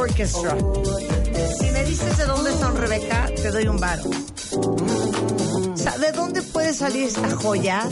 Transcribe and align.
Orchestra. 0.00 0.56
Si 1.58 1.70
me 1.72 1.84
dices 1.84 2.16
de 2.16 2.24
dónde 2.24 2.52
son, 2.58 2.76
Rebeca, 2.76 3.26
te 3.36 3.50
doy 3.50 3.68
un 3.68 3.78
varo. 3.78 4.02
O 4.54 5.76
sea, 5.76 5.96
¿de 5.98 6.12
dónde 6.12 6.42
puede 6.42 6.72
salir 6.74 7.04
esta 7.04 7.30
joya? 7.36 7.86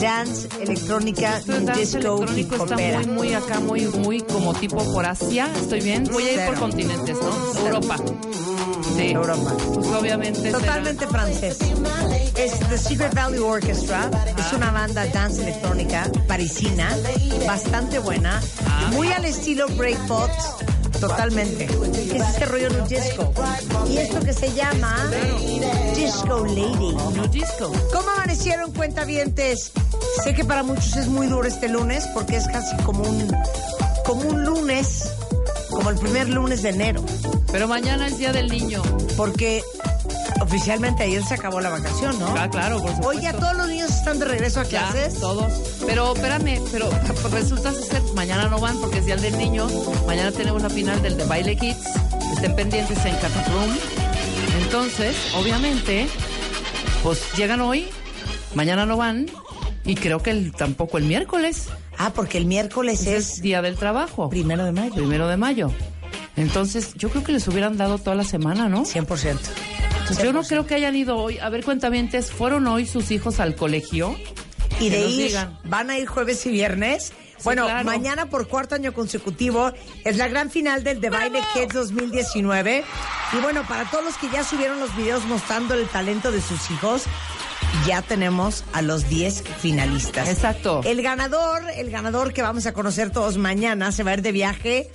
Dance, 0.00 0.48
electrónica, 0.60 1.40
dance 1.46 1.72
disco, 1.80 1.98
electrónico 1.98 2.54
hip 2.56 2.62
está 2.62 2.76
muy, 2.76 3.06
muy 3.06 3.34
acá, 3.34 3.60
muy, 3.60 3.86
muy 3.86 4.20
como 4.22 4.54
tipo 4.54 4.78
por 4.92 5.06
Asia. 5.06 5.48
Estoy 5.60 5.80
bien. 5.80 6.04
Voy 6.12 6.24
a 6.24 6.32
ir 6.32 6.38
por 6.40 6.48
Cero. 6.54 6.60
continentes, 6.60 7.16
¿no? 7.20 7.60
Europa. 7.66 7.96
Sí. 8.96 9.10
Europa. 9.10 9.52
Pues 9.74 9.86
obviamente. 9.88 10.40
será- 10.40 10.58
Totalmente 10.58 11.06
francés. 11.08 11.58
Es 12.36 12.58
The 12.68 12.78
Secret 12.78 13.14
Valley 13.14 13.38
Orchestra. 13.40 14.10
Es 14.38 14.52
una 14.52 14.70
banda 14.70 15.04
dance 15.06 15.42
electrónica 15.42 16.10
parisina, 16.28 16.88
bastante 17.46 17.98
buena, 17.98 18.40
muy 18.92 19.10
al 19.12 19.24
estilo 19.24 19.66
Breakbot. 19.76 20.30
Totalmente. 21.00 21.64
Es 21.64 22.22
este 22.22 22.46
rollo 22.46 22.68
de 22.70 22.82
disco. 22.88 23.32
Y 23.88 23.98
esto 23.98 24.20
que 24.20 24.32
se 24.32 24.52
llama 24.52 25.10
Disco 25.94 26.44
Lady. 26.46 26.94
No 27.14 27.26
disco. 27.28 27.72
¿Cómo 27.92 28.10
amanecieron 28.10 28.72
cuentavientes? 28.72 29.72
Sé 30.22 30.34
que 30.34 30.44
para 30.44 30.62
muchos 30.62 30.96
es 30.96 31.08
muy 31.08 31.26
duro 31.26 31.46
este 31.46 31.68
lunes 31.68 32.06
porque 32.14 32.36
es 32.36 32.46
casi 32.46 32.76
como 32.84 33.02
un, 33.04 33.28
como 34.04 34.22
un 34.22 34.44
lunes, 34.44 35.12
como 35.70 35.90
el 35.90 35.96
primer 35.96 36.28
lunes 36.28 36.62
de 36.62 36.70
enero. 36.70 37.04
Pero 37.52 37.68
mañana 37.68 38.06
es 38.06 38.18
Día 38.18 38.32
del 38.32 38.48
Niño. 38.48 38.82
Porque 39.16 39.62
oficialmente 40.44 41.02
ayer 41.02 41.22
se 41.24 41.34
acabó 41.34 41.60
la 41.60 41.70
vacación, 41.70 42.18
¿no? 42.18 42.26
Ah, 42.38 42.48
claro, 42.48 42.76
por 42.80 42.90
supuesto. 42.94 43.08
Hoy 43.08 43.20
ya 43.22 43.32
todos 43.32 43.56
los 43.56 43.68
niños 43.68 43.90
están 43.90 44.18
de 44.18 44.24
regreso 44.26 44.60
a 44.60 44.64
Ya, 44.64 44.90
clases. 44.90 45.20
todos. 45.20 45.52
Pero 45.86 46.14
espérame, 46.14 46.60
pero 46.70 46.88
resulta 47.32 47.72
ser, 47.72 48.02
mañana 48.14 48.48
no 48.48 48.58
van 48.58 48.78
porque 48.80 48.98
es 48.98 49.06
Día 49.06 49.16
del 49.16 49.36
Niño. 49.38 49.66
Mañana 50.06 50.30
tenemos 50.32 50.62
la 50.62 50.70
final 50.70 51.02
del 51.02 51.16
de 51.16 51.24
Baile 51.24 51.56
Kids. 51.56 51.78
Estén 52.34 52.54
pendientes 52.56 53.04
en 53.04 53.14
Cataplum. 53.16 53.70
Entonces, 54.62 55.16
obviamente, 55.36 56.06
pues 57.02 57.20
llegan 57.36 57.60
hoy, 57.60 57.88
mañana 58.54 58.86
no 58.86 58.96
van. 58.96 59.26
Y 59.86 59.96
creo 59.96 60.22
que 60.22 60.30
el- 60.30 60.52
tampoco 60.52 60.96
el 60.98 61.04
miércoles. 61.04 61.68
Ah, 61.98 62.10
porque 62.14 62.38
el 62.38 62.46
miércoles 62.46 63.02
Es 63.06 63.34
es 63.36 63.42
Día 63.42 63.60
del 63.62 63.76
Trabajo. 63.76 64.30
primero 64.30 64.64
de 64.64 64.72
mayo. 64.72 64.94
Primero 64.94 65.28
de 65.28 65.36
mayo. 65.36 65.70
Entonces, 66.36 66.94
yo 66.94 67.10
creo 67.10 67.22
que 67.22 67.32
les 67.32 67.46
hubieran 67.48 67.76
dado 67.76 67.98
toda 67.98 68.16
la 68.16 68.24
semana, 68.24 68.68
¿no? 68.68 68.84
100%. 68.84 69.38
Pues 70.06 70.18
yo 70.22 70.32
no 70.32 70.42
creo 70.42 70.66
que 70.66 70.74
hayan 70.74 70.94
ido 70.96 71.16
hoy. 71.16 71.38
A 71.38 71.48
ver, 71.48 71.64
cuentamientos, 71.64 72.30
¿fueron 72.30 72.66
hoy 72.66 72.86
sus 72.86 73.10
hijos 73.10 73.40
al 73.40 73.56
colegio? 73.56 74.16
Y 74.80 74.90
Que 74.90 74.96
de 74.96 75.06
ir, 75.08 75.26
digan. 75.28 75.58
van 75.64 75.90
a 75.90 75.98
ir 75.98 76.06
jueves 76.06 76.44
y 76.46 76.50
viernes. 76.50 77.12
bueno, 77.44 77.64
claro. 77.66 77.84
mañana 77.84 78.26
por 78.26 78.48
cuarto 78.48 78.74
año 78.74 78.92
consecutivo 78.92 79.72
es 80.04 80.16
la 80.16 80.28
gran 80.28 80.50
final 80.50 80.82
del 80.84 81.00
The 81.00 81.10
Baile 81.10 81.40
Kids 81.54 81.72
2019. 81.74 82.84
Y 83.32 83.36
bueno, 83.40 83.62
para 83.66 83.84
todos 83.90 84.04
los 84.04 84.16
que 84.16 84.28
ya 84.30 84.44
subieron 84.44 84.80
los 84.80 84.94
videos 84.96 85.24
mostrando 85.26 85.74
el 85.74 85.86
talento 85.88 86.32
de 86.32 86.40
sus 86.40 86.70
hijos, 86.70 87.04
ya 87.86 88.02
tenemos 88.02 88.64
a 88.72 88.82
los 88.82 89.08
10 89.08 89.42
finalistas. 89.60 90.28
Exacto. 90.28 90.80
El 90.84 91.02
ganador, 91.02 91.62
el 91.76 91.90
ganador 91.90 92.32
que 92.32 92.42
vamos 92.42 92.66
a 92.66 92.72
conocer 92.72 93.10
todos 93.10 93.36
mañana, 93.38 93.90
se 93.92 94.02
va 94.02 94.10
a 94.12 94.14
ir 94.14 94.22
de 94.22 94.32
viaje, 94.32 94.90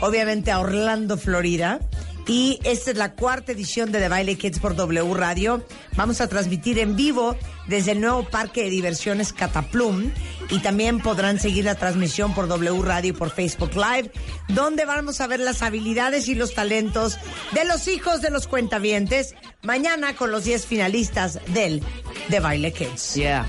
obviamente 0.00 0.50
a 0.50 0.60
Orlando, 0.60 1.16
Florida. 1.18 1.80
Y 2.26 2.60
esta 2.64 2.92
es 2.92 2.96
la 2.96 3.14
cuarta 3.14 3.52
edición 3.52 3.90
de 3.90 3.98
The 3.98 4.08
Baile 4.08 4.36
Kids 4.36 4.60
por 4.60 4.76
W 4.76 5.14
Radio. 5.14 5.64
Vamos 5.96 6.20
a 6.20 6.28
transmitir 6.28 6.78
en 6.78 6.94
vivo 6.94 7.36
desde 7.66 7.92
el 7.92 8.00
nuevo 8.00 8.24
parque 8.24 8.62
de 8.62 8.70
diversiones 8.70 9.32
Cataplum. 9.32 10.10
Y 10.50 10.60
también 10.60 11.00
podrán 11.00 11.40
seguir 11.40 11.64
la 11.64 11.74
transmisión 11.74 12.34
por 12.34 12.46
W 12.46 12.82
Radio 12.82 13.10
y 13.10 13.12
por 13.12 13.30
Facebook 13.30 13.72
Live, 13.74 14.12
donde 14.48 14.84
vamos 14.84 15.20
a 15.20 15.26
ver 15.26 15.40
las 15.40 15.62
habilidades 15.62 16.28
y 16.28 16.34
los 16.34 16.54
talentos 16.54 17.18
de 17.52 17.64
los 17.64 17.88
hijos 17.88 18.20
de 18.20 18.30
los 18.30 18.46
cuentavientes. 18.46 19.34
Mañana 19.62 20.14
con 20.14 20.30
los 20.30 20.44
10 20.44 20.66
finalistas 20.66 21.40
del 21.48 21.82
The 22.30 22.40
Baile 22.40 22.72
Kids. 22.72 23.14
Yeah. 23.14 23.48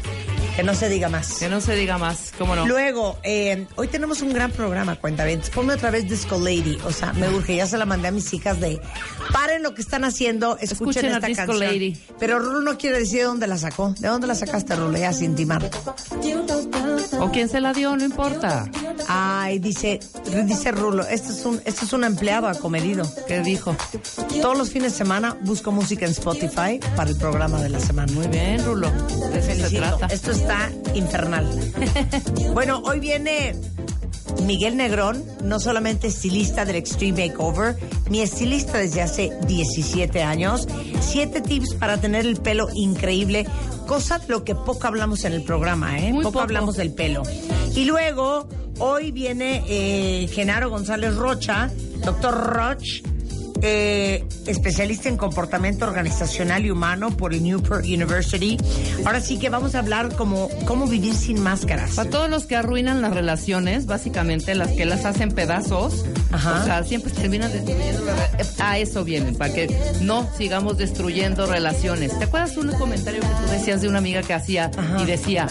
Que 0.56 0.62
no 0.62 0.76
se 0.76 0.88
diga 0.88 1.10
más. 1.10 1.40
Que 1.40 1.50
no 1.50 1.60
se 1.62 1.76
diga 1.76 1.98
más, 1.98 2.32
¿cómo 2.38 2.56
no? 2.56 2.68
Luego, 2.68 3.18
eh, 3.24 3.66
hoy 3.76 3.88
tenemos 3.88 4.22
un 4.22 4.34
gran 4.34 4.52
programa, 4.52 4.96
cuentavientes. 4.98 5.50
Ponme 5.50 5.74
otra 5.74 5.90
vez 5.90 6.08
Disco 6.08 6.38
Lady. 6.40 6.78
O 6.86 6.92
sea, 6.92 7.12
me 7.14 7.28
urge, 7.30 7.56
ya 7.56 7.66
se 7.66 7.76
la 7.78 7.86
mandé 7.86 8.10
a 8.10 8.12
mis 8.12 8.32
hijas 8.34 8.60
de 8.60 8.80
paren 9.32 9.64
lo 9.64 9.74
que 9.74 9.82
están 9.82 10.04
haciendo, 10.04 10.58
escuchen, 10.60 11.06
Escuchen 11.06 11.06
a 11.06 11.16
esta 11.16 11.28
Disco 11.28 11.46
canción. 11.48 11.60
Lady. 11.60 11.98
Pero 12.20 12.38
Rulo 12.38 12.62
no 12.62 12.78
quiere 12.78 13.00
decir 13.00 13.20
de 13.20 13.24
dónde 13.26 13.48
la 13.48 13.58
sacó. 13.58 13.96
¿De 13.98 14.08
dónde 14.08 14.28
la 14.28 14.36
sacaste, 14.36 14.76
Rulo? 14.76 14.96
Ya 14.98 15.12
sin 15.12 15.36
timar. 15.36 15.68
O 17.20 17.32
quién 17.32 17.50
se 17.50 17.60
la 17.60 17.74
dio, 17.74 17.96
no 17.96 18.04
importa. 18.04 18.70
Ay, 19.08 19.58
dice, 19.58 20.00
dice 20.46 20.72
Rulo, 20.72 21.08
esto 21.08 21.32
es 21.32 21.46
un, 21.46 21.62
esto 21.66 21.86
es 21.86 21.94
un 21.94 22.04
empleado 22.04 22.48
acomedido. 22.48 23.10
¿Qué 23.28 23.40
dijo? 23.40 23.76
Todos 24.42 24.58
los 24.58 24.70
fines 24.70 24.92
de 24.92 24.98
semana 25.00 25.36
busco 25.42 25.72
música 25.72 26.06
en 26.06 26.12
Spotify 26.12 26.80
para 26.96 27.10
el 27.10 27.18
programa 27.18 27.60
de 27.62 27.70
la 27.70 27.80
semana. 27.80 28.12
Muy 28.14 28.28
bien, 28.28 28.64
Rulo. 28.64 28.92
De 29.32 29.40
eso 29.40 29.68
se 29.70 29.78
trata. 29.78 30.06
Esto 30.08 30.32
está 30.44 30.69
infernal. 30.94 31.48
bueno, 32.54 32.81
hoy 32.86 33.00
viene 33.00 33.56
Miguel 34.45 34.75
Negrón, 34.75 35.24
no 35.42 35.57
solamente 35.62 36.07
estilista 36.07 36.66
del 36.66 36.75
Extreme 36.75 37.30
Makeover, 37.30 37.78
mi 38.10 38.19
estilista 38.19 38.78
desde 38.78 39.01
hace 39.01 39.31
17 39.48 40.22
años. 40.22 40.68
Siete 41.00 41.40
tips 41.40 41.75
para 41.75 41.98
tener 42.01 42.25
el 42.25 42.36
pelo 42.38 42.68
increíble, 42.74 43.48
cosa 43.88 44.19
de 44.19 44.28
lo 44.28 44.44
que 44.44 44.54
poco 44.54 44.86
hablamos 44.86 45.24
en 45.24 45.31
el 45.31 45.44
programa, 45.44 45.98
¿eh? 45.98 46.13
Poco. 46.22 46.42
hablamos 46.42 46.75
del 46.75 46.94
pelo. 46.94 47.24
Y 47.74 47.86
luego, 47.86 48.50
hoy 48.80 49.12
viene 49.12 49.63
eh, 49.68 50.28
Genaro 50.28 50.69
González 50.69 51.16
Rocha, 51.16 51.72
doctor 52.04 52.34
Roch, 52.34 53.01
eh, 53.65 54.25
especialista 54.45 55.07
en 55.10 55.15
comportamiento 55.18 55.86
organizacional 55.86 56.65
y 56.65 56.69
humano 56.71 57.15
por 57.15 57.33
el 57.33 57.42
Newport 57.44 57.86
University. 57.86 58.57
Ahora 59.06 59.21
sí 59.21 59.39
que 59.39 59.50
vamos 59.50 59.74
a 59.75 59.80
hablar 59.80 60.15
como 60.15 60.50
cómo 60.65 60.86
vivir 60.86 61.15
sin 61.15 61.42
máscaras. 61.42 61.95
Para 61.95 62.10
todos 62.10 62.30
los 62.30 62.45
que 62.45 62.56
arruinan 62.57 63.01
las 63.01 63.13
relaciones, 63.13 63.86
básicamente 63.86 64.54
las 64.54 64.69
que 64.71 64.86
las 64.86 65.06
hacen 65.06 65.31
pedazos, 65.31 66.04
Ajá. 66.31 66.62
o 66.62 66.65
sea, 66.65 66.83
siempre 66.83 67.12
terminan 67.13 67.51
destruyendo 67.54 68.04
re- 68.06 68.45
A 68.60 68.77
eso 68.80 69.04
vienen, 69.06 69.36
para 69.36 69.54
que 69.54 69.74
no 70.01 70.30
sigamos 70.38 70.77
destruyendo 70.77 71.45
relaciones. 71.45 72.18
¿Te 72.19 72.25
acuerdas 72.25 72.57
un 72.57 72.71
comentario 72.74 73.21
que 73.21 73.27
tú 73.27 73.51
decías 73.51 73.81
de 73.81 73.88
una 73.88 74.00
amiga 74.00 74.21
que 74.24 74.33
hacía 74.33 74.69
Ajá. 74.75 75.01
y 75.01 75.06
decía, 75.06 75.48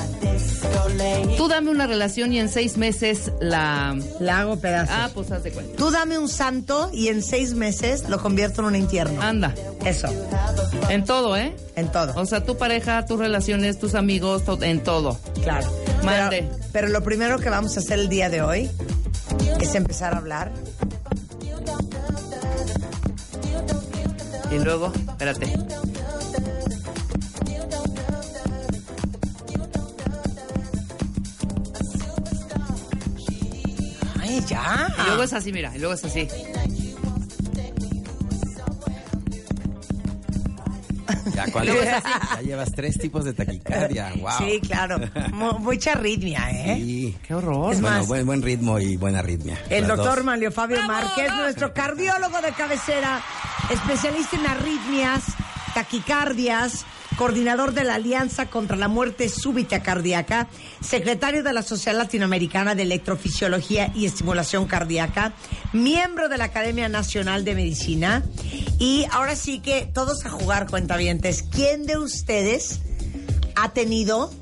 tú 1.37 1.49
dame 1.49 1.71
una 1.71 1.87
relación 1.87 2.33
y 2.33 2.39
en 2.39 2.49
seis 2.49 2.77
meses 2.77 3.33
la... 3.41 3.97
La 4.21 4.41
hago 4.41 4.57
pedazos. 4.59 4.95
Ah, 4.97 5.11
pues 5.15 5.31
haz 5.31 5.43
de 5.43 5.51
cuenta. 5.51 5.77
Tú 5.77 5.91
dame 5.91 6.19
un 6.19 6.29
santo 6.29 6.91
y 6.93 7.09
en 7.09 7.23
seis 7.23 7.55
meses 7.55 8.02
lo 8.09 8.19
convierto 8.21 8.61
en 8.63 8.67
un 8.69 8.77
infierno. 8.77 9.21
Anda, 9.23 9.55
Eso, 9.85 10.09
en 10.89 11.05
todo, 11.05 11.37
¿eh? 11.37 11.55
en 11.77 11.91
todo. 11.91 12.13
O 12.21 12.27
sea, 12.27 12.45
tu 12.45 12.57
pareja, 12.57 13.05
tus 13.07 13.19
relaciones, 13.19 13.79
tus 13.79 13.95
amigos, 13.95 14.45
to- 14.45 14.63
en 14.63 14.83
todo. 14.83 15.19
Claro. 15.43 15.69
Mande. 16.05 16.43
Pero, 16.43 16.65
pero 16.73 16.89
lo 16.89 17.03
primero 17.03 17.39
que 17.39 17.49
vamos 17.51 17.77
a 17.77 17.81
hacer 17.81 17.99
el 17.99 18.09
día 18.09 18.29
de 18.29 18.43
hoy 18.43 18.71
es 19.61 19.75
empezar 19.75 20.15
a 20.15 20.19
hablar. 20.19 20.53
Y 24.51 24.59
luego, 24.59 24.93
espérate. 25.09 25.51
Ay, 34.21 34.43
ya. 34.49 34.95
Y 34.99 35.07
luego 35.07 35.23
es 35.23 35.33
así, 35.33 35.53
mira, 35.53 35.73
y 35.75 35.79
luego 35.79 35.95
es 35.95 36.05
así. 36.05 36.29
Ya, 41.35 41.47
¿cuál 41.51 41.69
es? 41.69 41.85
Ya 41.85 42.41
llevas 42.43 42.73
tres 42.73 42.99
tipos 42.99 43.25
de 43.25 43.33
taquicardia. 43.33 44.13
Wow. 44.17 44.31
Sí, 44.39 44.61
claro. 44.61 44.99
Mu- 45.33 45.59
mucha 45.61 45.93
arritmia, 45.93 46.49
¿eh? 46.51 46.77
Sí. 46.77 47.17
Qué 47.27 47.35
horror. 47.35 47.73
Es 47.73 47.81
bueno, 47.81 47.99
más- 47.99 48.07
buen, 48.07 48.27
buen 48.27 48.43
ritmo 48.43 48.79
y 48.79 48.97
buena 48.97 49.21
arritmia. 49.21 49.59
El 49.71 49.87
Las 49.89 49.97
doctor 49.97 50.17
dos. 50.17 50.25
Manlio 50.25 50.53
Fabio 50.53 50.83
Márquez, 50.87 51.31
nuestro 51.35 51.73
cardiólogo 51.73 52.41
de 52.43 52.53
cabecera, 52.53 53.21
especialista 53.71 54.37
en 54.37 54.47
arritmias, 54.47 55.23
taquicardias, 55.75 56.85
coordinador 57.17 57.73
de 57.75 57.85
la 57.85 57.95
Alianza 57.95 58.47
contra 58.47 58.77
la 58.77 58.89
Muerte 58.89 59.29
Súbita 59.29 59.83
Cardíaca, 59.83 60.49
secretario 60.81 61.43
de 61.43 61.53
la 61.53 61.63
Sociedad 61.63 61.99
Latinoamericana 61.99 62.75
de 62.75 62.83
Electrofisiología 62.83 63.93
y 63.95 64.07
Estimulación 64.07 64.67
Cardíaca, 64.67 65.33
miembro 65.73 66.29
de 66.29 66.39
la 66.39 66.45
Academia 66.45 66.89
Nacional 66.89 67.45
de 67.45 67.55
Medicina. 67.55 68.23
Y 68.79 69.07
ahora 69.11 69.37
sí 69.37 69.61
que 69.61 69.89
todos 69.93 70.25
a 70.27 70.31
jugar 70.31 70.67
cuentavientes. 70.69 71.43
¿Quién 71.51 71.87
de 71.87 71.99
ustedes 71.99 72.81
ha 73.57 73.73
tenido 73.73 74.33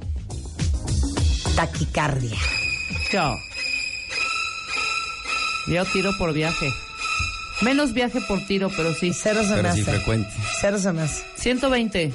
taquicardia? 1.57 2.39
Yo. 3.13 3.35
Yo 5.67 5.85
tiro 5.87 6.11
por 6.19 6.33
viaje. 6.33 6.73
Menos 7.63 7.93
viaje 7.93 8.21
por 8.27 8.45
tiro, 8.47 8.71
pero 8.75 8.95
sí. 8.95 9.13
Cero 9.13 9.43
se 9.43 9.51
me 9.51 9.57
Pero 9.57 9.75
sí 9.75 9.81
hace. 9.83 9.91
frecuente. 9.93 10.31
Cero 10.61 10.79
se 10.79 10.93
me 10.93 11.03
hace. 11.03 11.23
120 11.37 12.13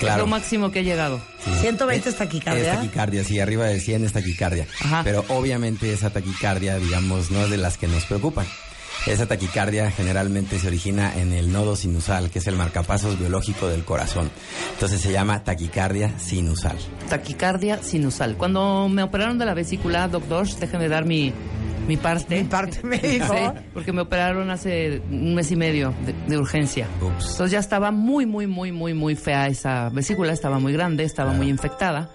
es 0.00 0.16
lo 0.16 0.26
máximo 0.26 0.70
que 0.70 0.80
he 0.80 0.84
llegado. 0.84 1.20
Sí. 1.44 1.50
120 1.60 2.08
es 2.08 2.16
taquicardia. 2.16 2.72
Es 2.72 2.78
taquicardia, 2.78 3.24
sí, 3.24 3.40
arriba 3.40 3.66
de 3.66 3.80
100 3.80 4.04
es 4.04 4.12
taquicardia. 4.12 4.66
Ajá. 4.80 5.02
Pero 5.04 5.24
obviamente 5.28 5.92
esa 5.92 6.10
taquicardia, 6.10 6.76
digamos, 6.78 7.30
no 7.30 7.44
es 7.44 7.50
de 7.50 7.56
las 7.56 7.78
que 7.78 7.88
nos 7.88 8.04
preocupan. 8.04 8.46
Esa 9.06 9.26
taquicardia 9.26 9.90
generalmente 9.90 10.58
se 10.58 10.68
origina 10.68 11.14
en 11.16 11.32
el 11.32 11.52
nodo 11.52 11.76
sinusal, 11.76 12.30
que 12.30 12.38
es 12.38 12.46
el 12.46 12.56
marcapasos 12.56 13.18
biológico 13.18 13.68
del 13.68 13.84
corazón. 13.84 14.30
Entonces 14.72 15.00
se 15.00 15.12
llama 15.12 15.44
taquicardia 15.44 16.18
sinusal. 16.18 16.76
Taquicardia 17.08 17.82
sinusal. 17.82 18.36
Cuando 18.36 18.88
me 18.88 19.02
operaron 19.02 19.38
de 19.38 19.44
la 19.44 19.52
vesícula, 19.54 20.08
doctor, 20.08 20.48
déjeme 20.58 20.88
dar 20.88 21.04
mi, 21.04 21.32
mi 21.86 21.98
parte. 21.98 22.42
Mi 22.42 22.48
parte 22.48 22.80
médico. 22.86 23.34
Sí, 23.34 23.60
porque 23.74 23.92
me 23.92 24.00
operaron 24.00 24.50
hace 24.50 25.02
un 25.10 25.34
mes 25.34 25.50
y 25.50 25.56
medio 25.56 25.92
de, 26.06 26.14
de 26.26 26.38
urgencia. 26.38 26.88
Ups. 27.02 27.32
Entonces 27.32 27.50
ya 27.50 27.58
estaba 27.58 27.90
muy, 27.90 28.24
muy, 28.24 28.46
muy, 28.46 28.72
muy, 28.72 28.94
muy 28.94 29.16
fea 29.16 29.48
esa 29.48 29.90
vesícula. 29.90 30.32
Estaba 30.32 30.58
muy 30.58 30.72
grande, 30.72 31.04
estaba 31.04 31.32
muy 31.32 31.48
infectada. 31.50 32.10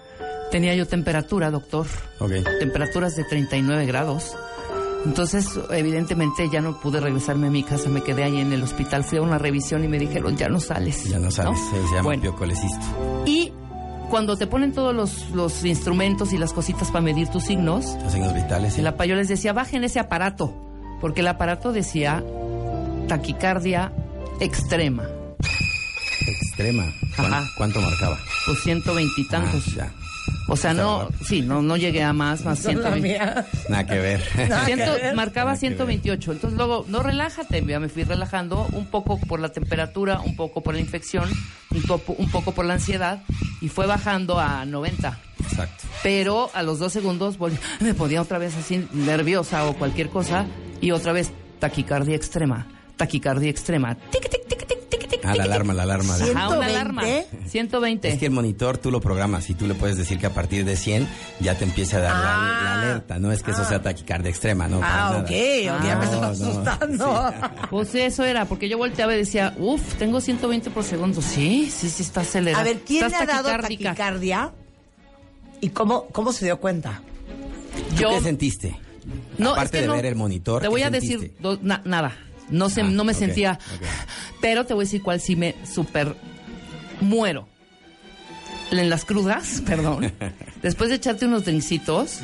Tenía 0.50 0.74
yo 0.74 0.88
temperatura, 0.88 1.52
doctor. 1.52 1.86
Ok. 2.18 2.32
temperaturas 2.58 3.14
de 3.14 3.22
39 3.22 3.86
grados. 3.86 4.34
Entonces, 5.04 5.58
evidentemente, 5.70 6.48
ya 6.50 6.60
no 6.60 6.78
pude 6.80 7.00
regresarme 7.00 7.46
a 7.46 7.50
mi 7.50 7.62
casa, 7.62 7.88
me 7.88 8.02
quedé 8.02 8.22
ahí 8.24 8.38
en 8.40 8.52
el 8.52 8.62
hospital, 8.62 9.02
fui 9.04 9.18
a 9.18 9.22
una 9.22 9.38
revisión 9.38 9.82
y 9.82 9.88
me 9.88 9.98
dijeron, 9.98 10.36
ya 10.36 10.48
no 10.48 10.60
sales. 10.60 11.04
Ya 11.04 11.18
no 11.18 11.30
sabes, 11.30 11.58
sí, 11.58 11.76
se 11.88 11.94
llama 11.96 12.02
Bueno, 12.02 12.34
y 13.26 13.52
cuando 14.10 14.36
te 14.36 14.46
ponen 14.46 14.72
todos 14.72 14.94
los, 14.94 15.30
los 15.30 15.64
instrumentos 15.64 16.32
y 16.32 16.38
las 16.38 16.52
cositas 16.52 16.88
para 16.90 17.00
medir 17.00 17.28
tus 17.28 17.44
signos, 17.44 17.96
Los 18.02 18.12
signos 18.12 18.34
vitales. 18.34 18.74
sí. 18.74 18.80
el 18.80 18.86
apa- 18.88 19.06
yo 19.06 19.14
les 19.14 19.28
decía, 19.28 19.52
bajen 19.52 19.84
ese 19.84 20.00
aparato, 20.00 20.52
porque 21.00 21.20
el 21.22 21.28
aparato 21.28 21.72
decía 21.72 22.22
taquicardia 23.08 23.92
extrema, 24.40 25.04
Extrema. 26.26 26.84
¿Cuán- 27.16 27.32
Ajá. 27.32 27.48
¿Cuánto 27.56 27.80
marcaba? 27.80 28.18
pues 28.44 28.62
ciento 28.62 28.94
veintitantos. 28.94 29.64
Ah, 29.68 29.72
ya. 29.76 29.92
O 30.48 30.56
sea, 30.56 30.74
no, 30.74 31.08
sí, 31.24 31.42
no, 31.42 31.62
no 31.62 31.76
llegué 31.76 32.02
a 32.02 32.12
más, 32.12 32.44
más 32.44 32.58
Son 32.62 32.74
la 32.82 32.90
120. 32.92 33.08
mía. 33.08 33.46
Nada 33.68 33.86
que 33.86 33.98
ver. 33.98 34.20
Nada 34.48 34.60
que 34.66 34.74
Ciento- 34.74 34.92
ver. 34.94 35.14
marcaba 35.14 35.50
Nada 35.52 35.60
que 35.60 35.68
ver. 35.68 35.76
128. 35.76 36.32
Entonces 36.32 36.56
luego, 36.56 36.84
no 36.88 37.02
relájate, 37.02 37.64
ya 37.64 37.78
me 37.78 37.88
fui 37.88 38.02
relajando 38.04 38.66
un 38.72 38.86
poco 38.86 39.18
por 39.20 39.38
la 39.40 39.50
temperatura, 39.50 40.20
un 40.20 40.34
poco 40.36 40.62
por 40.62 40.74
la 40.74 40.80
infección, 40.80 41.28
un, 41.70 41.82
topo- 41.82 42.16
un 42.18 42.30
poco 42.30 42.52
por 42.52 42.64
la 42.64 42.74
ansiedad 42.74 43.22
y 43.60 43.68
fue 43.68 43.86
bajando 43.86 44.38
a 44.40 44.64
90. 44.64 45.18
Exacto. 45.42 45.84
Pero 46.02 46.50
a 46.54 46.62
los 46.62 46.78
dos 46.78 46.92
segundos 46.92 47.38
volví- 47.38 47.58
me 47.80 47.94
ponía 47.94 48.20
otra 48.22 48.38
vez 48.38 48.56
así 48.56 48.86
nerviosa 48.92 49.66
o 49.66 49.74
cualquier 49.74 50.08
cosa 50.08 50.46
y 50.80 50.90
otra 50.90 51.12
vez 51.12 51.30
taquicardia 51.60 52.16
extrema, 52.16 52.66
taquicardia 52.96 53.50
extrema. 53.50 53.94
Tic, 54.10 54.28
tic, 54.28 54.39
Ah, 55.32 55.36
la 55.36 55.44
alarma, 55.44 55.74
la 55.74 55.82
alarma. 55.84 56.16
de- 56.18 56.24
Cien- 56.24 56.36
Ajá, 56.36 56.48
una 56.56 56.66
alarma. 56.66 57.02
120. 57.02 57.48
120. 57.50 58.08
Es 58.08 58.18
que 58.18 58.26
el 58.26 58.32
monitor 58.32 58.78
tú 58.78 58.90
lo 58.90 59.00
programas 59.00 59.48
y 59.50 59.54
tú 59.54 59.66
le 59.66 59.74
puedes 59.74 59.96
decir 59.96 60.18
que 60.18 60.26
a 60.26 60.34
partir 60.34 60.64
de 60.64 60.76
100 60.76 61.08
ya 61.40 61.56
te 61.56 61.64
empieza 61.64 61.98
a 61.98 62.00
dar 62.00 62.12
la- 62.14 62.20
Ah. 62.22 62.62
la, 62.64 62.82
alerta. 62.82 63.18
No 63.18 63.32
es 63.32 63.42
que 63.42 63.50
eso 63.52 63.64
sea 63.64 63.82
taquicardia 63.82 64.30
extrema, 64.30 64.68
no. 64.68 64.80
para 64.80 64.92
Ah, 65.06 65.10
nada. 65.10 65.20
ok, 65.22 65.26
ok, 65.26 65.30
ya 65.86 65.96
me 65.98 66.06
No, 66.06 66.20
no, 66.20 66.26
asustando. 66.26 67.34
Pues 67.70 67.94
eso 67.94 68.24
era, 68.24 68.44
porque 68.44 68.68
yo 68.68 68.78
volteaba 68.78 69.14
y 69.14 69.18
decía, 69.18 69.54
uff, 69.58 69.94
tengo 69.94 70.20
120 70.20 70.70
por 70.70 70.84
segundo. 70.84 71.20
Sí, 71.22 71.70
sí, 71.74 71.88
sí, 71.90 72.02
está 72.02 72.20
acelerado. 72.22 72.60
A 72.62 72.64
ver, 72.64 72.80
¿quién 72.80 73.00
le 73.02 73.06
Estás 73.08 73.22
ha 73.22 73.42
dado 73.42 73.60
taquicardia? 73.60 74.52
¿Y 75.60 75.68
cómo, 75.70 76.06
cómo 76.06 76.32
se 76.32 76.46
dio 76.46 76.58
cuenta? 76.58 77.02
¿Tú 77.90 77.96
Yo, 77.96 78.10
qué 78.10 78.20
sentiste? 78.22 78.76
no, 79.38 79.50
Aparte 79.52 79.64
es 79.64 79.70
que 79.72 79.80
de 79.82 79.86
no. 79.88 79.94
ver 79.94 80.06
el 80.06 80.16
monitor. 80.16 80.60
Te 80.62 80.66
¿qué 80.66 80.70
voy 80.70 80.82
a 80.82 80.90
sentiste? 80.90 81.16
decir 81.18 81.36
do- 81.40 81.58
na- 81.62 81.82
nada. 81.84 82.16
No, 82.50 82.68
se, 82.70 82.82
Ah, 82.82 82.84
no 82.84 83.04
me 83.04 83.14
sentía... 83.14 83.58
Pero 84.40 84.64
te 84.64 84.74
voy 84.74 84.82
a 84.82 84.86
decir 84.86 85.02
cuál 85.02 85.20
sí 85.20 85.36
me 85.36 85.54
super 85.64 86.16
muero. 87.00 87.48
En 88.70 88.88
las 88.88 89.04
crudas, 89.04 89.62
perdón. 89.66 90.12
Después 90.62 90.90
de 90.90 90.96
echarte 90.96 91.26
unos 91.26 91.44
drincitos, 91.44 92.18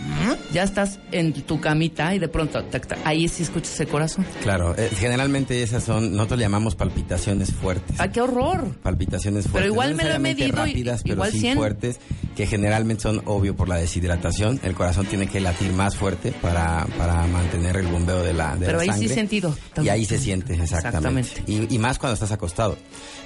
ya 0.52 0.62
estás 0.62 0.98
en 1.10 1.32
tu 1.32 1.60
camita 1.60 2.14
y 2.14 2.18
de 2.18 2.28
pronto 2.28 2.62
tac, 2.64 2.86
tac, 2.86 2.98
ahí 3.04 3.28
sí 3.28 3.42
escuchas 3.42 3.72
ese 3.74 3.86
corazón. 3.86 4.24
Claro, 4.42 4.74
eh, 4.76 4.90
generalmente 4.96 5.62
esas 5.62 5.82
son, 5.84 6.12
nosotros 6.14 6.38
le 6.38 6.44
llamamos 6.44 6.76
palpitaciones 6.76 7.52
fuertes. 7.52 7.96
¡Ay, 7.98 8.10
qué 8.10 8.20
horror! 8.20 8.74
palpitaciones 8.82 9.44
fuertes. 9.44 9.60
Pero 9.62 9.66
igual 9.72 9.90
no 9.92 9.96
me 9.96 10.04
lo 10.04 10.14
he 10.14 10.18
medido 10.18 10.48
y- 10.48 10.52
rápidas, 10.52 11.02
pero 11.02 11.14
igual 11.14 11.32
sí 11.32 11.40
100. 11.40 11.56
fuertes, 11.56 12.00
que 12.36 12.46
generalmente 12.46 13.02
son 13.02 13.22
obvio 13.24 13.56
por 13.56 13.68
la 13.68 13.76
deshidratación. 13.76 14.60
El 14.62 14.74
corazón 14.74 15.06
tiene 15.06 15.26
que 15.28 15.40
latir 15.40 15.72
más 15.72 15.96
fuerte 15.96 16.32
para, 16.42 16.86
para 16.98 17.26
mantener 17.26 17.76
el 17.78 17.86
bombeo 17.86 18.22
de 18.22 18.34
la, 18.34 18.54
de 18.56 18.66
Pero 18.66 18.78
la 18.78 18.82
ahí 18.84 18.88
sí 18.90 18.94
sangre. 19.08 19.14
sentido. 19.14 19.56
Y 19.82 19.88
ahí 19.88 20.04
se 20.04 20.18
siente, 20.18 20.54
exactamente. 20.54 21.20
Exactamente. 21.20 21.68
Y, 21.72 21.74
y 21.74 21.78
más 21.78 21.98
cuando 21.98 22.14
estás 22.14 22.32
acostado. 22.32 22.76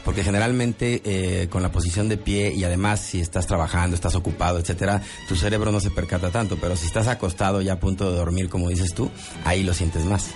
Porque 0.04 0.24
generalmente 0.24 1.02
eh, 1.04 1.48
con 1.50 1.62
la 1.62 1.70
posición 1.70 2.08
de 2.08 2.16
pie 2.16 2.54
y 2.54 2.64
además 2.64 3.00
si 3.10 3.20
estás 3.20 3.46
trabajando, 3.46 3.96
estás 3.96 4.14
ocupado, 4.14 4.58
etcétera, 4.58 5.02
tu 5.28 5.34
cerebro 5.34 5.72
no 5.72 5.80
se 5.80 5.90
percata 5.90 6.30
tanto. 6.30 6.56
Pero 6.60 6.76
si 6.76 6.86
estás 6.86 7.08
acostado 7.08 7.60
ya 7.60 7.74
a 7.74 7.80
punto 7.80 8.10
de 8.10 8.16
dormir, 8.16 8.48
como 8.48 8.68
dices 8.68 8.94
tú, 8.94 9.10
ahí 9.44 9.64
lo 9.64 9.74
sientes 9.74 10.04
más. 10.04 10.28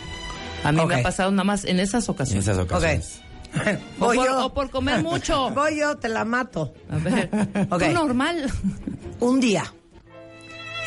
A 0.64 0.72
mí 0.72 0.84
me 0.84 0.96
ha 0.96 1.02
pasado 1.02 1.30
nada 1.30 1.44
más 1.44 1.64
en 1.64 1.78
esas 1.78 2.08
En 2.08 2.14
ocasiones. 2.14 2.44
esas 2.48 2.58
ocasiones. 2.58 3.20
O, 4.00 4.06
Voy 4.06 4.16
por, 4.16 4.26
yo. 4.26 4.46
o 4.46 4.52
por 4.54 4.70
comer 4.70 5.02
mucho. 5.02 5.50
Voy 5.54 5.78
yo, 5.78 5.96
te 5.96 6.08
la 6.08 6.24
mato. 6.24 6.74
A 6.90 6.96
ver, 6.98 7.30
tú 7.70 7.88
normal. 7.92 8.50
Un 9.20 9.38
día 9.38 9.72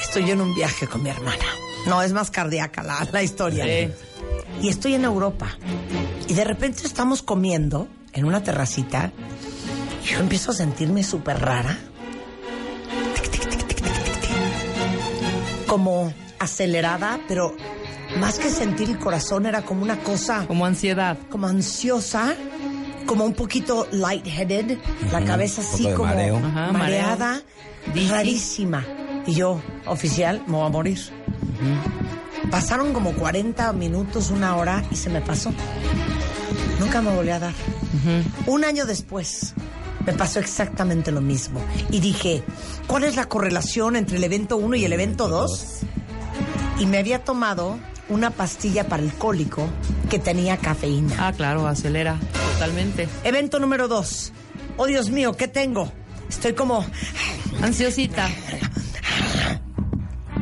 estoy 0.01 0.25
yo 0.25 0.33
en 0.33 0.41
un 0.41 0.53
viaje 0.53 0.87
con 0.87 1.01
mi 1.01 1.09
hermana. 1.09 1.45
No, 1.87 2.01
es 2.01 2.11
más 2.11 2.29
cardíaca 2.29 2.83
la, 2.83 3.07
la 3.11 3.23
historia. 3.23 3.63
Sí. 3.63 3.91
Y 4.61 4.67
estoy 4.69 4.95
en 4.95 5.05
Europa. 5.05 5.57
Y 6.27 6.33
de 6.33 6.43
repente 6.43 6.85
estamos 6.85 7.21
comiendo 7.21 7.87
en 8.11 8.25
una 8.25 8.43
terracita. 8.43 9.13
Yo 10.09 10.19
empiezo 10.19 10.51
a 10.51 10.53
sentirme 10.53 11.03
súper 11.03 11.39
rara. 11.39 11.77
Como 15.67 16.13
acelerada, 16.39 17.19
pero 17.27 17.55
más 18.19 18.39
que 18.39 18.49
sentir 18.49 18.89
el 18.89 18.97
corazón 18.99 19.45
era 19.45 19.63
como 19.63 19.83
una 19.83 19.97
cosa 19.99 20.45
Como 20.47 20.65
ansiedad. 20.65 21.17
como 21.29 21.47
ansiosa, 21.47 22.35
como 23.05 23.25
un 23.25 23.33
poquito 23.33 23.87
lightheaded, 23.91 24.77
la 25.11 25.19
Ujú, 25.19 25.27
cabeza 25.27 25.61
así 25.61 25.83
como 25.91 26.05
mareo. 26.05 26.37
Ajá, 26.37 26.71
mareada, 26.71 27.41
mareo. 27.87 28.09
Rarísima. 28.11 28.85
Y 29.25 29.33
yo, 29.35 29.61
oficial, 29.87 30.41
me 30.47 30.53
voy 30.53 30.65
a 30.67 30.69
morir. 30.69 30.99
Pasaron 32.49 32.93
como 32.93 33.11
40 33.13 33.73
minutos, 33.73 34.29
una 34.31 34.55
hora 34.55 34.83
y 34.89 34.95
se 34.95 35.09
me 35.09 35.19
pasó. 35.21 35.51
Nunca 36.79 37.01
me 37.01 37.11
volví 37.13 37.29
a 37.31 37.39
dar. 37.39 37.53
Un 38.45 38.63
año 38.63 38.85
después 38.85 39.53
me 40.07 40.13
pasó 40.13 40.39
exactamente 40.39 41.11
lo 41.11 41.19
mismo. 41.19 41.61
Y 41.91 41.99
dije, 41.99 42.41
¿cuál 42.87 43.03
es 43.03 43.17
la 43.17 43.25
correlación 43.25 43.97
entre 43.97 44.15
el 44.15 44.23
evento 44.23 44.55
1 44.55 44.77
y 44.77 44.85
el 44.85 44.93
evento 44.93 45.27
2? 45.27 45.79
Y 46.79 46.85
me 46.85 46.97
había 46.97 47.25
tomado 47.25 47.77
una 48.07 48.29
pastilla 48.29 48.87
para 48.87 49.03
el 49.03 49.13
cólico 49.13 49.67
que 50.09 50.17
tenía 50.17 50.55
cafeína. 50.57 51.27
Ah, 51.27 51.33
claro, 51.33 51.67
acelera 51.67 52.17
totalmente. 52.53 53.09
Evento 53.25 53.59
número 53.59 53.89
2. 53.89 54.31
Oh, 54.77 54.85
Dios 54.85 55.09
mío, 55.09 55.33
¿qué 55.33 55.49
tengo? 55.49 55.91
Estoy 56.29 56.53
como... 56.53 56.85
Ansiosita. 57.61 58.29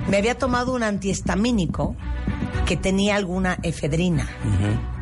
Me 0.07 0.17
había 0.17 0.37
tomado 0.37 0.73
un 0.73 0.83
antihistamínico 0.83 1.95
que 2.67 2.77
tenía 2.77 3.15
alguna 3.15 3.57
efedrina, 3.63 4.29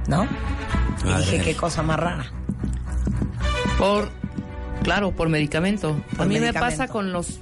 ¿no? 0.08 0.26
Y 1.04 1.08
Madre 1.10 1.26
dije, 1.26 1.42
qué 1.42 1.56
cosa 1.56 1.84
más 1.84 2.00
rara. 2.00 2.32
Por, 3.78 4.23
claro, 4.84 5.12
por 5.12 5.30
medicamento. 5.30 6.00
Por 6.16 6.22
a 6.22 6.26
mí 6.26 6.40
me 6.40 6.54
pasa 6.54 6.88
con 6.88 7.12
los 7.14 7.40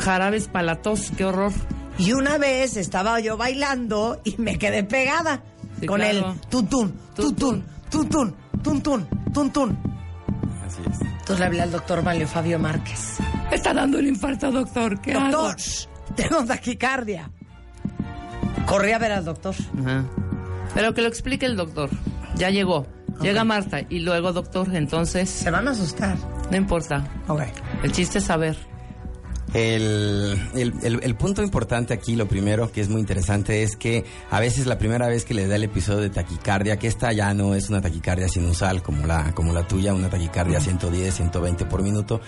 jarabes 0.00 0.48
para 0.48 0.64
la 0.64 0.76
tos, 0.82 1.10
qué 1.16 1.24
horror. 1.24 1.52
Y 1.98 2.12
una 2.12 2.38
vez 2.38 2.76
estaba 2.76 3.20
yo 3.20 3.36
bailando 3.36 4.20
y 4.24 4.36
me 4.38 4.58
quedé 4.58 4.82
pegada 4.84 5.42
Sí, 5.80 5.86
con 5.86 6.00
claro. 6.00 6.32
el 6.32 6.40
tutun, 6.48 6.94
tutun, 7.14 7.64
tutun, 7.90 8.34
tutun, 8.62 9.06
tutun. 9.34 9.78
Así 10.66 10.80
es. 10.90 11.00
Entonces 11.02 11.38
le 11.40 11.44
hablé 11.46 11.60
al 11.62 11.70
doctor 11.72 12.02
Mario 12.02 12.26
Fabio 12.28 12.58
Márquez. 12.58 13.16
Me 13.50 13.56
está 13.56 13.74
dando 13.74 13.98
un 13.98 14.06
infarto, 14.06 14.50
doctor. 14.50 15.00
¿Qué 15.00 15.12
Doctor, 15.12 15.50
hago? 15.50 16.14
tengo 16.16 16.44
taquicardia. 16.44 17.30
Corrí 18.66 18.92
a 18.92 18.98
ver 18.98 19.12
al 19.12 19.24
doctor. 19.24 19.54
Ajá. 19.80 20.04
Pero 20.74 20.94
que 20.94 21.02
lo 21.02 21.08
explique 21.08 21.44
el 21.46 21.56
doctor. 21.56 21.90
Ya 22.36 22.48
llegó. 22.50 22.86
Llega 23.22 23.44
Marta 23.44 23.80
y 23.88 24.00
luego 24.00 24.32
doctor, 24.32 24.74
entonces 24.74 25.30
Se 25.30 25.50
van 25.50 25.68
a 25.68 25.70
asustar. 25.72 26.16
no 26.50 26.56
importa. 26.56 27.04
Ok. 27.28 27.42
El 27.82 27.92
chiste 27.92 28.18
es 28.18 28.24
saber. 28.24 28.56
El, 29.54 30.40
el- 30.54 30.72
el- 30.82 31.00
el 31.02 31.14
punto 31.14 31.42
importante 31.42 31.92
aquí, 31.94 32.16
lo 32.16 32.26
primero 32.26 32.72
que 32.72 32.80
es 32.80 32.88
muy 32.88 33.00
interesante, 33.00 33.62
es 33.62 33.76
que 33.76 34.04
a 34.30 34.40
veces 34.40 34.66
la 34.66 34.78
primera 34.78 35.06
vez 35.08 35.24
que 35.24 35.34
le 35.34 35.46
da 35.46 35.56
el 35.56 35.64
episodio 35.64 36.00
de 36.00 36.10
taquicardia, 36.10 36.78
que 36.78 36.86
esta 36.86 37.12
ya 37.12 37.34
no 37.34 37.54
es 37.54 37.68
una 37.68 37.80
taquicardia 37.80 38.28
sinusal 38.28 38.82
como 38.82 39.06
la, 39.06 39.32
como 39.34 39.52
la 39.52 39.66
tuya, 39.68 39.92
una 39.94 40.08
taquicardia 40.08 40.60
110, 40.60 41.14
120 41.14 41.64
por 41.66 41.82
minuto, 41.82 42.20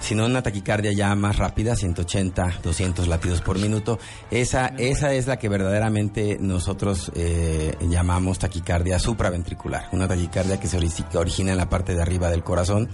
sino 0.00 0.26
una 0.26 0.42
taquicardia 0.42 0.92
ya 0.92 1.14
más 1.14 1.36
rápida, 1.36 1.76
180, 1.76 2.60
200 2.62 3.08
latidos 3.08 3.40
por 3.42 3.58
minuto. 3.58 3.98
Esa, 4.30 4.66
esa 4.78 5.12
es 5.14 5.26
la 5.26 5.38
que 5.38 5.48
verdaderamente 5.48 6.38
nosotros 6.40 7.12
eh, 7.14 7.76
llamamos 7.88 8.38
taquicardia 8.38 8.98
supraventricular, 8.98 9.88
una 9.92 10.08
taquicardia 10.08 10.58
que 10.58 10.68
se 10.68 10.78
origina 11.14 11.52
en 11.52 11.58
la 11.58 11.68
parte 11.68 11.94
de 11.94 12.02
arriba 12.02 12.28
del 12.30 12.42
corazón 12.42 12.88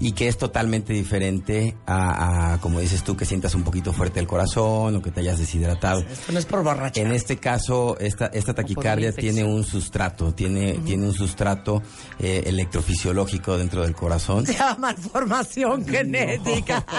y 0.00 0.12
que 0.12 0.28
es 0.28 0.38
totalmente 0.38 0.92
diferente 0.92 1.76
a, 1.86 2.54
a, 2.54 2.58
como 2.58 2.80
dices 2.80 3.02
tú, 3.04 3.11
que 3.16 3.24
sientas 3.24 3.54
un 3.54 3.62
poquito 3.64 3.92
fuerte 3.92 4.20
el 4.20 4.26
corazón 4.26 4.96
o 4.96 5.02
que 5.02 5.10
te 5.10 5.20
hayas 5.20 5.38
deshidratado. 5.38 6.00
Esto 6.00 6.32
no 6.32 6.38
es 6.38 6.46
por 6.46 6.62
borracha. 6.62 7.00
En 7.00 7.12
este 7.12 7.36
caso, 7.38 7.96
esta, 8.00 8.26
esta 8.26 8.54
taquicardia 8.54 9.12
tiene 9.12 9.44
un 9.44 9.64
sustrato, 9.64 10.32
tiene, 10.34 10.74
tiene 10.84 11.06
un 11.06 11.14
sustrato 11.14 11.82
eh, 12.18 12.42
electrofisiológico 12.46 13.56
dentro 13.58 13.82
del 13.82 13.94
corazón. 13.94 14.46
Se 14.46 14.54
llama 14.54 14.76
malformación 14.78 15.86
genética. 15.86 16.84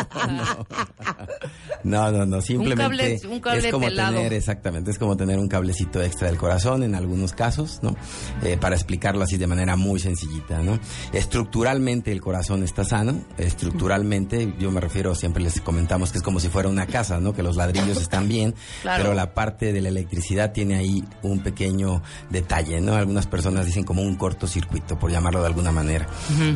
No, 1.84 2.10
no, 2.12 2.26
no, 2.26 2.42
simplemente 2.42 3.18
cable- 3.20 3.28
un 3.30 3.40
cable 3.42 3.60
es 3.68 3.72
como 3.74 3.88
pelado. 3.88 4.16
tener, 4.16 4.34
exactamente, 4.34 4.92
es 4.92 4.98
como 4.98 5.18
tener 5.18 5.38
un 5.38 5.50
cablecito 5.50 6.02
extra 6.02 6.28
del 6.30 6.38
corazón 6.38 6.82
en 6.84 6.96
algunos 6.96 7.34
casos, 7.34 7.80
¿no? 7.82 7.96
Eh, 8.42 8.58
para 8.58 8.76
explicarlo 8.76 9.22
así 9.24 9.38
de 9.38 9.48
manera 9.48 9.76
muy 9.76 10.00
sencillita, 10.00 10.62
¿no? 10.62 10.80
Estructuralmente 11.12 12.12
el 12.12 12.22
corazón 12.22 12.64
está 12.64 12.86
sano, 12.86 13.22
estructuralmente, 13.38 14.54
yo 14.60 14.72
me 14.72 14.80
refiero, 14.80 15.14
siempre 15.16 15.44
les 15.44 15.60
comentamos 15.62 16.03
que 16.12 16.18
es 16.20 16.24
como 16.24 16.40
si 16.40 16.50
fuera 16.50 16.70
una 16.70 16.86
casa, 16.88 17.20
¿no? 17.20 17.34
Que 17.34 17.44
los 17.44 17.56
ladrillos 17.56 17.98
están 18.02 18.28
bien, 18.28 18.54
Claro. 18.82 19.04
pero 19.04 19.14
la 19.16 19.34
parte 19.34 19.72
de 19.74 19.82
la 19.82 19.90
electricidad 19.90 20.52
tiene 20.52 20.76
ahí 20.76 21.04
un 21.22 21.40
pequeño 21.40 22.02
detalle, 22.30 22.82
¿no? 22.82 22.96
Algunas 22.96 23.28
personas 23.28 23.66
dicen 23.66 23.84
como 23.84 24.02
un 24.02 24.16
cortocircuito, 24.16 24.98
por 25.00 25.12
llamarlo 25.12 25.42
de 25.42 25.48
alguna 25.48 25.72
manera. 25.72 26.08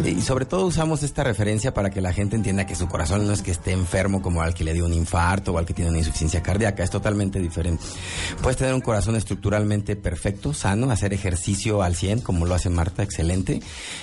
Y 0.05 0.21
sobre 0.21 0.45
todo 0.45 0.65
usamos 0.65 1.03
esta 1.03 1.23
referencia 1.23 1.73
para 1.73 1.89
que 1.89 2.01
la 2.01 2.13
gente 2.13 2.35
entienda 2.35 2.65
que 2.65 2.75
su 2.75 2.87
corazón 2.87 3.25
no 3.27 3.33
es 3.33 3.41
que 3.41 3.51
esté 3.51 3.71
enfermo 3.71 4.21
como 4.21 4.41
al 4.41 4.53
que 4.53 4.63
le 4.63 4.73
dio 4.73 4.85
un 4.85 4.93
infarto 4.93 5.53
o 5.53 5.57
al 5.57 5.65
que 5.65 5.73
tiene 5.73 5.89
una 5.89 5.99
insuficiencia 5.99 6.41
cardíaca, 6.41 6.83
es 6.83 6.89
totalmente 6.89 7.39
diferente. 7.39 7.83
Puedes 8.41 8.57
tener 8.57 8.73
un 8.73 8.81
corazón 8.81 9.15
estructuralmente 9.15 9.95
perfecto, 9.95 10.53
sano, 10.53 10.91
hacer 10.91 11.13
ejercicio 11.13 11.81
al 11.83 11.95
100, 11.95 12.21
como 12.21 12.45
lo 12.45 12.55
hace 12.55 12.69
Marta, 12.69 13.03
excelente, 13.03 13.61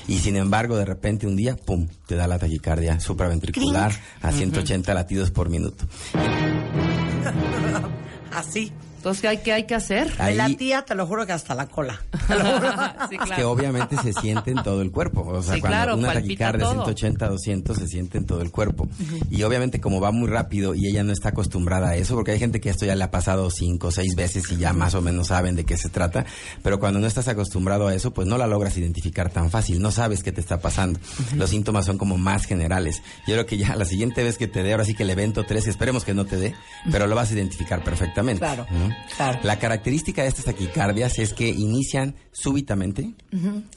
y 0.08 0.18
sin 0.18 0.36
embargo, 0.36 0.76
de 0.76 0.84
repente 0.84 1.26
un 1.26 1.36
día, 1.36 1.56
¡pum!, 1.56 1.88
te 2.06 2.16
da 2.16 2.26
la 2.26 2.38
taquicardia 2.38 3.00
supraventricular 3.00 3.92
a 4.22 4.32
180 4.32 4.92
latidos 4.94 5.30
por 5.34 5.50
minuto. 5.50 5.84
Así. 8.32 8.72
Entonces, 9.04 9.20
¿qué 9.20 9.28
hay, 9.28 9.36
qué 9.38 9.52
hay 9.52 9.64
que 9.64 9.74
hacer? 9.74 10.10
Ahí- 10.18 10.34
latía, 10.34 10.82
te 10.86 10.94
lo 10.94 11.06
juro 11.06 11.26
que 11.26 11.32
hasta 11.32 11.54
la 11.54 11.66
cola. 11.66 12.00
Te 12.26 12.36
lo 12.36 12.44
juro. 12.44 12.70
Sí, 13.10 13.16
Es 13.22 13.30
que 13.32 13.44
obviamente 13.44 13.96
se 13.98 14.14
siente 14.14 14.50
en 14.50 14.62
todo 14.62 14.80
el 14.80 14.90
cuerpo. 14.90 15.20
O 15.28 15.42
sea, 15.42 15.56
Sí, 15.56 15.60
cuando 15.60 15.76
claro, 15.76 15.96
una 15.96 16.14
taquicardia 16.14 16.64
todo. 16.64 16.72
180, 16.86 17.28
200 17.28 17.76
se 17.76 17.86
siente 17.86 18.16
en 18.16 18.24
todo 18.24 18.40
el 18.40 18.50
cuerpo. 18.50 18.88
Y 19.30 19.42
obviamente 19.42 19.78
como 19.78 20.00
va 20.00 20.10
muy 20.10 20.30
rápido 20.30 20.74
y 20.74 20.86
ella 20.88 21.02
no 21.04 21.12
está 21.12 21.28
acostumbrada 21.28 21.90
a 21.90 21.96
eso, 21.96 22.14
porque 22.14 22.30
hay 22.30 22.38
gente 22.38 22.62
que 22.62 22.70
esto 22.70 22.86
ya 22.86 22.94
le 22.94 23.04
ha 23.04 23.10
pasado 23.10 23.50
cinco 23.50 23.88
o 23.88 23.90
seis 23.90 24.14
veces 24.16 24.50
y 24.50 24.56
ya 24.56 24.72
más 24.72 24.94
o 24.94 25.02
menos 25.02 25.26
saben 25.26 25.54
de 25.54 25.64
qué 25.64 25.76
se 25.76 25.90
trata, 25.90 26.24
pero 26.62 26.80
cuando 26.80 26.98
no 26.98 27.06
estás 27.06 27.28
acostumbrado 27.28 27.88
a 27.88 27.94
eso, 27.94 28.14
pues 28.14 28.26
no 28.26 28.38
la 28.38 28.46
logras 28.46 28.74
identificar 28.78 29.28
tan 29.30 29.50
fácil, 29.50 29.82
no 29.82 29.90
sabes 29.90 30.22
qué 30.22 30.32
te 30.32 30.40
está 30.40 30.60
pasando. 30.60 30.98
Los 31.36 31.50
síntomas 31.50 31.84
son 31.84 31.98
como 31.98 32.16
más 32.16 32.46
generales. 32.46 33.02
Yo 33.26 33.34
creo 33.34 33.44
que 33.44 33.58
ya 33.58 33.76
la 33.76 33.84
siguiente 33.84 34.22
vez 34.24 34.38
que 34.38 34.48
te 34.48 34.62
dé, 34.62 34.72
ahora 34.72 34.86
sí 34.86 34.94
que 34.94 35.02
el 35.02 35.10
evento 35.10 35.44
3, 35.44 35.66
esperemos 35.66 36.04
que 36.06 36.14
no 36.14 36.24
te 36.24 36.36
dé, 36.38 36.54
pero 36.90 37.06
lo 37.06 37.14
vas 37.14 37.30
a 37.30 37.34
identificar 37.34 37.84
perfectamente. 37.84 38.38
Claro, 38.38 38.66
¿no? 38.70 38.93
Claro. 39.16 39.38
La 39.42 39.58
característica 39.58 40.22
de 40.22 40.28
estas 40.28 40.44
taquicardias 40.44 41.18
es 41.18 41.34
que 41.34 41.48
inician 41.48 42.14
súbitamente 42.32 43.14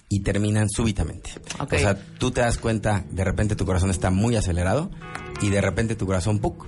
y 0.10 0.22
terminan 0.22 0.70
súbitamente. 0.70 1.32
O 1.60 1.78
sea, 1.78 1.98
tú 2.18 2.32
te 2.32 2.42
das 2.42 2.58
cuenta, 2.58 3.06
de 3.12 3.24
repente 3.24 3.56
tu 3.56 3.66
corazón 3.66 3.90
está 3.90 4.10
muy 4.10 4.36
acelerado 4.36 4.92
y 5.42 5.50
de 5.50 5.62
repente 5.62 5.96
tu 5.96 6.06
corazón, 6.06 6.40
¡puc! 6.40 6.68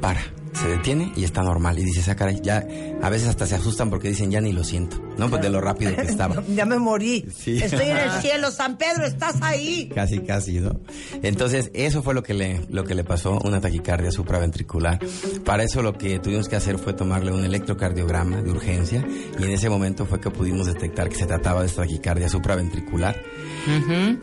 para. 0.00 0.20
Se 0.52 0.68
detiene 0.68 1.12
y 1.16 1.24
está 1.24 1.42
normal. 1.42 1.78
Y 1.78 1.84
dices, 1.84 2.08
ah, 2.08 2.16
caray, 2.16 2.40
ya, 2.42 2.66
a 3.02 3.10
veces 3.10 3.28
hasta 3.28 3.46
se 3.46 3.54
asustan 3.54 3.90
porque 3.90 4.08
dicen, 4.08 4.30
ya 4.30 4.40
ni 4.40 4.52
lo 4.52 4.64
siento, 4.64 5.00
¿no? 5.16 5.28
Pues 5.28 5.42
de 5.42 5.50
lo 5.50 5.60
rápido 5.60 5.94
que 5.94 6.02
estaba. 6.02 6.42
ya 6.54 6.64
me 6.64 6.78
morí. 6.78 7.26
Sí. 7.36 7.58
Estoy 7.62 7.88
en 7.88 7.98
el 7.98 8.10
cielo, 8.22 8.50
San 8.50 8.76
Pedro, 8.76 9.06
estás 9.06 9.36
ahí. 9.42 9.90
Casi, 9.94 10.20
casi, 10.20 10.60
¿no? 10.60 10.80
Entonces, 11.22 11.70
eso 11.74 12.02
fue 12.02 12.14
lo 12.14 12.22
que 12.22 12.34
le, 12.34 12.60
lo 12.70 12.84
que 12.84 12.94
le 12.94 13.04
pasó, 13.04 13.38
una 13.44 13.60
taquicardia 13.60 14.10
supraventricular. 14.10 14.98
Para 15.44 15.62
eso 15.62 15.82
lo 15.82 15.94
que 15.94 16.18
tuvimos 16.18 16.48
que 16.48 16.56
hacer 16.56 16.78
fue 16.78 16.92
tomarle 16.92 17.32
un 17.32 17.44
electrocardiograma 17.44 18.42
de 18.42 18.50
urgencia 18.50 19.06
y 19.38 19.42
en 19.42 19.50
ese 19.50 19.70
momento 19.70 20.06
fue 20.06 20.20
que 20.20 20.30
pudimos 20.30 20.66
detectar 20.66 21.08
que 21.08 21.16
se 21.16 21.26
trataba 21.26 21.62
de 21.62 21.68
taquicardia 21.68 22.28
supraventricular. 22.28 23.16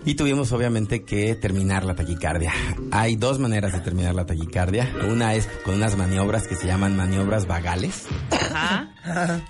Y 0.05 0.15
tuvimos 0.15 0.51
obviamente 0.51 1.03
que 1.03 1.36
terminar 1.36 1.86
la 1.86 1.96
taquicardia. 1.96 2.51
Hay 2.91 3.15
dos 3.15 3.38
maneras 3.38 3.74
de 3.74 3.79
terminar 3.79 4.15
la 4.15 4.25
taquicardia. 4.25 4.91
Una 5.08 5.36
es 5.36 5.48
con 5.63 5.75
unas 5.75 5.96
maniobras 6.15 6.48
que 6.48 6.55
se 6.55 6.65
llaman 6.65 6.95
maniobras 6.95 7.45
vagales, 7.45 8.05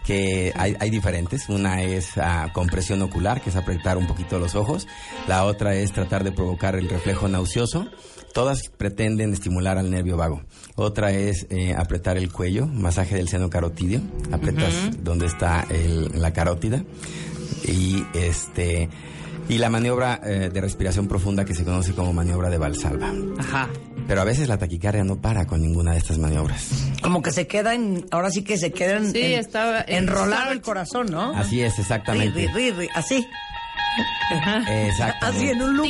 que 0.03 0.51
hay, 0.55 0.75
hay 0.79 0.89
diferentes. 0.89 1.48
Una 1.48 1.84
es 1.84 2.17
ah, 2.17 2.50
compresión 2.53 3.03
ocular, 3.03 3.39
que 3.41 3.51
es 3.51 3.55
apretar 3.55 3.98
un 4.00 4.07
poquito 4.07 4.39
los 4.39 4.55
ojos. 4.55 4.88
La 5.27 5.45
otra 5.45 5.75
es 5.75 5.91
tratar 5.91 6.24
de 6.24 6.31
provocar 6.31 6.75
el 6.75 6.89
reflejo 6.89 7.27
nauseoso. 7.27 7.88
Todas 8.34 8.69
pretenden 8.69 9.31
estimular 9.31 9.77
al 9.77 9.91
nervio 9.91 10.17
vago. 10.17 10.41
Otra 10.75 11.12
es 11.12 11.45
eh, 11.51 11.75
apretar 11.77 12.17
el 12.17 12.31
cuello, 12.31 12.65
masaje 12.65 13.15
del 13.15 13.29
seno 13.29 13.48
carotidio. 13.51 14.01
Apretas 14.31 14.74
donde 15.03 15.27
está 15.27 15.65
el- 15.69 16.19
la 16.19 16.34
carótida. 16.34 16.84
Y 17.67 18.03
este 18.15 18.89
y 19.48 19.60
la 19.60 19.69
maniobra 19.69 20.19
eh, 20.24 20.50
de 20.51 20.62
respiración 20.62 21.07
profunda 21.07 21.45
que 21.45 21.53
se 21.53 21.63
conoce 21.63 21.93
como 21.93 22.12
maniobra 22.12 22.50
de 22.50 22.57
Valsalva. 22.57 23.13
Ajá. 23.38 23.69
Pero 24.07 24.21
a 24.21 24.24
veces 24.24 24.47
la 24.47 24.57
taquicardia 24.57 25.03
no 25.03 25.15
para 25.17 25.47
con 25.47 25.62
ninguna 25.62 25.93
de 25.93 25.97
estas 25.97 26.17
maniobras. 26.19 26.67
Como 27.01 27.21
que 27.21 27.31
se 27.31 27.47
queda 27.47 27.74
en, 27.74 28.05
ahora 28.12 28.29
sí 28.29 28.43
que 28.43 28.57
se 28.57 28.71
queda 28.71 28.97
en, 28.97 29.12
Sí, 29.12 29.19
en- 29.33 29.39
estaba 29.39 29.81
en 29.81 30.03
enrolado 30.03 30.51
el 30.51 30.62
corazón, 30.62 31.07
¿no? 31.09 31.31
Así 31.35 31.62
es, 31.62 31.79
exactamente. 31.79 32.39
ri, 32.39 32.47
ri, 32.53 32.71
ri, 32.71 32.88
así, 32.93 33.25
Exactamente. 34.69 35.25
así 35.25 35.50
en 35.50 35.62
un 35.62 35.77
loop. 35.77 35.88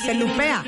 Se 0.00 0.14
lupea. 0.14 0.64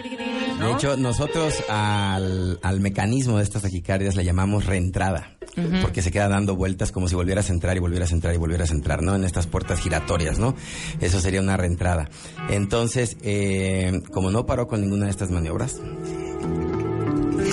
De 0.61 0.73
hecho, 0.73 0.96
nosotros 0.96 1.62
al, 1.68 2.58
al 2.62 2.80
mecanismo 2.80 3.38
de 3.38 3.44
estas 3.44 3.62
taquicardias 3.62 4.16
le 4.16 4.25
llamamos 4.25 4.66
reentrada, 4.66 5.37
porque 5.82 6.02
se 6.02 6.11
queda 6.11 6.28
dando 6.28 6.56
vueltas 6.56 6.92
como 6.92 7.08
si 7.08 7.14
volvieras 7.14 7.50
a 7.50 7.52
entrar 7.52 7.76
y 7.76 7.80
volvieras 7.80 8.12
a 8.12 8.14
entrar 8.14 8.34
y 8.34 8.38
volvieras 8.38 8.70
a 8.70 8.75
entrar, 8.75 9.02
¿no? 9.02 9.14
En 9.14 9.25
estas 9.25 9.46
puertas 9.46 9.80
giratorias, 9.80 10.38
¿no? 10.38 10.54
Eso 11.00 11.20
sería 11.20 11.40
una 11.40 11.56
reentrada. 11.56 12.08
Entonces, 12.50 13.16
eh, 13.23 14.02
como 14.12 14.30
no 14.30 14.46
paró 14.46 14.66
con 14.66 14.80
ninguna 14.80 15.06
de 15.06 15.11
estas 15.11 15.30
maniobras, 15.30 15.80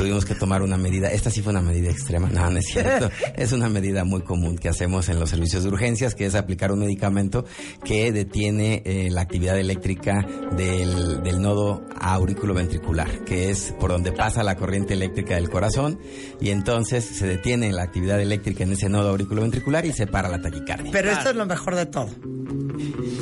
tuvimos 0.01 0.25
que 0.25 0.33
tomar 0.33 0.63
una 0.63 0.77
medida. 0.77 1.11
Esta 1.11 1.29
sí 1.29 1.43
fue 1.43 1.51
una 1.51 1.61
medida 1.61 1.91
extrema. 1.91 2.27
No, 2.27 2.49
no 2.49 2.57
es 2.57 2.65
cierto. 2.65 3.11
es 3.35 3.51
una 3.51 3.69
medida 3.69 4.03
muy 4.03 4.21
común 4.23 4.57
que 4.57 4.67
hacemos 4.67 5.09
en 5.09 5.19
los 5.19 5.29
servicios 5.29 5.61
de 5.61 5.69
urgencias, 5.69 6.15
que 6.15 6.25
es 6.25 6.33
aplicar 6.33 6.71
un 6.71 6.79
medicamento 6.79 7.45
que 7.85 8.11
detiene 8.11 8.81
eh, 8.83 9.09
la 9.11 9.21
actividad 9.21 9.59
eléctrica 9.59 10.25
del, 10.57 11.21
del 11.21 11.39
nodo 11.39 11.85
auriculoventricular, 11.99 13.23
que 13.25 13.51
es 13.51 13.75
por 13.79 13.91
donde 13.91 14.11
pasa 14.11 14.41
la 14.41 14.55
corriente 14.55 14.95
eléctrica 14.95 15.35
del 15.35 15.51
corazón. 15.51 15.99
Y 16.39 16.49
entonces 16.49 17.05
se 17.05 17.27
detiene 17.27 17.71
la 17.71 17.83
actividad 17.83 18.19
eléctrica 18.19 18.63
en 18.63 18.71
ese 18.71 18.89
nodo 18.89 19.09
auriculoventricular 19.09 19.85
y 19.85 19.93
se 19.93 20.07
para 20.07 20.29
la 20.29 20.41
taquicardia. 20.41 20.91
Pero 20.91 21.11
esto 21.11 21.29
es 21.29 21.35
lo 21.35 21.45
mejor 21.45 21.75
de 21.75 21.85
todo. 21.85 22.09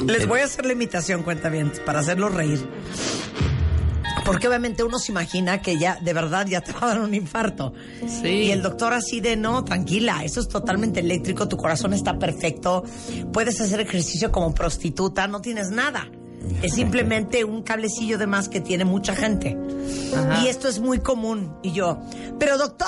Les 0.08 0.26
voy 0.28 0.40
a 0.40 0.46
hacer 0.46 0.66
la 0.66 0.72
imitación, 0.72 1.24
cuenta 1.24 1.50
bien, 1.50 1.74
para 1.86 2.00
hacerlos 2.00 2.34
reír. 2.34 2.66
Porque 4.26 4.48
obviamente 4.48 4.84
uno 4.84 5.00
se 5.00 5.12
imagina 5.12 5.62
que 5.62 5.78
ya, 5.78 5.98
de 6.02 6.14
verdad, 6.14 6.46
ya 6.48 6.62
te 6.62 6.72
va 6.72 6.80
a 6.84 6.88
dar 6.88 7.02
un 7.02 7.14
infarto. 7.14 7.74
Sí. 8.08 8.28
Y 8.28 8.52
el 8.52 8.62
doctor 8.62 8.94
así 8.94 9.22
de, 9.22 9.36
no, 9.36 9.64
tranquila, 9.64 10.24
eso 10.24 10.40
es 10.40 10.48
totalmente 10.48 11.00
eléctrico, 11.00 11.48
tu 11.48 11.58
corazón 11.58 11.94
está 11.94 12.18
perfecto, 12.18 12.84
puedes 13.32 13.60
hacer 13.62 13.80
ejercicio 13.80 14.32
como 14.32 14.54
prostituta, 14.54 15.28
no 15.28 15.42
tienes 15.42 15.70
nada. 15.70 16.10
Es 16.62 16.74
simplemente 16.74 17.44
un 17.44 17.64
cablecillo 17.64 18.18
de 18.18 18.28
más 18.28 18.50
que 18.50 18.62
tiene 18.62 18.86
mucha 18.86 19.16
gente. 19.16 19.58
Ajá. 20.16 20.42
Y 20.44 20.48
esto 20.48 20.68
es 20.68 20.80
muy 20.80 21.00
común. 21.00 21.58
Y 21.64 21.74
yo, 21.74 22.00
pero 22.40 22.58
doctor, 22.58 22.88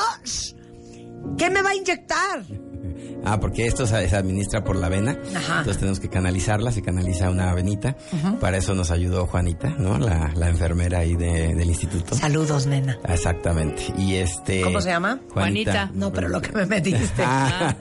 ¿qué 1.38 1.50
me 1.50 1.62
va 1.62 1.72
a 1.72 1.76
inyectar? 1.76 2.44
Ah, 3.24 3.40
porque 3.40 3.68
esto 3.68 3.86
se, 3.86 4.10
se 4.10 4.16
administra 4.16 4.64
por 4.64 4.76
la 4.76 4.90
vena. 4.90 5.16
Ajá. 5.36 5.60
Entonces 5.60 5.78
tenemos 5.78 6.00
que 6.00 6.10
canalizarla, 6.10 6.72
se 6.72 6.82
canaliza 6.82 7.30
una 7.30 7.54
venita. 7.54 7.96
Para 8.40 8.58
eso 8.58 8.74
nos 8.74 8.90
ayudó 8.90 9.28
Juanita, 9.28 9.76
¿no? 9.78 10.00
La, 10.00 10.32
la 10.36 10.50
enfermera 10.50 11.00
ahí 11.00 11.16
de- 11.16 11.54
del 11.54 11.70
instituto. 11.70 12.16
Saludos, 12.16 12.66
nena. 12.66 12.98
Exactamente. 13.08 13.84
Y 13.96 14.16
este. 14.16 14.62
¿Cómo 14.62 14.82
se 14.82 14.90
llama? 14.90 15.20
Juanita. 15.30 15.92
No, 15.94 16.12
pero 16.12 16.30
lo 16.30 16.42
que 16.42 16.52
me 16.52 16.66
metiste. 16.66 17.24
Ah, 17.24 17.76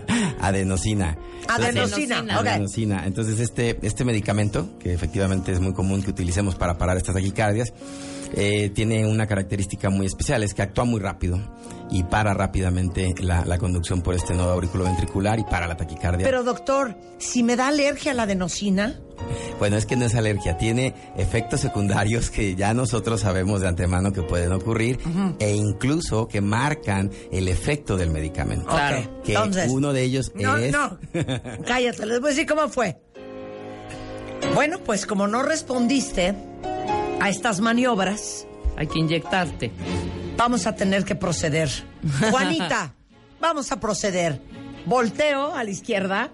adenosina. 0.40 1.16
Adenosina, 1.48 2.16
Adenosina. 2.18 2.40
ok. 2.40 2.46
Adenosina. 2.46 3.06
Entonces, 3.06 3.38
este, 3.40 3.78
este 3.82 4.04
medicamento, 4.04 4.68
que 4.80 4.92
efectivamente 4.92 5.52
es 5.52 5.60
muy 5.60 5.74
común 5.74 6.02
que 6.02 6.10
utilicemos 6.10 6.54
para 6.56 6.76
parar 6.78 6.96
estas 6.96 7.14
taquicardias, 7.14 7.72
eh, 8.34 8.70
tiene 8.70 9.06
una 9.06 9.26
característica 9.26 9.90
muy 9.90 10.06
especial, 10.06 10.42
es 10.42 10.54
que 10.54 10.62
actúa 10.62 10.84
muy 10.84 11.00
rápido 11.00 11.38
y 11.90 12.04
para 12.04 12.32
rápidamente 12.32 13.14
la, 13.20 13.44
la 13.44 13.58
conducción 13.58 14.00
por 14.00 14.14
este 14.14 14.34
nodo 14.34 14.50
auriculoventricular 14.52 15.38
y 15.38 15.44
para 15.44 15.66
la 15.66 15.76
taquicardia. 15.76 16.24
Pero 16.24 16.42
doctor, 16.42 16.96
si 17.18 17.42
me 17.42 17.56
da 17.56 17.68
alergia 17.68 18.12
a 18.12 18.14
la 18.14 18.22
adenosina, 18.22 18.98
Bueno, 19.58 19.76
es 19.76 19.86
que 19.86 19.96
no 19.96 20.06
es 20.06 20.14
alergia, 20.14 20.56
tiene 20.56 20.94
efectos 21.16 21.60
secundarios 21.60 22.30
que 22.30 22.54
ya 22.54 22.74
nosotros 22.74 23.20
sabemos 23.20 23.60
de 23.60 23.68
antemano 23.68 24.12
que 24.12 24.22
pueden 24.22 24.52
ocurrir 24.52 24.98
e 25.38 25.54
incluso 25.54 26.26
que 26.26 26.40
marcan 26.40 27.10
el 27.30 27.48
efecto 27.48 27.96
del 27.96 28.10
medicamento. 28.10 28.66
Claro. 28.66 29.20
Que 29.22 29.34
Entonces, 29.34 29.70
uno 29.70 29.92
de 29.92 30.02
ellos 30.02 30.32
no, 30.34 30.56
es... 30.56 30.72
no, 30.72 30.98
cállate, 31.66 32.06
les 32.06 32.20
voy 32.20 32.28
a 32.28 32.34
decir 32.34 32.46
cómo 32.46 32.68
fue. 32.68 32.98
Bueno, 34.54 34.78
pues 34.84 35.06
como 35.06 35.28
no 35.28 35.42
respondiste 35.42 36.34
a 37.22 37.28
estas 37.30 37.60
maniobras, 37.60 38.46
Hay 38.76 38.86
que 38.86 38.98
inyectarte. 38.98 39.70
vamos 40.36 40.66
a 40.66 40.74
tener 40.74 41.04
que 41.04 41.14
proceder. 41.14 41.70
Juanita, 42.30 42.94
vamos 43.40 43.70
a 43.72 43.78
proceder. 43.80 44.40
Volteo 44.86 45.54
a 45.54 45.62
la 45.64 45.70
izquierda 45.70 46.30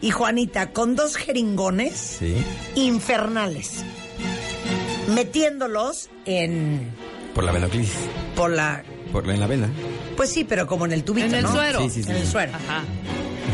y 0.00 0.10
Juanita 0.10 0.72
con 0.72 0.96
dos 0.96 1.16
jeringones 1.16 2.16
Sí, 2.18 2.34
infernales, 2.74 3.84
metiéndolos 5.08 6.08
en 6.24 6.90
por 7.34 7.44
la 7.44 7.52
venoclisis, 7.52 7.94
por 8.34 8.50
la, 8.50 8.82
por 9.12 9.26
la, 9.26 9.34
en 9.34 9.40
la 9.40 9.46
vena, 9.46 9.70
pues 10.16 10.30
sí, 10.32 10.44
pero 10.44 10.66
como 10.66 10.86
en 10.86 10.92
el 10.92 11.04
tubito, 11.04 11.26
En 11.28 11.34
el 11.34 11.42
¿no? 11.44 11.52
suero. 11.52 11.80
Sí, 11.82 11.90
sí, 11.90 12.02
sí. 12.04 12.10
En 12.10 12.16
el 12.16 12.26
suero. 12.26 12.52
Ajá. 12.54 12.82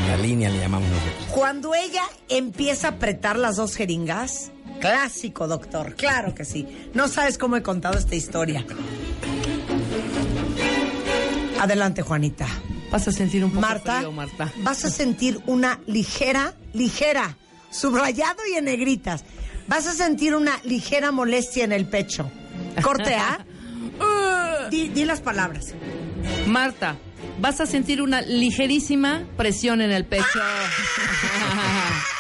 en 0.03 0.09
la 0.11 0.17
línea 0.17 0.49
le 0.51 0.59
llamamos 0.61 0.89
nosotros. 0.89 1.15
Cuando 1.33 1.75
ella 1.75 2.03
empieza 2.29 2.89
a 2.89 2.91
apretar 2.93 3.37
las 3.39 3.57
dos 3.57 3.75
jeringas, 3.75 4.53
clásico, 4.81 5.47
doctor, 5.47 5.95
claro 5.95 6.35
que 6.35 6.45
sí. 6.45 6.67
No 6.95 7.09
sabes 7.09 7.39
cómo 7.39 7.57
he 7.57 7.63
contado 7.63 7.99
esta 7.99 8.15
historia. 8.15 8.65
Adelante, 11.61 12.03
Juanita. 12.03 12.47
Vas 12.91 13.09
a 13.09 13.13
sentir 13.13 13.45
un 13.45 13.51
poco 13.51 13.63
Marta, 13.63 13.97
frío, 13.97 14.13
Marta. 14.13 14.53
vas 14.59 14.85
a 14.85 14.91
sentir 14.91 15.41
una 15.47 15.81
ligera, 15.87 16.55
ligera, 16.73 17.37
subrayado 17.71 18.41
y 18.53 18.57
en 18.57 18.67
negritas. 18.67 19.25
Vas 19.67 19.87
a 19.89 19.93
sentir 19.93 20.35
una 20.35 20.61
ligera 20.63 21.11
molestia 21.11 21.65
en 21.65 21.73
el 21.73 21.87
pecho. 21.89 22.31
Corte 22.83 23.17
A. 23.17 23.45
di, 24.71 24.89
di 24.89 25.05
las 25.05 25.21
palabras. 25.21 25.75
Marta, 26.47 26.97
vas 27.41 27.61
a 27.61 27.67
sentir 27.67 28.01
una 28.01 28.21
ligerísima 28.21 29.27
presión 29.37 29.81
en 29.81 29.91
el 29.91 30.05
pecho. 30.05 30.41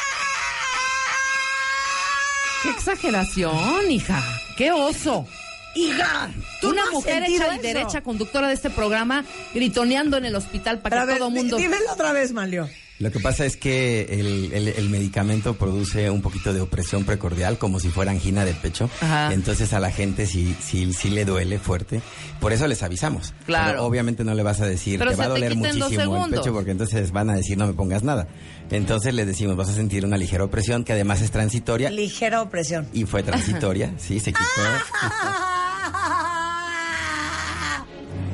¡Qué 2.76 2.90
exageración, 2.92 3.90
hija! 3.90 4.22
¡Qué 4.56 4.70
oso! 4.70 5.26
Hija, 5.74 6.30
tú 6.60 6.70
Una 6.70 6.84
no 6.84 6.92
mujer 6.92 7.24
hecha 7.24 7.54
y 7.54 7.58
derecha, 7.58 8.02
conductora 8.02 8.48
de 8.48 8.54
este 8.54 8.68
programa, 8.70 9.24
gritoneando 9.54 10.18
en 10.18 10.26
el 10.26 10.34
hospital 10.34 10.80
para 10.80 10.96
Pero 10.96 11.02
a 11.02 11.04
que 11.06 11.12
ver, 11.12 11.18
todo 11.18 11.30
mundo... 11.30 11.56
dímelo 11.56 11.92
otra 11.92 12.12
vez, 12.12 12.32
Malio. 12.32 12.68
Lo 12.98 13.10
que 13.12 13.20
pasa 13.20 13.44
es 13.44 13.56
que 13.58 14.02
el, 14.10 14.52
el- 14.54 14.68
el 14.68 14.88
medicamento 14.88 15.54
produce 15.56 16.10
un 16.10 16.22
poquito 16.22 16.54
de 16.54 16.62
opresión 16.62 17.04
precordial, 17.04 17.58
como 17.58 17.78
si 17.78 17.88
fuera 17.90 18.10
angina 18.10 18.44
de 18.46 18.54
pecho. 18.54 18.88
Ajá. 19.02 19.32
Entonces 19.34 19.72
a 19.74 19.80
la 19.80 19.90
gente 19.90 20.26
sí, 20.26 20.56
sí, 20.60 20.92
sí 20.94 21.10
le 21.10 21.24
duele 21.26 21.58
fuerte. 21.58 22.00
Por 22.40 22.52
eso 22.54 22.66
les 22.66 22.82
avisamos. 22.82 23.34
Claro. 23.44 23.72
Pero 23.72 23.84
obviamente 23.84 24.24
no 24.24 24.32
le 24.34 24.42
vas 24.42 24.60
a 24.62 24.66
decir, 24.66 24.98
Pero 24.98 25.10
te 25.10 25.16
va 25.18 25.24
a 25.24 25.28
doler 25.28 25.54
muchísimo 25.56 26.24
el 26.26 26.30
pecho, 26.30 26.52
porque 26.54 26.70
entonces 26.70 27.12
van 27.12 27.28
a 27.30 27.34
decir, 27.34 27.58
no 27.58 27.66
me 27.66 27.74
pongas 27.74 28.02
nada. 28.02 28.28
Entonces 28.70 29.12
les 29.14 29.26
decimos, 29.26 29.56
vas 29.56 29.68
a 29.68 29.74
sentir 29.74 30.04
una 30.06 30.16
ligera 30.16 30.44
opresión, 30.44 30.82
que 30.82 30.92
además 30.94 31.20
es 31.20 31.30
transitoria. 31.30 31.90
Ligera 31.90 32.40
opresión. 32.40 32.88
y 32.94 33.04
fue 33.04 33.22
transitoria, 33.22 33.92
sí, 33.98 34.20
se 34.20 34.32
quitó. 34.32 34.44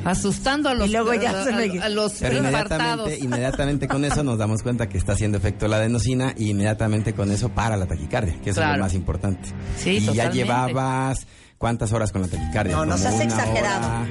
Asustando 0.04 0.68
a 0.68 0.74
los, 0.74 0.88
Y 0.88 0.92
luego 0.92 1.14
ya 1.14 1.30
a, 1.30 1.44
se 1.44 1.52
me- 1.52 1.80
a- 1.80 1.84
a 1.84 1.88
los 1.88 2.12
Pero 2.14 2.38
inmediatamente, 2.38 3.18
inmediatamente 3.18 3.88
con 3.88 4.04
eso 4.04 4.22
nos 4.24 4.38
damos 4.38 4.62
cuenta 4.62 4.88
que 4.88 4.98
está 4.98 5.12
haciendo 5.12 5.38
efecto 5.38 5.68
la 5.68 5.76
adenosina 5.76 6.34
y 6.36 6.50
inmediatamente 6.50 7.12
con 7.14 7.30
eso 7.30 7.48
para 7.50 7.76
la 7.76 7.86
taquicardia, 7.86 8.34
que 8.34 8.50
eso 8.50 8.60
es 8.60 8.66
Claro. 8.66 8.76
lo 8.78 8.82
más 8.84 8.94
importante. 8.94 9.48
Sí, 9.78 9.98
y 9.98 10.12
ya 10.12 10.30
llevabas 10.30 11.26
¿Cuántas 11.62 11.92
horas 11.92 12.10
con 12.10 12.22
la 12.22 12.26
taquicardia? 12.28 12.74
No, 12.74 12.84
no 12.84 12.98
seas 12.98 13.20
exagerado. 13.20 13.86
hora, 13.86 14.04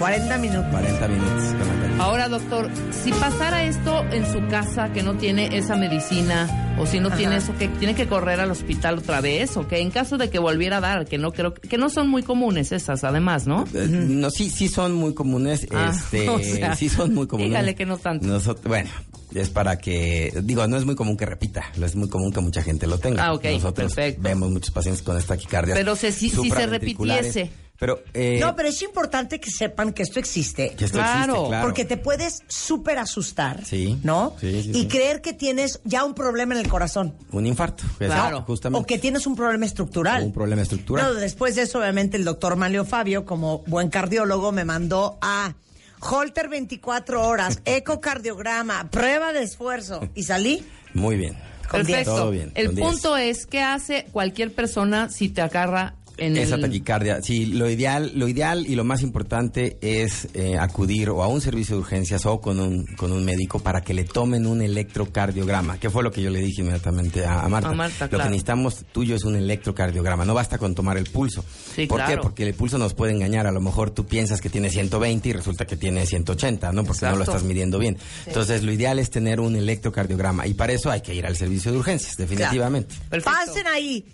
40 0.00 0.38
minutos. 0.38 0.66
40 0.72 1.06
minutos 1.08 1.44
con 1.44 1.58
la 1.60 1.64
taquicardia. 1.74 2.04
Ahora, 2.04 2.28
doctor, 2.28 2.68
si 3.04 3.12
pasara 3.12 3.62
esto 3.62 4.02
en 4.10 4.26
su 4.32 4.44
casa, 4.48 4.92
que 4.92 5.04
no 5.04 5.14
tiene 5.14 5.56
esa 5.56 5.76
medicina, 5.76 6.74
o 6.80 6.86
si 6.86 6.98
no 6.98 7.06
Ajá. 7.06 7.18
tiene 7.18 7.36
eso, 7.36 7.54
que 7.56 7.68
tiene 7.68 7.94
que 7.94 8.08
correr 8.08 8.40
al 8.40 8.50
hospital 8.50 8.98
otra 8.98 9.20
vez, 9.20 9.56
o 9.56 9.68
que 9.68 9.78
en 9.78 9.92
caso 9.92 10.18
de 10.18 10.28
que 10.28 10.40
volviera 10.40 10.78
a 10.78 10.80
dar, 10.80 11.06
que 11.06 11.18
no 11.18 11.30
creo, 11.32 11.54
que 11.54 11.78
no 11.78 11.88
son 11.88 12.08
muy 12.08 12.24
comunes 12.24 12.72
esas, 12.72 13.04
además, 13.04 13.46
¿no? 13.46 13.64
Eh, 13.74 13.86
No, 13.88 14.30
sí, 14.30 14.50
sí 14.50 14.66
son 14.66 14.92
muy 14.94 15.14
comunes. 15.14 15.68
Ah, 15.72 15.92
este, 15.94 16.28
o 16.28 16.40
sea, 16.40 16.74
sí 16.74 16.88
son 16.88 17.14
muy 17.14 17.28
comunes. 17.28 17.50
dígale 17.50 17.76
que 17.76 17.86
no 17.86 17.96
tanto. 17.96 18.26
Nosot- 18.26 18.66
bueno, 18.66 18.90
es 19.34 19.50
para 19.50 19.78
que, 19.78 20.32
digo, 20.44 20.66
no 20.66 20.76
es 20.76 20.84
muy 20.84 20.94
común 20.94 21.16
que 21.16 21.26
repita, 21.26 21.64
es 21.80 21.96
muy 21.96 22.08
común 22.08 22.32
que 22.32 22.40
mucha 22.40 22.62
gente 22.62 22.86
lo 22.86 22.98
tenga. 22.98 23.24
Ah, 23.26 23.32
ok, 23.34 23.44
Nosotros 23.44 23.94
perfecto. 23.94 24.22
vemos 24.22 24.50
muchos 24.50 24.70
pacientes 24.70 25.02
con 25.02 25.16
esta 25.16 25.34
taquicardia. 25.34 25.74
Pero 25.74 25.96
se- 25.96 26.12
si- 26.12 26.30
si 26.30 26.50
se 26.50 26.66
repitiese. 26.66 27.50
Pero, 27.78 28.00
eh, 28.14 28.38
No, 28.40 28.54
pero 28.54 28.68
es 28.68 28.80
importante 28.82 29.40
que 29.40 29.50
sepan 29.50 29.92
que 29.92 30.04
esto 30.04 30.20
existe. 30.20 30.72
que 30.76 30.84
esto 30.84 30.98
Claro, 30.98 31.32
existe, 31.32 31.48
claro. 31.48 31.66
Porque 31.66 31.84
te 31.84 31.96
puedes 31.96 32.42
súper 32.46 32.98
asustar, 32.98 33.64
Sí. 33.64 33.98
¿no? 34.04 34.36
Sí, 34.40 34.62
sí, 34.62 34.70
y 34.70 34.82
sí. 34.82 34.86
creer 34.86 35.20
que 35.20 35.32
tienes 35.32 35.80
ya 35.82 36.04
un 36.04 36.14
problema 36.14 36.54
en 36.54 36.60
el 36.60 36.68
corazón. 36.68 37.14
Un 37.32 37.44
infarto, 37.44 37.82
Claro. 37.98 38.42
justamente. 38.42 38.80
O 38.84 38.86
que 38.86 38.98
tienes 38.98 39.26
un 39.26 39.34
problema 39.34 39.66
estructural. 39.66 40.22
O 40.22 40.26
un 40.26 40.32
problema 40.32 40.62
estructural. 40.62 41.12
No, 41.14 41.14
después 41.20 41.56
de 41.56 41.62
eso, 41.62 41.80
obviamente, 41.80 42.16
el 42.16 42.24
doctor 42.24 42.54
Manlio 42.54 42.84
Fabio, 42.84 43.24
como 43.24 43.64
buen 43.66 43.88
cardiólogo, 43.88 44.52
me 44.52 44.64
mandó 44.64 45.18
a 45.20 45.54
Holter 46.02 46.48
24 46.48 47.24
horas, 47.26 47.60
ecocardiograma, 47.64 48.90
prueba 48.90 49.32
de 49.32 49.42
esfuerzo. 49.42 50.00
Y 50.14 50.24
salí 50.24 50.64
Muy 50.94 51.16
bien. 51.16 51.36
con 51.70 51.84
10. 51.84 51.98
Perfecto. 51.98 52.16
Todo 52.16 52.30
bien, 52.30 52.52
El 52.54 52.72
punto 52.72 53.16
es, 53.16 53.46
¿qué 53.46 53.62
hace 53.62 54.06
cualquier 54.12 54.52
persona 54.52 55.08
si 55.08 55.28
te 55.28 55.40
agarra 55.40 55.94
en 56.26 56.36
Esa 56.36 56.58
taquicardia. 56.58 57.20
Sí, 57.22 57.46
lo 57.46 57.68
ideal, 57.68 58.12
lo 58.14 58.28
ideal 58.28 58.64
y 58.66 58.74
lo 58.74 58.84
más 58.84 59.02
importante 59.02 59.78
es 59.80 60.28
eh, 60.34 60.56
acudir 60.58 61.10
o 61.10 61.22
a 61.22 61.28
un 61.28 61.40
servicio 61.40 61.76
de 61.76 61.82
urgencias 61.82 62.26
o 62.26 62.40
con 62.40 62.60
un, 62.60 62.86
con 62.96 63.12
un 63.12 63.24
médico 63.24 63.58
para 63.58 63.82
que 63.82 63.94
le 63.94 64.04
tomen 64.04 64.46
un 64.46 64.62
electrocardiograma, 64.62 65.78
que 65.78 65.90
fue 65.90 66.02
lo 66.02 66.10
que 66.10 66.22
yo 66.22 66.30
le 66.30 66.40
dije 66.40 66.62
inmediatamente 66.62 67.24
a, 67.24 67.40
a 67.40 67.48
Marta. 67.48 67.70
A 67.70 67.72
Marta, 67.72 68.08
lo 68.10 68.18
que 68.18 68.24
necesitamos 68.24 68.84
tuyo 68.92 69.16
es 69.16 69.24
un 69.24 69.36
electrocardiograma, 69.36 70.24
no 70.24 70.34
basta 70.34 70.58
con 70.58 70.74
tomar 70.74 70.96
el 70.96 71.06
pulso. 71.06 71.44
Sí, 71.74 71.86
¿Por 71.86 72.00
qué? 72.00 72.06
claro. 72.06 72.22
Porque 72.22 72.46
el 72.46 72.54
pulso 72.54 72.78
nos 72.78 72.94
puede 72.94 73.12
engañar. 73.12 73.46
A 73.46 73.52
lo 73.52 73.60
mejor 73.60 73.90
tú 73.90 74.06
piensas 74.06 74.40
que 74.40 74.48
tiene 74.48 74.70
120 74.70 75.28
y 75.28 75.32
resulta 75.32 75.66
que 75.66 75.76
tiene 75.76 76.06
180, 76.06 76.72
¿no? 76.72 76.84
Porque 76.84 77.06
no 77.06 77.16
lo 77.16 77.24
estás 77.24 77.42
midiendo 77.42 77.78
bien. 77.78 77.98
Entonces, 78.26 78.62
lo 78.62 78.72
ideal 78.72 78.98
es 78.98 79.10
tener 79.10 79.40
un 79.40 79.56
electrocardiograma 79.56 80.46
y 80.46 80.54
para 80.54 80.72
eso 80.72 80.90
hay 80.90 81.00
que 81.00 81.14
ir 81.14 81.26
al 81.26 81.36
servicio 81.36 81.72
de 81.72 81.78
urgencias, 81.78 82.16
definitivamente. 82.16 82.94
Pasen 83.24 83.66
ahí. 83.66 84.04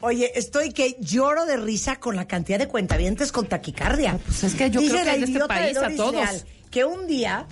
Oye, 0.00 0.30
estoy 0.38 0.70
que 0.72 0.96
lloro 1.00 1.44
de 1.44 1.56
risa 1.56 1.96
con 1.96 2.14
la 2.14 2.26
cantidad 2.28 2.58
de 2.58 2.68
cuentavientes 2.68 3.32
con 3.32 3.46
taquicardia. 3.48 4.18
pues 4.24 4.44
es 4.44 4.54
que 4.54 4.70
yo 4.70 4.80
Dice 4.80 4.92
creo 4.92 5.04
que 5.04 5.10
la 5.10 5.14
en 5.16 5.24
este 5.24 5.40
país 5.46 5.76
a 5.76 5.90
todos. 5.96 6.44
Que 6.70 6.84
un 6.84 7.06
día 7.08 7.46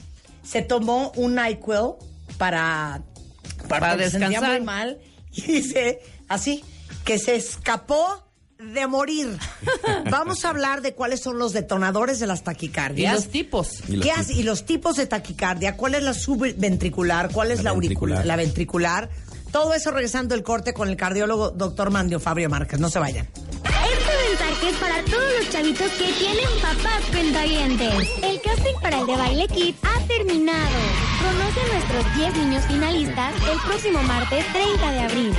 se 0.44 0.62
tomó 0.62 1.10
un 1.16 1.34
NyQuil 1.34 1.94
para, 2.38 3.02
Para 3.68 3.90
sentía 4.08 4.28
descansar. 4.28 4.50
muy 4.58 4.60
mal 4.60 4.98
y 5.32 5.42
dice 5.42 6.00
así 6.28 6.64
que 7.04 7.18
se 7.18 7.34
escapó 7.34 8.22
de 8.58 8.86
morir. 8.86 9.36
Vamos 10.10 10.44
a 10.44 10.48
hablar 10.50 10.80
de 10.82 10.94
cuáles 10.94 11.20
son 11.20 11.38
los 11.38 11.52
detonadores 11.52 12.18
de 12.20 12.26
las 12.26 12.40
Y 12.40 12.44
taquicardias. 12.44 13.14
los 13.14 13.28
tipos. 13.28 13.80
Y 13.88 13.96
los 13.96 14.06
¿Qué 14.06 14.10
tipos. 14.12 14.18
hace? 14.20 14.32
Y 14.34 14.42
los 14.44 14.64
tipos 14.64 14.96
de 14.96 15.06
taquicardia, 15.06 15.76
¿cuál 15.76 15.94
es 15.94 16.02
la 16.02 16.14
subventricular? 16.14 17.30
¿Cuál 17.32 17.50
es 17.50 17.58
la, 17.62 17.72
La 17.72 17.78
ventricular. 17.78 18.24
La 18.26 18.36
ventricular. 18.36 19.10
Todo 19.52 19.74
eso 19.74 19.90
regresando 19.90 20.34
el 20.34 20.42
corte 20.42 20.74
con 20.74 20.88
el 20.88 20.96
cardiólogo 20.96 21.50
doctor 21.50 21.90
Mandio 21.90 22.20
Fabio 22.20 22.48
Márquez. 22.48 22.78
No 22.80 22.90
se 22.90 22.98
vayan. 22.98 23.28
Este 23.64 24.12
mensaje 24.28 24.68
es 24.70 24.76
para 24.76 25.04
todos 25.04 25.32
los 25.38 25.50
chavitos 25.50 25.90
que 25.92 26.12
tienen 26.12 26.48
papás 26.60 27.02
cuentavientes. 27.10 28.10
El 28.22 28.40
casting 28.40 28.74
para 28.82 29.00
el 29.00 29.06
de 29.06 29.16
Baile 29.16 29.48
Kids 29.48 29.78
ha 29.82 30.06
terminado. 30.06 30.76
Conoce 31.22 31.60
a 31.60 31.74
nuestros 31.74 32.16
10 32.16 32.36
niños 32.36 32.64
finalistas 32.66 33.34
el 33.50 33.58
próximo 33.60 34.02
martes 34.02 34.44
30 34.52 34.90
de 34.90 35.00
abril. 35.00 35.34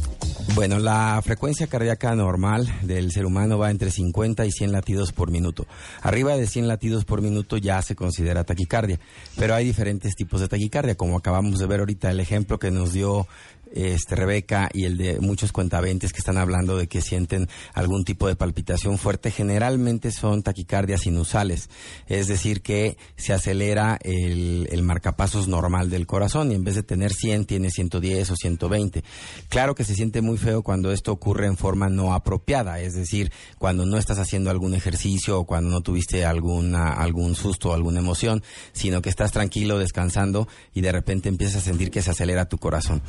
Bueno, 0.56 0.78
la 0.78 1.20
frecuencia 1.24 1.66
cardíaca 1.66 2.14
normal 2.14 2.72
del 2.84 3.12
ser 3.12 3.26
humano 3.26 3.58
va 3.58 3.72
entre 3.72 3.90
50 3.90 4.46
y 4.46 4.52
100 4.52 4.72
latidos 4.72 5.12
por 5.12 5.32
minuto. 5.32 5.66
Arriba 6.02 6.38
de 6.38 6.46
100 6.46 6.68
latidos 6.68 7.06
por 7.06 7.24
minuto 7.24 7.58
ya 7.58 7.82
se 7.82 7.96
considera 7.96 8.44
taquicardia, 8.44 9.00
pero 9.36 9.56
hay 9.56 9.66
diferentes 9.66 10.16
tipos 10.16 10.42
de 10.42 10.48
taquicardia, 10.48 10.94
como 10.94 11.18
acabamos 11.18 11.58
de 11.58 11.66
ver 11.66 11.80
ahorita 11.80 12.12
el 12.12 12.20
ejemplo 12.20 12.60
que 12.60 12.70
nos 12.70 12.94
dio 12.94 13.28
este 13.74 14.16
Rebeca 14.16 14.70
y 14.72 14.86
el 14.86 14.98
de 14.98 15.20
muchos 15.20 15.52
cuentaventes 15.52 16.14
que 16.14 16.20
están 16.20 16.38
hablando 16.38 16.78
de 16.78 16.88
que 16.88 17.02
sienten 17.02 17.50
algún 17.74 18.06
tipo 18.06 18.28
de 18.28 18.36
palpitación 18.36 18.98
fuerte, 18.98 19.32
generalmente 19.32 20.12
son 20.12 20.44
taquicardias 20.44 21.06
inusales, 21.06 21.70
es 22.08 22.28
decir, 22.28 22.62
que 22.62 22.98
se 23.16 23.34
acelera 23.34 23.98
el, 24.02 24.68
el 24.72 24.84
marcapasos 24.84 25.48
normal 25.48 25.90
del 25.90 26.06
corazón 26.06 26.52
y 26.52 26.56
en 26.56 26.64
vez 26.64 26.76
de 26.76 26.84
tener 26.84 27.12
100 27.14 27.46
tiene 27.46 27.70
110 27.70 28.30
o 28.30 28.36
120. 28.36 29.04
Claro 29.50 29.76
que 29.76 29.84
se 29.84 29.96
siente 29.96 30.22
muy 30.22 30.38
feo 30.38 30.64
cuando 30.64 30.92
esto 30.92 31.12
ocurre 31.12 31.48
en 31.48 31.58
forma 31.58 31.90
no 31.90 32.14
apropiada, 32.14 32.80
es 32.80 32.94
decir, 32.94 33.32
cuando 33.58 33.86
no 33.86 33.98
estás 33.98 34.20
haciendo 34.20 34.52
algún 34.52 34.74
ejercicio 34.76 35.40
o 35.40 35.46
cuando 35.46 35.72
no 35.72 35.82
tuviste 35.82 36.26
alguna, 36.26 36.90
algún 36.90 37.36
susto 37.36 37.70
o 37.70 37.74
alguna 37.74 38.00
emoción, 38.00 38.44
sino 38.72 39.02
que 39.02 39.10
estás 39.10 39.32
tranquilo 39.32 39.80
descansando 39.80 40.48
y 40.74 40.82
de 40.82 40.92
repente 40.92 41.30
empiezas 41.30 41.58
a 41.58 41.66
sentir 41.66 41.92
que 41.92 42.02
se 42.02 42.12
acelera 42.12 42.46
tu 42.46 42.58
corazón. 42.58 43.02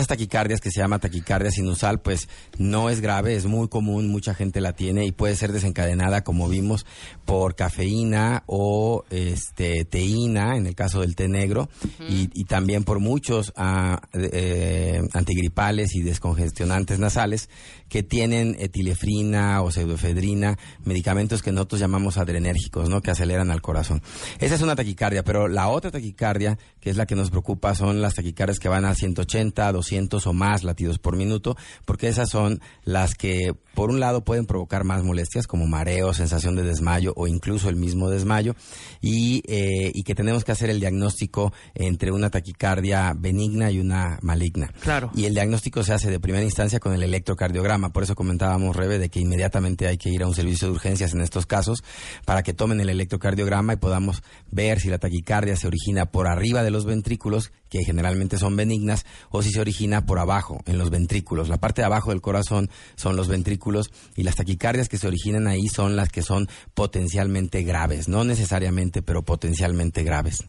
Esas 0.00 0.08
taquicardias 0.08 0.62
que 0.62 0.70
se 0.70 0.80
llama 0.80 0.98
taquicardia 0.98 1.50
sinusal, 1.50 2.00
pues 2.00 2.26
no 2.56 2.88
es 2.88 3.02
grave, 3.02 3.36
es 3.36 3.44
muy 3.44 3.68
común, 3.68 4.08
mucha 4.08 4.32
gente 4.32 4.62
la 4.62 4.72
tiene 4.72 5.04
y 5.04 5.12
puede 5.12 5.36
ser 5.36 5.52
desencadenada, 5.52 6.24
como 6.24 6.48
vimos, 6.48 6.86
por 7.26 7.54
cafeína 7.54 8.42
o 8.46 9.04
este 9.10 9.84
teína, 9.84 10.56
en 10.56 10.66
el 10.66 10.74
caso 10.74 11.02
del 11.02 11.16
té 11.16 11.28
negro, 11.28 11.68
y, 12.08 12.30
y 12.32 12.44
también 12.44 12.82
por 12.84 12.98
muchos 12.98 13.52
ah, 13.56 14.00
eh, 14.14 15.02
antigripales 15.12 15.94
y 15.94 16.00
descongestionantes 16.00 16.98
nasales 16.98 17.50
que 17.90 18.02
tienen 18.02 18.56
etilefrina 18.58 19.60
o 19.60 19.70
pseudoefedrina, 19.70 20.56
medicamentos 20.82 21.42
que 21.42 21.52
nosotros 21.52 21.78
llamamos 21.78 22.16
adrenérgicos, 22.16 22.88
¿no? 22.88 23.02
Que 23.02 23.10
aceleran 23.10 23.50
al 23.50 23.60
corazón. 23.60 24.00
Esa 24.38 24.54
es 24.54 24.62
una 24.62 24.76
taquicardia, 24.76 25.24
pero 25.24 25.46
la 25.46 25.68
otra 25.68 25.90
taquicardia, 25.90 26.56
que 26.80 26.88
es 26.88 26.96
la 26.96 27.04
que 27.04 27.16
nos 27.16 27.28
preocupa, 27.28 27.74
son 27.74 28.00
las 28.00 28.14
taquicardias 28.14 28.58
que 28.58 28.70
van 28.70 28.86
a 28.86 28.94
180, 28.94 29.72
200 29.72 29.89
o 30.26 30.32
más 30.32 30.64
latidos 30.64 30.98
por 30.98 31.16
minuto, 31.16 31.56
porque 31.84 32.08
esas 32.08 32.30
son 32.30 32.60
las 32.84 33.14
que, 33.14 33.54
por 33.74 33.90
un 33.90 34.00
lado, 34.00 34.24
pueden 34.24 34.46
provocar 34.46 34.84
más 34.84 35.02
molestias, 35.02 35.46
como 35.46 35.66
mareo, 35.66 36.14
sensación 36.14 36.54
de 36.56 36.62
desmayo 36.62 37.12
o 37.16 37.26
incluso 37.26 37.68
el 37.68 37.76
mismo 37.76 38.08
desmayo, 38.08 38.54
y, 39.00 39.42
eh, 39.46 39.90
y 39.94 40.02
que 40.02 40.14
tenemos 40.14 40.44
que 40.44 40.52
hacer 40.52 40.70
el 40.70 40.80
diagnóstico 40.80 41.52
entre 41.74 42.12
una 42.12 42.30
taquicardia 42.30 43.14
benigna 43.16 43.70
y 43.70 43.80
una 43.80 44.18
maligna. 44.22 44.72
Claro. 44.80 45.10
Y 45.14 45.24
el 45.24 45.34
diagnóstico 45.34 45.82
se 45.82 45.92
hace 45.92 46.10
de 46.10 46.20
primera 46.20 46.44
instancia 46.44 46.80
con 46.80 46.92
el 46.92 47.02
electrocardiograma. 47.02 47.92
Por 47.92 48.02
eso 48.02 48.14
comentábamos, 48.14 48.76
Rebe, 48.76 48.98
de 48.98 49.08
que 49.08 49.20
inmediatamente 49.20 49.86
hay 49.86 49.98
que 49.98 50.10
ir 50.10 50.22
a 50.22 50.26
un 50.26 50.34
servicio 50.34 50.68
de 50.68 50.74
urgencias 50.74 51.14
en 51.14 51.20
estos 51.20 51.46
casos 51.46 51.82
para 52.24 52.42
que 52.42 52.54
tomen 52.54 52.80
el 52.80 52.90
electrocardiograma 52.90 53.74
y 53.74 53.76
podamos 53.76 54.22
ver 54.50 54.80
si 54.80 54.88
la 54.88 54.98
taquicardia 54.98 55.56
se 55.56 55.66
origina 55.66 56.06
por 56.06 56.28
arriba 56.28 56.62
de 56.62 56.70
los 56.70 56.84
ventrículos, 56.84 57.52
que 57.68 57.80
generalmente 57.84 58.38
son 58.38 58.56
benignas, 58.56 59.04
o 59.30 59.42
si 59.42 59.50
se 59.50 59.60
origina 59.60 59.79
por 60.04 60.18
abajo, 60.18 60.60
en 60.66 60.78
los 60.78 60.90
ventrículos. 60.90 61.48
La 61.48 61.58
parte 61.58 61.80
de 61.80 61.86
abajo 61.86 62.10
del 62.10 62.20
corazón 62.20 62.68
son 62.96 63.16
los 63.16 63.28
ventrículos 63.28 63.90
y 64.14 64.24
las 64.24 64.36
taquicardias 64.36 64.88
que 64.88 64.98
se 64.98 65.06
originan 65.06 65.46
ahí 65.46 65.68
son 65.68 65.96
las 65.96 66.10
que 66.10 66.22
son 66.22 66.48
potencialmente 66.74 67.62
graves, 67.62 68.08
no 68.08 68.24
necesariamente, 68.24 69.00
pero 69.00 69.22
potencialmente 69.22 70.02
graves. 70.02 70.44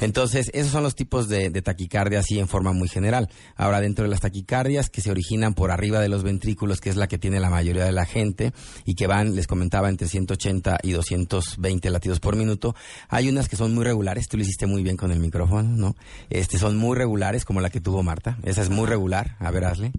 Entonces, 0.00 0.50
esos 0.54 0.70
son 0.70 0.84
los 0.84 0.94
tipos 0.94 1.28
de, 1.28 1.50
de 1.50 1.62
taquicardia 1.62 2.20
así 2.20 2.38
en 2.38 2.46
forma 2.46 2.72
muy 2.72 2.88
general. 2.88 3.28
Ahora, 3.56 3.80
dentro 3.80 4.04
de 4.04 4.10
las 4.10 4.20
taquicardias 4.20 4.88
que 4.88 5.00
se 5.00 5.10
originan 5.10 5.54
por 5.54 5.72
arriba 5.72 6.00
de 6.00 6.08
los 6.08 6.22
ventrículos, 6.22 6.80
que 6.80 6.90
es 6.90 6.96
la 6.96 7.08
que 7.08 7.18
tiene 7.18 7.40
la 7.40 7.50
mayoría 7.50 7.84
de 7.84 7.92
la 7.92 8.06
gente 8.06 8.52
y 8.84 8.94
que 8.94 9.06
van, 9.06 9.34
les 9.34 9.46
comentaba, 9.46 9.88
entre 9.88 10.06
180 10.06 10.78
y 10.82 10.92
220 10.92 11.90
latidos 11.90 12.20
por 12.20 12.36
minuto, 12.36 12.76
hay 13.08 13.28
unas 13.28 13.48
que 13.48 13.56
son 13.56 13.74
muy 13.74 13.84
regulares, 13.84 14.28
tú 14.28 14.36
lo 14.36 14.44
hiciste 14.44 14.66
muy 14.66 14.82
bien 14.82 14.96
con 14.96 15.10
el 15.10 15.18
micrófono, 15.18 15.68
¿no? 15.68 15.96
Este, 16.28 16.58
son 16.58 16.76
muy 16.76 16.96
regulares, 16.96 17.44
como 17.44 17.60
la 17.60 17.70
que 17.70 17.80
tuvo 17.80 18.02
Marta. 18.02 18.38
Esa 18.50 18.62
es 18.62 18.70
muy 18.70 18.86
regular. 18.86 19.36
A 19.38 19.50
ver, 19.50 19.64
hazle. 19.64 19.92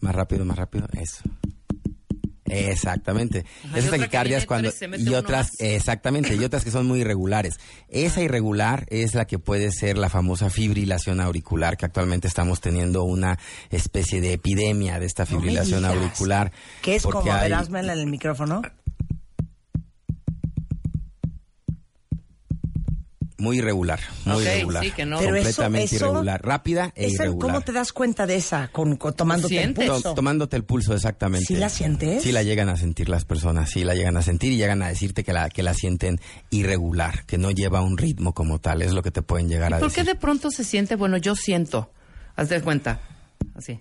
Más 0.00 0.14
rápido, 0.14 0.44
más 0.44 0.56
rápido. 0.56 0.86
Eso. 0.92 1.22
Exactamente. 2.50 3.44
Ajá, 3.66 3.78
Esas 3.78 3.90
taquicardias 3.90 4.46
cuando 4.46 4.70
y 4.96 5.14
otras 5.14 5.60
exactamente 5.60 6.34
y 6.34 6.42
otras 6.44 6.64
que 6.64 6.70
son 6.70 6.86
muy 6.86 7.00
irregulares. 7.00 7.60
Esa 7.88 8.22
irregular 8.22 8.86
es 8.88 9.14
la 9.14 9.26
que 9.26 9.38
puede 9.38 9.70
ser 9.70 9.98
la 9.98 10.08
famosa 10.08 10.48
fibrilación 10.48 11.20
auricular 11.20 11.76
que 11.76 11.84
actualmente 11.84 12.26
estamos 12.26 12.62
teniendo 12.62 13.04
una 13.04 13.38
especie 13.70 14.22
de 14.22 14.32
epidemia 14.32 14.98
de 14.98 15.04
esta 15.06 15.26
fibrilación 15.26 15.84
auricular. 15.84 16.52
¿Qué 16.80 16.96
es 16.96 17.02
como, 17.02 17.30
hay- 17.32 17.52
en 17.52 17.90
el 17.90 18.06
micrófono? 18.06 18.62
Muy 23.38 23.58
irregular, 23.58 24.00
muy 24.24 24.34
Ok, 24.36 24.42
irregular, 24.42 24.84
sí, 24.84 24.90
que 24.90 25.06
no. 25.06 25.18
Pero 25.18 25.36
eso- 25.36 25.44
completamente 25.44 25.94
eso- 25.96 26.06
irregular, 26.06 26.42
rápida 26.44 26.92
e 26.96 27.06
Esa, 27.06 27.22
irregular. 27.24 27.40
¿Cómo 27.52 27.60
te 27.62 27.72
das 27.72 27.92
cuenta 27.92 28.26
de 28.26 28.36
esa? 28.36 28.68
Con, 28.68 28.96
con- 28.96 29.14
tomándote 29.14 29.62
el 29.62 29.74
pulso. 29.74 30.02
To- 30.02 30.14
tomándote 30.14 30.56
el 30.56 30.64
pulso, 30.64 30.92
exactamente. 30.94 31.46
¿Sí 31.46 31.54
la 31.56 31.68
sientes? 31.68 32.22
Sí 32.22 32.32
la 32.32 32.42
llegan 32.42 32.68
a 32.68 32.76
sentir 32.76 33.08
las 33.08 33.24
personas, 33.24 33.70
sí 33.70 33.84
la 33.84 33.94
llegan 33.94 34.16
a 34.16 34.22
sentir 34.22 34.52
y 34.52 34.56
llegan 34.56 34.82
a 34.82 34.88
decirte 34.88 35.22
que 35.24 35.32
la, 35.32 35.48
que 35.50 35.62
la 35.62 35.72
sienten 35.74 36.20
irregular, 36.50 37.24
que 37.26 37.38
no 37.38 37.50
lleva 37.52 37.80
un 37.80 37.96
ritmo 37.96 38.34
como 38.34 38.58
tal, 38.58 38.82
es 38.82 38.92
lo 38.92 39.02
que 39.02 39.10
te 39.12 39.22
pueden 39.22 39.48
llegar 39.48 39.72
a 39.72 39.78
¿Por 39.78 39.92
qué 39.92 40.00
decir. 40.00 40.14
de 40.14 40.20
pronto 40.20 40.50
se 40.50 40.64
siente, 40.64 40.96
bueno, 40.96 41.16
yo 41.16 41.36
siento, 41.36 41.92
haz 42.34 42.48
de 42.48 42.60
cuenta, 42.60 43.00
así. 43.54 43.78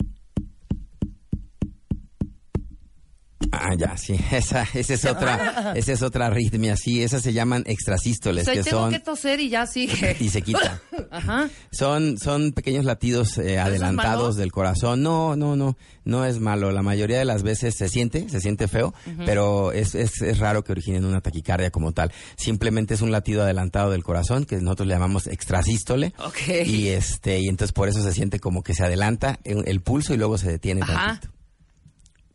Ah, 3.51 3.75
ya, 3.77 3.97
sí, 3.97 4.15
esa, 4.31 4.67
esa 4.73 4.93
es 4.93 5.05
otra, 5.09 5.73
esa 5.75 5.91
es 5.93 6.01
otra 6.01 6.27
arritmia, 6.27 6.75
sí, 6.75 7.03
esas 7.03 7.21
se 7.21 7.33
llaman 7.33 7.63
O 7.67 7.71
extrasístoles, 7.71 8.45
sea, 8.45 8.53
que 8.53 8.63
tengo 8.63 8.77
son, 8.79 8.91
que 8.91 8.99
toser 8.99 9.39
y 9.39 9.49
ya 9.49 9.65
sigue. 9.65 10.15
y 10.19 10.29
se 10.29 10.41
quita. 10.41 10.81
Ajá. 11.11 11.49
Son, 11.71 12.17
son 12.17 12.51
pequeños 12.51 12.85
latidos 12.85 13.37
eh, 13.37 13.59
adelantados 13.59 14.35
del 14.35 14.51
corazón. 14.51 15.03
No, 15.03 15.35
no, 15.35 15.55
no, 15.55 15.77
no 16.05 16.25
es 16.25 16.39
malo. 16.39 16.71
La 16.71 16.81
mayoría 16.81 17.17
de 17.19 17.25
las 17.25 17.43
veces 17.43 17.75
se 17.75 17.89
siente, 17.89 18.29
se 18.29 18.39
siente 18.39 18.67
feo, 18.67 18.93
pero 19.25 19.71
es, 19.71 19.95
es, 19.95 20.21
es 20.21 20.39
raro 20.39 20.63
que 20.63 20.71
originen 20.71 21.05
una 21.05 21.21
taquicardia 21.21 21.71
como 21.71 21.91
tal. 21.91 22.11
Simplemente 22.35 22.93
es 22.93 23.01
un 23.01 23.11
latido 23.11 23.43
adelantado 23.43 23.91
del 23.91 24.03
corazón 24.03 24.45
que 24.45 24.57
nosotros 24.57 24.87
le 24.87 24.93
llamamos 24.93 25.27
extrasístole. 25.27 26.13
Ok. 26.19 26.65
Y 26.65 26.87
este, 26.89 27.39
y 27.39 27.47
entonces 27.47 27.73
por 27.73 27.89
eso 27.89 28.01
se 28.01 28.13
siente 28.13 28.39
como 28.39 28.63
que 28.63 28.73
se 28.73 28.83
adelanta 28.83 29.39
el, 29.43 29.63
el 29.67 29.81
pulso 29.81 30.13
y 30.13 30.17
luego 30.17 30.37
se 30.37 30.49
detiene 30.49 30.81
Ajá. 30.81 31.07
tantito. 31.07 31.33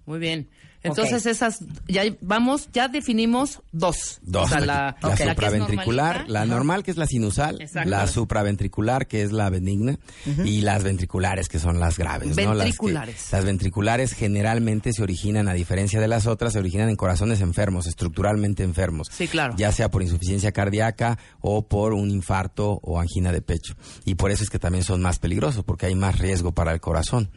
Muy 0.07 0.19
bien. 0.19 0.49
Entonces 0.83 1.27
esas, 1.27 1.61
ya 1.89 2.03
vamos, 2.21 2.69
ya 2.73 2.89
definimos 2.89 3.61
dos. 3.73 4.19
Dos, 4.23 4.47
O 4.47 4.49
sea, 4.49 4.61
la, 4.61 4.97
supraventricular, 5.17 6.25
la 6.29 6.45
normal 6.47 6.83
que 6.83 6.91
es 6.91 6.97
la 6.97 7.07
sinusal, 7.07 7.61
Exacto. 7.61 7.89
la 7.91 8.07
supraventricular 8.07 9.07
que 9.07 9.23
es 9.23 9.33
la 9.33 9.51
benigna 9.51 9.99
y 10.45 10.63
las 10.63 10.83
ventriculares 10.83 11.49
que 11.49 11.59
son 11.59 11.79
las 11.81 11.99
graves. 11.99 12.37
¿no? 12.37 12.55
Las, 12.55 12.57
que- 12.57 12.63
Ventriculares. 12.65 13.29
las 13.33 13.45
ventriculares 13.45 14.13
generalmente 14.13 14.93
se 14.93 15.03
originan, 15.03 15.49
a 15.49 15.55
diferencia 15.55 16.01
de 16.01 16.09
las 16.09 16.27
otras, 16.27 16.53
se 16.55 16.59
originan 16.59 16.89
en 16.89 16.97
corazones 16.97 17.41
enfermos, 17.41 17.87
estructuralmente 17.87 18.63
enfermos. 18.63 19.09
Sí, 19.11 19.29
claro. 19.29 19.55
Ya 19.57 19.73
sea 19.73 19.91
por 19.91 20.03
insuficiencia 20.03 20.53
cardíaca 20.53 21.19
o 21.41 21.67
por 21.69 21.93
un 21.95 22.11
infarto 22.11 22.81
o 22.83 22.99
angina 23.01 23.33
de 23.33 23.43
pecho. 23.43 23.75
Y 24.05 24.15
por 24.17 24.31
eso 24.31 24.43
es 24.45 24.51
que 24.51 24.59
también 24.59 24.85
son 24.85 25.01
más 25.03 25.19
peligrosos, 25.19 25.65
porque 25.65 25.87
hay 25.87 25.95
más 25.95 26.19
riesgo 26.19 26.53
para 26.53 26.73
el 26.73 26.81
corazón. 26.81 27.31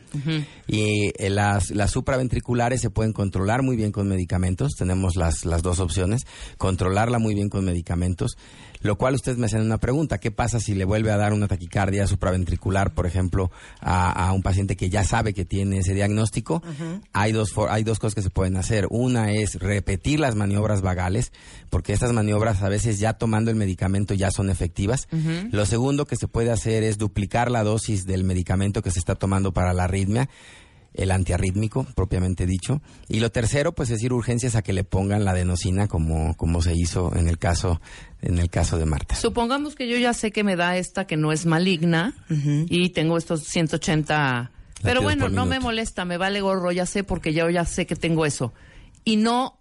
Y 0.68 1.12
eh, 1.18 1.30
las, 1.30 1.70
las 1.72 1.92
supraventriculares 1.92 2.82
se 2.82 2.90
pueden 2.90 3.14
controlar 3.14 3.35
muy 3.62 3.76
bien 3.76 3.92
con 3.92 4.08
medicamentos. 4.08 4.74
Tenemos 4.78 5.16
las, 5.16 5.46
las 5.46 5.62
dos 5.62 5.80
opciones. 5.80 6.26
Controlarla 6.58 7.20
muy 7.20 7.36
bien 7.36 7.50
con 7.50 7.66
medicamentos. 7.66 8.38
Lo 8.82 8.98
cual 8.98 9.16
ustedes 9.16 9.38
me 9.40 9.48
hacen 9.48 9.62
una 9.62 9.80
pregunta. 9.80 10.20
¿Qué 10.20 10.30
pasa 10.32 10.60
si 10.60 10.76
le 10.76 10.86
vuelve 10.86 11.12
a 11.12 11.18
dar 11.18 11.34
una 11.34 11.48
taquicardia 11.48 12.06
supraventricular, 12.06 12.94
por 12.94 13.08
ejemplo, 13.08 13.50
a, 13.82 14.28
a 14.28 14.32
un 14.32 14.44
paciente 14.44 14.76
que 14.76 14.90
ya 14.90 15.04
sabe 15.04 15.34
que 15.34 15.44
tiene 15.44 15.80
ese 15.80 15.94
diagnóstico? 15.94 16.62
hay, 17.14 17.32
dos, 17.32 17.52
for- 17.52 17.70
hay 17.72 17.84
dos 17.84 17.98
cosas 18.00 18.16
que 18.16 18.22
se 18.22 18.30
pueden 18.30 18.58
hacer. 18.58 18.86
Una 18.92 19.32
es 19.32 19.56
repetir 19.56 20.20
las 20.20 20.36
maniobras 20.36 20.82
vagales, 20.82 21.32
porque 21.72 21.94
estas 21.94 22.14
maniobras 22.14 22.62
a 22.62 22.70
veces 22.70 23.00
ya 23.00 23.14
tomando 23.14 23.50
el 23.50 23.58
medicamento 23.58 24.14
ya 24.14 24.30
son 24.30 24.50
efectivas. 24.52 25.08
Lo 25.52 25.66
segundo 25.66 26.06
que 26.06 26.16
se 26.16 26.28
puede 26.28 26.52
hacer 26.52 26.84
es 26.84 26.98
duplicar 27.00 27.50
la 27.50 27.64
dosis 27.64 28.06
del 28.06 28.24
medicamento 28.24 28.82
que 28.84 28.92
se 28.92 29.00
está 29.00 29.16
tomando 29.16 29.52
para 29.52 29.74
la 29.74 29.86
arritmia 29.86 30.30
el 30.96 31.12
antiarrítmico, 31.12 31.86
propiamente 31.96 32.46
dicho. 32.46 32.82
Y 33.08 33.20
lo 33.20 33.32
tercero, 33.32 33.74
pues 33.74 33.90
es 33.90 34.02
ir 34.04 34.14
urgencias 34.14 34.56
a 34.56 34.62
que 34.62 34.74
le 34.74 34.84
pongan 34.84 35.26
la 35.26 35.32
adenosina 35.32 35.88
como, 35.88 36.36
como 36.36 36.62
se 36.62 36.74
hizo 36.76 37.16
en 37.16 37.28
el 37.28 37.38
caso, 37.38 37.82
en 38.22 38.40
el 38.40 38.50
caso 38.50 38.78
de 38.78 38.86
Marta. 38.86 39.16
Supongamos 39.16 39.76
que 39.76 39.88
yo 39.88 39.98
ya 39.98 40.14
sé 40.14 40.32
que 40.32 40.44
me 40.44 40.56
da 40.56 40.78
esta 40.78 41.06
que 41.06 41.18
no 41.18 41.32
es 41.32 41.46
maligna 41.46 42.16
y 42.30 42.90
tengo 42.90 43.18
estos 43.18 43.44
180. 43.44 44.52
Pero 44.82 45.02
bueno, 45.02 45.30
no 45.30 45.46
me 45.46 45.60
molesta, 45.60 46.06
me 46.06 46.18
vale 46.18 46.42
gorro, 46.42 46.72
ya 46.72 46.86
sé 46.86 47.04
porque 47.04 47.34
yo 47.34 47.50
ya 47.50 47.66
sé 47.66 47.86
que 47.86 47.96
tengo 47.96 48.26
eso. 48.26 48.54
Y 49.04 49.18
no 49.18 49.60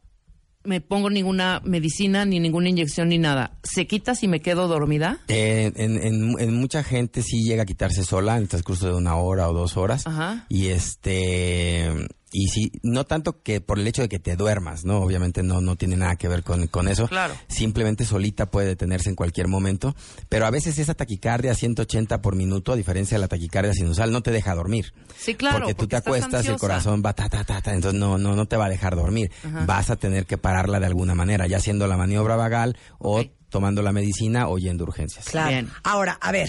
me 0.65 0.81
pongo 0.81 1.11
ninguna 1.11 1.61
medicina, 1.65 2.25
ni 2.25 2.41
ninguna 2.41 2.69
inyección, 2.69 3.09
ni 3.09 3.19
nada. 3.19 3.59
¿Se 3.63 3.87
quita 3.87 4.15
si 4.15 4.29
me 4.29 4.41
quedo 4.41 4.67
dormida? 4.69 5.19
Eh, 5.29 5.73
en, 5.77 5.97
en- 6.03 6.35
en 6.41 6.55
mucha 6.55 6.83
gente 6.83 7.23
sí 7.23 7.43
llega 7.45 7.63
a 7.63 7.67
quitarse 7.67 8.05
sola 8.05 8.37
en 8.37 8.43
el 8.43 8.49
transcurso 8.49 8.87
de 8.89 8.95
una 8.95 9.17
hora 9.17 9.49
o 9.49 9.53
dos 9.53 9.77
horas. 9.77 10.07
Ajá. 10.07 10.47
Y 10.49 10.69
este 10.69 11.91
y 12.33 12.49
sí, 12.49 12.73
no 12.83 13.05
tanto 13.05 13.43
que 13.43 13.61
por 13.61 13.79
el 13.79 13.87
hecho 13.87 14.03
de 14.03 14.09
que 14.09 14.19
te 14.19 14.35
duermas, 14.35 14.85
¿no? 14.85 14.99
Obviamente 14.99 15.43
no, 15.43 15.61
no 15.61 15.77
tiene 15.77 15.97
nada 15.97 16.17
que 16.17 16.27
ver 16.27 16.43
con, 16.43 16.67
con 16.67 16.89
eso. 16.89 17.07
Claro. 17.07 17.35
Simplemente 17.47 18.05
solita 18.05 18.51
puede 18.51 18.67
detenerse 18.69 19.09
en 19.09 19.15
cualquier 19.15 19.47
momento. 19.47 19.95
Pero 20.29 20.45
a 20.45 20.51
veces 20.51 20.79
esa 20.79 20.95
taquicardia 20.95 21.53
a 21.53 21.55
180 21.55 22.21
por 22.21 22.35
minuto, 22.35 22.73
a 22.73 22.77
diferencia 22.77 23.17
de 23.17 23.21
la 23.21 23.29
taquicardia 23.29 23.73
sinusal, 23.73 24.11
no 24.11 24.21
te 24.23 24.33
deja 24.33 24.55
dormir. 24.55 24.93
Sí, 25.17 25.35
claro, 25.35 25.59
Porque 25.59 25.75
tú 25.75 25.79
porque 25.79 25.91
te 25.91 25.97
acuestas, 25.97 26.47
el 26.47 26.57
corazón 26.57 27.03
va 27.05 27.13
ta, 27.13 27.29
ta, 27.29 27.45
ta, 27.45 27.61
ta, 27.61 27.73
entonces 27.73 28.01
no, 28.01 28.19
no, 28.19 28.35
no 28.35 28.47
te 28.47 28.57
va 28.57 28.67
a 28.67 28.71
dejar 28.71 28.97
dormir. 28.97 29.31
Vas 29.67 29.91
a 29.91 29.97
tener 29.97 30.27
que 30.27 30.37
pararla 30.37 30.81
de 30.81 30.87
alguna 30.87 31.15
manera, 31.15 31.47
ya 31.47 31.59
haciendo 31.59 31.87
la 31.87 31.97
maniobra 31.97 32.35
vagal 32.35 32.77
o 32.99 33.25
tomando 33.49 33.83
la 33.83 33.93
medicina 33.93 34.49
o 34.49 34.59
yendo 34.59 34.83
a 34.83 34.89
urgencias. 34.89 35.27
Claro. 35.27 35.51
Bien. 35.51 35.71
Ahora, 35.85 36.19
a 36.21 36.33
ver, 36.33 36.49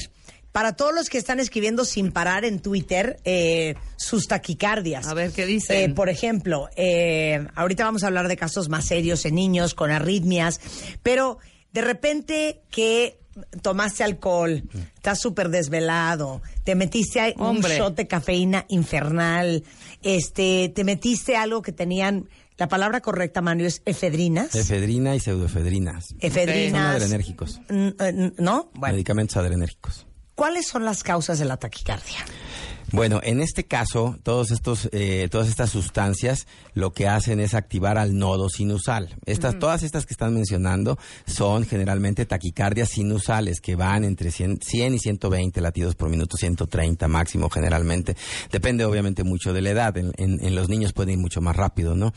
para 0.55 0.71
todos 0.71 0.95
los 0.95 1.09
que 1.09 1.17
están 1.17 1.41
escribiendo 1.41 1.83
sin 1.83 2.13
parar 2.13 2.45
en 2.45 2.61
Twitter 2.61 3.19
eh, 3.25 3.75
sus 3.97 4.25
taquicardias. 4.29 5.05
A 5.05 5.13
ver, 5.13 5.33
¿qué 5.33 5.45
dicen? 5.45 5.91
Eh, 5.91 5.93
por 5.93 6.07
ejemplo, 6.07 6.69
eh, 6.77 7.45
ahorita 7.55 7.83
vamos 7.83 8.05
a 8.05 8.07
hablar 8.07 8.29
de 8.29 8.37
casos 8.37 8.69
más 8.69 8.85
serios 8.85 9.25
en 9.25 9.35
niños 9.35 9.73
con 9.73 9.91
arritmias, 9.91 10.61
pero 11.03 11.39
de 11.73 11.81
repente 11.81 12.61
que 12.71 13.19
tomaste 13.61 14.05
alcohol, 14.05 14.63
estás 14.95 15.19
súper 15.19 15.49
desvelado, 15.49 16.41
te 16.63 16.73
metiste 16.75 17.35
un 17.37 17.59
shot 17.59 17.97
de 17.97 18.07
cafeína 18.07 18.65
infernal, 18.69 19.61
este, 20.03 20.71
te 20.73 20.85
metiste 20.85 21.35
algo 21.35 21.61
que 21.61 21.73
tenían, 21.73 22.29
la 22.57 22.69
palabra 22.69 23.01
correcta, 23.01 23.41
Mario, 23.41 23.67
es 23.67 23.81
efedrinas. 23.83 24.55
Efedrina 24.55 25.17
y 25.17 25.19
pseudoefedrinas. 25.19 26.15
efedrinas. 26.21 26.93
Son 26.93 27.03
adrenérgicos. 27.03 27.59
Eh, 27.67 28.31
¿No? 28.37 28.71
Bueno, 28.73 28.93
Medicamentos 28.93 29.35
adrenérgicos. 29.35 30.07
¿Cuáles 30.35 30.67
son 30.67 30.85
las 30.85 31.03
causas 31.03 31.39
de 31.39 31.45
la 31.45 31.57
taquicardia? 31.57 32.19
Bueno, 32.91 33.19
en 33.23 33.41
este 33.41 33.65
caso, 33.65 34.17
todos 34.23 34.51
estos, 34.51 34.89
eh, 34.91 35.27
todas 35.31 35.47
estas 35.49 35.69
sustancias 35.71 36.47
lo 36.73 36.93
que 36.93 37.07
hacen 37.07 37.39
es 37.39 37.53
activar 37.53 37.97
al 37.97 38.15
nodo 38.17 38.47
sinusal. 38.47 39.15
Estas, 39.25 39.57
todas 39.59 39.83
estas 39.83 40.05
que 40.05 40.13
están 40.13 40.33
mencionando 40.33 40.97
son 41.25 41.65
generalmente 41.65 42.25
taquicardias 42.25 42.89
sinusales 42.89 43.59
que 43.59 43.75
van 43.75 44.03
entre 44.03 44.29
100, 44.31 44.59
100 44.61 44.93
y 44.93 44.99
120 44.99 45.61
latidos 45.61 45.95
por 45.95 46.09
minuto, 46.09 46.37
130 46.37 47.07
máximo 47.07 47.49
generalmente. 47.49 48.15
Depende 48.51 48.85
obviamente 48.85 49.23
mucho 49.23 49.51
de 49.51 49.61
la 49.61 49.71
edad. 49.71 49.97
En, 49.97 50.11
en- 50.17 50.45
en 50.45 50.55
los 50.55 50.69
niños 50.69 50.93
puede 50.93 51.13
ir 51.13 51.17
mucho 51.17 51.41
más 51.41 51.55
rápido, 51.55 51.95
¿no? 51.95 52.13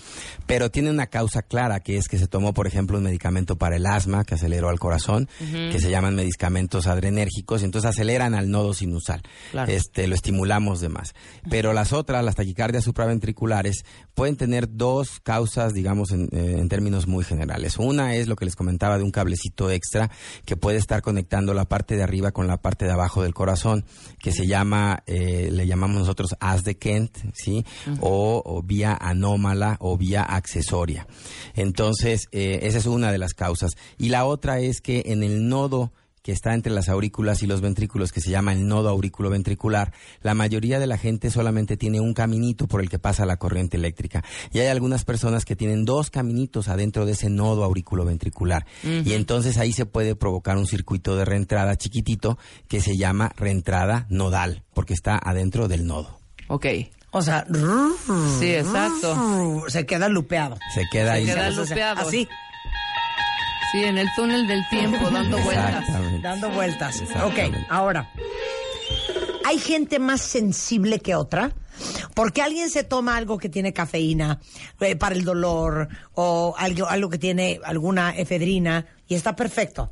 Pero 0.46 0.70
tiene 0.70 0.90
una 0.90 1.06
causa 1.06 1.42
clara 1.42 1.80
que 1.80 1.96
es 1.96 2.08
que 2.08 2.18
se 2.18 2.26
tomó, 2.28 2.52
por 2.52 2.66
ejemplo, 2.66 2.98
un 2.98 3.04
medicamento 3.04 3.56
para 3.56 3.76
el 3.76 3.86
asma 3.86 4.24
que 4.24 4.34
aceleró 4.34 4.68
al 4.68 4.78
corazón, 4.78 5.28
que 5.72 5.78
se 5.80 5.90
llaman 5.90 6.14
medicamentos 6.14 6.86
adrenérgicos, 6.86 7.62
y 7.62 7.64
entonces 7.64 7.88
aceleran 7.88 8.34
al 8.34 8.50
nodo 8.50 8.74
sinusal. 8.74 9.22
Claro. 9.50 9.72
Este, 9.72 10.06
lo 10.06 10.14
estimulamos 10.14 10.57
de 10.58 10.88
más. 10.88 11.14
Pero 11.48 11.72
las 11.72 11.92
otras, 11.92 12.24
las 12.24 12.34
taquicardias 12.34 12.84
supraventriculares, 12.84 13.84
pueden 14.14 14.36
tener 14.36 14.76
dos 14.76 15.20
causas, 15.20 15.72
digamos, 15.72 16.10
en, 16.10 16.28
eh, 16.32 16.56
en 16.58 16.68
términos 16.68 17.06
muy 17.06 17.24
generales. 17.24 17.78
Una 17.78 18.16
es 18.16 18.28
lo 18.28 18.36
que 18.36 18.44
les 18.44 18.56
comentaba 18.56 18.98
de 18.98 19.04
un 19.04 19.10
cablecito 19.10 19.70
extra 19.70 20.10
que 20.44 20.56
puede 20.56 20.78
estar 20.78 21.00
conectando 21.02 21.54
la 21.54 21.64
parte 21.64 21.96
de 21.96 22.02
arriba 22.02 22.32
con 22.32 22.46
la 22.46 22.60
parte 22.60 22.84
de 22.84 22.92
abajo 22.92 23.22
del 23.22 23.34
corazón, 23.34 23.84
que 24.18 24.32
se 24.32 24.46
llama, 24.46 25.02
eh, 25.06 25.50
le 25.52 25.66
llamamos 25.66 25.98
nosotros 25.98 26.34
as 26.40 26.64
de 26.64 26.76
Kent, 26.76 27.16
¿sí? 27.34 27.64
o, 28.00 28.42
o 28.44 28.62
vía 28.62 28.96
anómala 29.00 29.76
o 29.80 29.96
vía 29.96 30.22
accesoria. 30.22 31.06
Entonces, 31.54 32.28
eh, 32.32 32.60
esa 32.62 32.78
es 32.78 32.86
una 32.86 33.12
de 33.12 33.18
las 33.18 33.34
causas. 33.34 33.72
Y 33.96 34.08
la 34.08 34.24
otra 34.24 34.60
es 34.60 34.80
que 34.80 35.04
en 35.06 35.22
el 35.22 35.48
nodo 35.48 35.92
que 36.28 36.32
está 36.32 36.52
entre 36.52 36.70
las 36.74 36.90
aurículas 36.90 37.42
y 37.42 37.46
los 37.46 37.62
ventrículos, 37.62 38.12
que 38.12 38.20
se 38.20 38.28
llama 38.28 38.52
el 38.52 38.68
nodo 38.68 38.90
aurículo 38.90 39.30
ventricular, 39.30 39.94
la 40.20 40.34
mayoría 40.34 40.78
de 40.78 40.86
la 40.86 40.98
gente 40.98 41.30
solamente 41.30 41.78
tiene 41.78 42.02
un 42.02 42.12
caminito 42.12 42.68
por 42.68 42.82
el 42.82 42.90
que 42.90 42.98
pasa 42.98 43.24
la 43.24 43.38
corriente 43.38 43.78
eléctrica. 43.78 44.22
Y 44.52 44.58
hay 44.58 44.66
algunas 44.66 45.06
personas 45.06 45.46
que 45.46 45.56
tienen 45.56 45.86
dos 45.86 46.10
caminitos 46.10 46.68
adentro 46.68 47.06
de 47.06 47.12
ese 47.12 47.30
nodo 47.30 47.64
aurículo 47.64 48.04
ventricular. 48.04 48.66
Y 48.82 49.14
entonces 49.14 49.56
ahí 49.56 49.72
se 49.72 49.86
puede 49.86 50.16
provocar 50.16 50.58
un 50.58 50.66
circuito 50.66 51.16
de 51.16 51.24
reentrada 51.24 51.76
chiquitito 51.76 52.36
que 52.68 52.82
se 52.82 52.98
llama 52.98 53.32
reentrada 53.38 54.04
nodal, 54.10 54.64
porque 54.74 54.92
está 54.92 55.18
adentro 55.18 55.66
del 55.66 55.86
nodo. 55.86 56.20
Ok. 56.48 56.66
O 57.10 57.22
sea, 57.22 57.46
Sí, 58.38 58.54
exacto. 58.54 59.64
se 59.68 59.86
queda 59.86 60.10
lupeado. 60.10 60.58
Se 60.74 60.82
queda 60.92 61.12
ahí. 61.14 61.24
Se 61.24 61.32
queda 61.32 61.50
lupeado. 61.52 62.00
Así, 62.06 62.28
Sí, 63.72 63.84
en 63.84 63.98
el 63.98 64.08
túnel 64.16 64.46
del 64.46 64.66
tiempo, 64.68 65.10
dando 65.10 65.38
vueltas. 65.42 65.84
Dando 66.22 66.50
vueltas. 66.50 67.02
Ok, 67.24 67.38
ahora. 67.68 68.10
¿Hay 69.44 69.58
gente 69.58 69.98
más 69.98 70.20
sensible 70.20 71.00
que 71.00 71.14
otra? 71.14 71.52
Porque 72.14 72.42
alguien 72.42 72.70
se 72.70 72.82
toma 72.84 73.16
algo 73.16 73.38
que 73.38 73.48
tiene 73.48 73.72
cafeína 73.72 74.40
eh, 74.80 74.96
para 74.96 75.14
el 75.14 75.24
dolor 75.24 75.88
o 76.14 76.54
algo, 76.58 76.86
algo 76.88 77.08
que 77.08 77.18
tiene 77.18 77.60
alguna 77.64 78.10
efedrina 78.16 78.86
y 79.06 79.14
está 79.14 79.36
perfecto. 79.36 79.90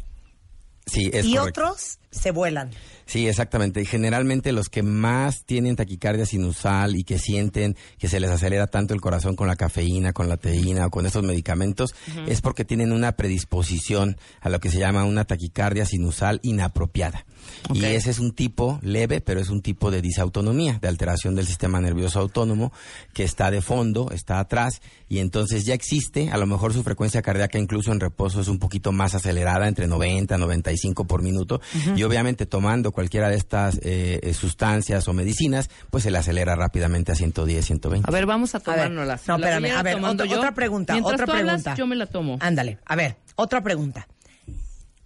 Sí, 0.86 1.10
es 1.12 1.24
y 1.26 1.34
correcto. 1.36 1.62
otros 1.62 1.98
se 2.10 2.30
vuelan. 2.30 2.70
Sí, 3.06 3.28
exactamente. 3.28 3.80
Y 3.80 3.86
generalmente 3.86 4.50
los 4.52 4.68
que 4.68 4.82
más 4.82 5.44
tienen 5.44 5.76
taquicardia 5.76 6.26
sinusal 6.26 6.96
y 6.96 7.04
que 7.04 7.18
sienten 7.18 7.76
que 7.98 8.08
se 8.08 8.18
les 8.18 8.30
acelera 8.30 8.66
tanto 8.66 8.94
el 8.94 9.00
corazón 9.00 9.36
con 9.36 9.46
la 9.46 9.54
cafeína, 9.54 10.12
con 10.12 10.28
la 10.28 10.36
teína 10.36 10.86
o 10.86 10.90
con 10.90 11.06
estos 11.06 11.22
medicamentos, 11.22 11.94
es 12.26 12.40
porque 12.40 12.64
tienen 12.64 12.92
una 12.92 13.12
predisposición 13.12 14.16
a 14.40 14.48
lo 14.48 14.58
que 14.58 14.70
se 14.70 14.78
llama 14.78 15.04
una 15.04 15.24
taquicardia 15.24 15.86
sinusal 15.86 16.40
inapropiada. 16.42 17.24
Y 17.72 17.84
ese 17.84 18.10
es 18.10 18.18
un 18.18 18.32
tipo 18.32 18.80
leve, 18.82 19.20
pero 19.20 19.40
es 19.40 19.50
un 19.50 19.62
tipo 19.62 19.90
de 19.90 20.02
disautonomía, 20.02 20.78
de 20.80 20.88
alteración 20.88 21.34
del 21.34 21.46
sistema 21.46 21.80
nervioso 21.80 22.18
autónomo, 22.18 22.72
que 23.12 23.24
está 23.24 23.50
de 23.50 23.60
fondo, 23.60 24.10
está 24.10 24.40
atrás, 24.40 24.80
y 25.08 25.18
entonces 25.18 25.64
ya 25.64 25.74
existe, 25.74 26.30
a 26.30 26.38
lo 26.38 26.46
mejor 26.46 26.72
su 26.72 26.82
frecuencia 26.82 27.22
cardíaca 27.22 27.58
incluso 27.58 27.92
en 27.92 28.00
reposo 28.00 28.40
es 28.40 28.48
un 28.48 28.58
poquito 28.58 28.92
más 28.92 29.14
acelerada, 29.14 29.68
entre 29.68 29.86
90 29.86 30.34
y 30.34 30.38
95 30.38 31.06
por 31.06 31.22
minuto, 31.22 31.60
y 31.94 32.02
obviamente 32.06 32.46
tomando 32.46 32.92
cualquiera 32.92 33.28
de 33.28 33.36
estas 33.36 33.76
eh, 33.82 34.20
eh, 34.22 34.34
sustancias 34.34 35.06
o 35.08 35.12
medicinas, 35.12 35.68
pues 35.90 36.04
se 36.04 36.10
le 36.10 36.18
acelera 36.18 36.56
rápidamente 36.56 37.12
a 37.12 37.14
110, 37.14 37.64
120. 37.66 38.08
A 38.08 38.12
ver, 38.12 38.26
vamos 38.26 38.54
a 38.54 38.58
A 38.58 38.60
ver, 38.60 38.64
tomárnoslas. 38.74 39.28
no, 39.28 39.38
La 39.38 39.46
espérame, 39.46 39.76
a 39.78 39.82
ver, 39.82 39.96
otra, 40.02 40.26
yo. 40.26 40.38
otra 40.38 40.52
pregunta, 40.54 40.92
Mientras 40.94 41.14
otra 41.14 41.26
tú 41.26 41.32
hablas, 41.32 41.62
pregunta. 41.62 41.74
yo 41.76 41.86
me 41.86 41.96
la 41.96 42.06
tomo. 42.06 42.38
Ándale, 42.40 42.78
a 42.84 42.96
ver, 42.96 43.16
otra 43.36 43.62
pregunta. 43.62 44.06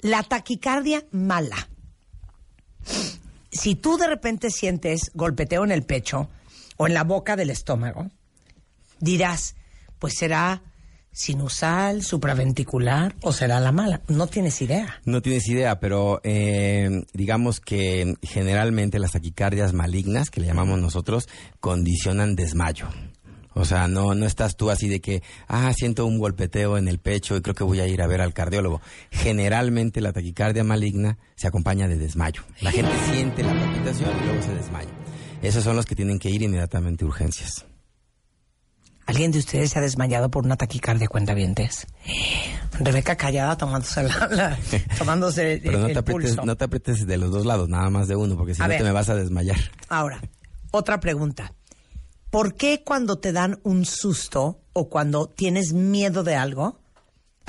La 0.00 0.22
taquicardia 0.22 1.04
mala. 1.10 1.68
Si 3.52 3.74
tú 3.74 3.96
de 3.98 4.06
repente 4.06 4.50
sientes 4.50 5.10
golpeteo 5.14 5.64
en 5.64 5.72
el 5.72 5.82
pecho 5.82 6.28
o 6.76 6.86
en 6.86 6.94
la 6.94 7.04
boca 7.04 7.36
del 7.36 7.50
estómago, 7.50 8.10
dirás, 9.00 9.56
pues 9.98 10.14
será 10.16 10.62
sinusal, 11.12 12.02
supraventricular 12.02 13.16
o 13.22 13.32
será 13.32 13.60
la 13.60 13.72
mala. 13.72 14.00
No 14.08 14.26
tienes 14.26 14.60
idea. 14.62 15.00
No 15.04 15.22
tienes 15.22 15.48
idea, 15.48 15.80
pero 15.80 16.20
eh, 16.24 17.04
digamos 17.12 17.60
que 17.60 18.14
generalmente 18.22 18.98
las 18.98 19.12
taquicardias 19.12 19.72
malignas, 19.72 20.30
que 20.30 20.40
le 20.40 20.46
llamamos 20.46 20.80
nosotros, 20.80 21.28
condicionan 21.60 22.36
desmayo. 22.36 22.88
O 23.52 23.64
sea, 23.64 23.88
no, 23.88 24.14
no 24.14 24.26
estás 24.26 24.56
tú 24.56 24.70
así 24.70 24.88
de 24.88 25.00
que, 25.00 25.22
ah, 25.48 25.72
siento 25.74 26.06
un 26.06 26.18
golpeteo 26.18 26.78
en 26.78 26.86
el 26.86 26.98
pecho 26.98 27.36
y 27.36 27.42
creo 27.42 27.54
que 27.54 27.64
voy 27.64 27.80
a 27.80 27.86
ir 27.86 28.00
a 28.00 28.06
ver 28.06 28.20
al 28.20 28.32
cardiólogo. 28.32 28.80
Generalmente 29.10 30.00
la 30.00 30.12
taquicardia 30.12 30.62
maligna 30.62 31.18
se 31.34 31.48
acompaña 31.48 31.88
de 31.88 31.98
desmayo. 31.98 32.42
La 32.60 32.70
gente 32.70 32.92
siente 33.12 33.42
la 33.42 33.52
palpitación 33.52 34.10
y 34.22 34.24
luego 34.24 34.42
se 34.42 34.54
desmaya. 34.54 34.90
Esos 35.42 35.64
son 35.64 35.74
los 35.74 35.84
que 35.84 35.96
tienen 35.96 36.18
que 36.18 36.30
ir 36.30 36.42
inmediatamente 36.42 37.04
a 37.04 37.08
urgencias. 37.08 37.66
¿Alguien 39.10 39.32
de 39.32 39.40
ustedes 39.40 39.70
se 39.72 39.78
ha 39.80 39.82
desmayado 39.82 40.30
por 40.30 40.44
una 40.44 40.56
taquicardia 40.56 41.08
cuentavientes? 41.08 41.86
Rebeca 42.78 43.16
callada 43.16 43.56
tomándose 43.58 44.04
la, 44.04 44.28
la- 44.30 44.58
tomándose 44.98 45.54
el, 45.54 45.60
Pero 45.62 45.78
no 45.80 45.86
el 45.88 45.92
te, 45.94 45.98
aprietes, 45.98 46.30
pulso. 46.30 46.46
no 46.46 46.56
te 46.56 46.64
aprietes 46.64 47.06
de 47.08 47.16
los 47.18 47.32
dos 47.32 47.44
lados, 47.44 47.68
nada 47.68 47.90
más 47.90 48.06
de 48.06 48.14
uno, 48.14 48.36
porque 48.36 48.54
si 48.54 48.62
A 48.62 48.66
no 48.66 48.68
ver. 48.68 48.78
te 48.78 48.84
me 48.84 48.92
vas 48.92 49.08
a 49.08 49.16
desmayar. 49.16 49.58
Ahora, 49.88 50.20
otra 50.70 51.00
pregunta. 51.00 51.52
¿Por 52.30 52.54
qué 52.54 52.84
cuando 52.84 53.18
te 53.18 53.32
dan 53.32 53.58
un 53.64 53.84
susto 53.84 54.60
o 54.72 54.88
cuando 54.88 55.26
tienes 55.26 55.72
miedo 55.72 56.22
de 56.22 56.36
algo, 56.36 56.78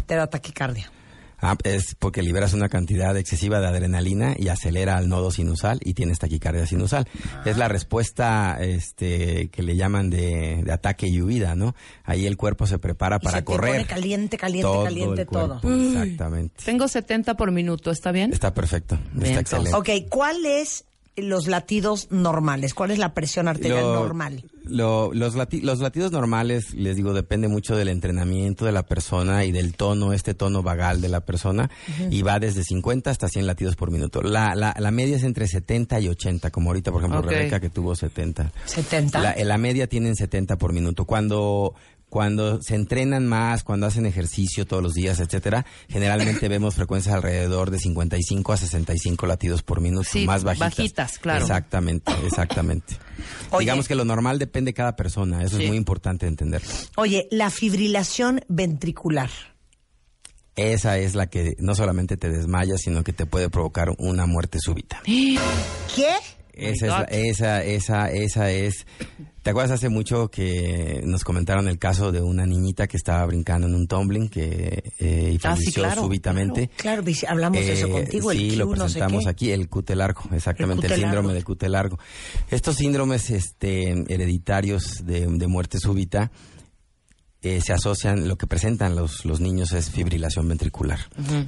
te 0.07 0.15
da 0.15 0.25
taquicardia? 0.27 0.91
Ah, 1.41 1.57
es 1.63 1.95
porque 1.97 2.21
liberas 2.21 2.53
una 2.53 2.69
cantidad 2.69 3.17
excesiva 3.17 3.59
de 3.59 3.67
adrenalina 3.67 4.35
y 4.37 4.49
acelera 4.49 4.97
al 4.97 5.09
nodo 5.09 5.31
sinusal 5.31 5.79
y 5.83 5.93
tienes 5.95 6.19
taquicardia 6.19 6.65
sinusal. 6.67 7.07
Es 7.45 7.57
la 7.57 7.67
respuesta 7.67 8.57
este, 8.61 9.49
que 9.49 9.63
le 9.63 9.75
llaman 9.75 10.09
de, 10.09 10.61
de 10.63 10.71
ataque 10.71 11.07
y 11.07 11.21
huida, 11.21 11.55
¿no? 11.55 11.75
Ahí 12.03 12.27
el 12.27 12.37
cuerpo 12.37 12.67
se 12.67 12.77
prepara 12.79 13.17
Y 13.21 13.25
para 13.25 13.37
se 13.37 13.41
te 13.41 13.45
correr. 13.45 13.71
pone 13.73 13.85
caliente, 13.85 14.37
caliente, 14.37 14.67
Todo 14.67 14.83
caliente 14.83 15.21
el 15.21 15.27
cuerpo, 15.27 15.59
todo. 15.61 15.87
Exactamente. 15.87 16.63
Tengo 16.63 16.87
70 16.87 17.35
por 17.35 17.51
minuto, 17.51 17.91
¿está 17.91 18.11
bien? 18.11 18.31
Está 18.33 18.53
perfecto. 18.53 18.99
Bien, 19.13 19.27
está 19.37 19.39
excelente. 19.41 19.75
Ok, 19.75 19.89
¿cuáles 20.09 20.85
los 21.17 21.47
latidos 21.47 22.07
normales? 22.11 22.73
¿Cuál 22.73 22.91
es 22.91 22.97
la 22.97 23.13
presión 23.13 23.47
arterial 23.47 23.81
Lo- 23.83 23.93
normal? 23.95 24.43
lo- 24.63 25.11
los, 25.13 25.35
lati- 25.35 25.61
los 25.61 25.79
latidos 25.79 26.11
normales, 26.11 26.73
les 26.73 26.95
digo, 26.95 27.13
depende 27.13 27.47
mucho 27.47 27.75
del 27.75 27.89
entrenamiento 27.89 28.63
de 28.65 28.71
la 28.71 28.83
persona 28.83 29.43
y 29.43 29.51
del 29.51 29.73
tono, 29.75 30.13
este 30.13 30.33
tono 30.33 30.63
vagal 30.63 31.01
de 31.01 31.09
la 31.09 31.19
persona, 31.21 31.69
y 32.09 32.21
va 32.21 32.39
desde 32.39 32.63
50 32.63 33.09
hasta 33.09 33.27
100 33.27 33.45
latidos 33.47 33.75
por 33.75 33.91
minuto. 33.91 34.21
La, 34.21 34.55
la, 34.55 34.73
la 34.79 34.91
media 34.91 35.17
es 35.17 35.23
entre 35.23 35.47
70 35.47 35.99
y 35.99 36.07
80, 36.07 36.49
como 36.51 36.69
ahorita, 36.69 36.91
por 36.91 37.01
ejemplo, 37.01 37.19
Ok. 37.19 37.27
Rebeca, 37.29 37.59
que 37.59 37.69
tuvo 37.69 37.95
70. 37.95 38.51
70. 38.65 39.19
La, 39.19 39.35
la 39.43 39.57
media 39.57 39.87
tienen 39.87 40.15
70 40.15 40.57
por 40.57 40.71
minuto. 40.73 41.05
Cuando 41.05 41.73
cuando 42.11 42.61
se 42.61 42.75
entrenan 42.75 43.25
más, 43.25 43.63
cuando 43.63 43.87
hacen 43.87 44.05
ejercicio 44.05 44.67
todos 44.67 44.83
los 44.83 44.93
días, 44.93 45.21
etcétera, 45.21 45.65
generalmente 45.87 46.47
vemos 46.49 46.75
frecuencias 46.75 47.15
alrededor 47.15 47.71
de 47.71 47.79
55 47.79 48.51
a 48.51 48.57
65 48.57 49.25
latidos 49.27 49.63
por 49.63 49.79
minuto, 49.79 50.03
Sí, 50.11 50.25
más 50.25 50.43
bajitas. 50.43 50.75
bajitas, 50.77 51.17
claro. 51.19 51.39
Exactamente, 51.41 52.11
exactamente. 52.27 52.97
Oye. 53.51 53.61
Digamos 53.63 53.87
que 53.87 53.95
lo 53.95 54.03
normal 54.03 54.39
depende 54.39 54.69
de 54.69 54.73
cada 54.73 54.95
persona, 54.97 55.41
eso 55.41 55.55
Sí. 55.55 55.63
es 55.63 55.67
muy 55.69 55.77
importante 55.77 56.27
entenderlo. 56.27 56.69
Oye, 56.97 57.27
la 57.31 57.49
fibrilación 57.49 58.41
ventricular. 58.49 59.29
Esa 60.57 60.97
es 60.97 61.15
la 61.15 61.27
que 61.27 61.55
no 61.59 61.75
solamente 61.75 62.17
te 62.17 62.29
desmaya, 62.29 62.75
sino 62.77 63.03
que 63.05 63.13
te 63.13 63.25
puede 63.25 63.49
provocar 63.49 63.91
una 63.99 64.25
muerte 64.25 64.59
súbita. 64.59 65.01
¿Qué? 65.05 65.39
Esa 66.53 66.85
es, 66.85 66.91
la- 66.91 67.03
esa, 67.05 67.63
esa, 67.63 68.11
esa 68.11 68.51
es. 68.51 68.85
¿Te 69.41 69.49
acuerdas 69.49 69.71
hace 69.71 69.89
mucho 69.89 70.29
que 70.29 71.01
nos 71.03 71.23
comentaron 71.23 71.67
el 71.67 71.79
caso 71.79 72.11
de 72.11 72.21
una 72.21 72.45
niñita 72.45 72.85
que 72.87 72.95
estaba 72.95 73.25
brincando 73.25 73.65
en 73.67 73.73
un 73.73 73.87
tumbling 73.87 74.29
que 74.29 74.93
eh, 74.99 75.31
y 75.33 75.35
Ah, 75.37 75.55
sí, 75.55 75.63
falleció 75.63 75.83
claro, 75.83 76.01
súbitamente? 76.03 76.69
Claro, 76.77 77.03
hablamos 77.27 77.59
de 77.59 77.73
eso 77.73 77.87
Eh, 77.87 77.91
contigo, 77.91 78.31
el 78.31 78.37
sí, 78.37 78.49
Q, 78.51 78.55
lo 78.57 78.65
no 78.67 78.71
sé 78.75 78.77
presentamos 78.77 79.25
aquí, 79.25 79.51
el 79.51 79.67
cute 79.67 79.95
largo, 79.95 80.21
exactamente, 80.31 80.85
El 80.85 80.93
el, 80.93 80.99
síndrome 80.99 81.29
largo. 81.29 81.33
del 81.33 81.43
cute 81.43 81.69
largo. 81.69 81.99
Estos 82.51 82.75
síndromes 82.75 83.31
este, 83.31 83.89
hereditarios 84.13 85.05
de, 85.07 85.25
de 85.25 85.47
muerte 85.47 85.79
súbita 85.79 86.31
eh, 87.41 87.61
se 87.61 87.73
asocian, 87.73 88.27
lo 88.27 88.37
que 88.37 88.45
presentan 88.45 88.95
los, 88.95 89.25
los 89.25 89.39
niños 89.41 89.71
es 89.71 89.89
fibrilación 89.89 90.47
ventricular. 90.47 90.99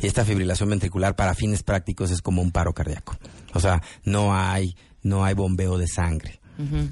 Y 0.01 0.07
esta 0.07 0.25
fibrilación 0.25 0.67
ventricular 0.71 1.15
para 1.15 1.35
fines 1.35 1.61
prácticos 1.61 2.09
es 2.09 2.23
como 2.23 2.41
un 2.41 2.51
paro 2.51 2.73
cardíaco. 2.73 3.15
O 3.53 3.59
sea, 3.59 3.83
no 4.03 4.35
hay, 4.35 4.75
no 5.03 5.23
hay 5.23 5.35
bombeo 5.35 5.77
de 5.77 5.85
sangre. 5.87 6.39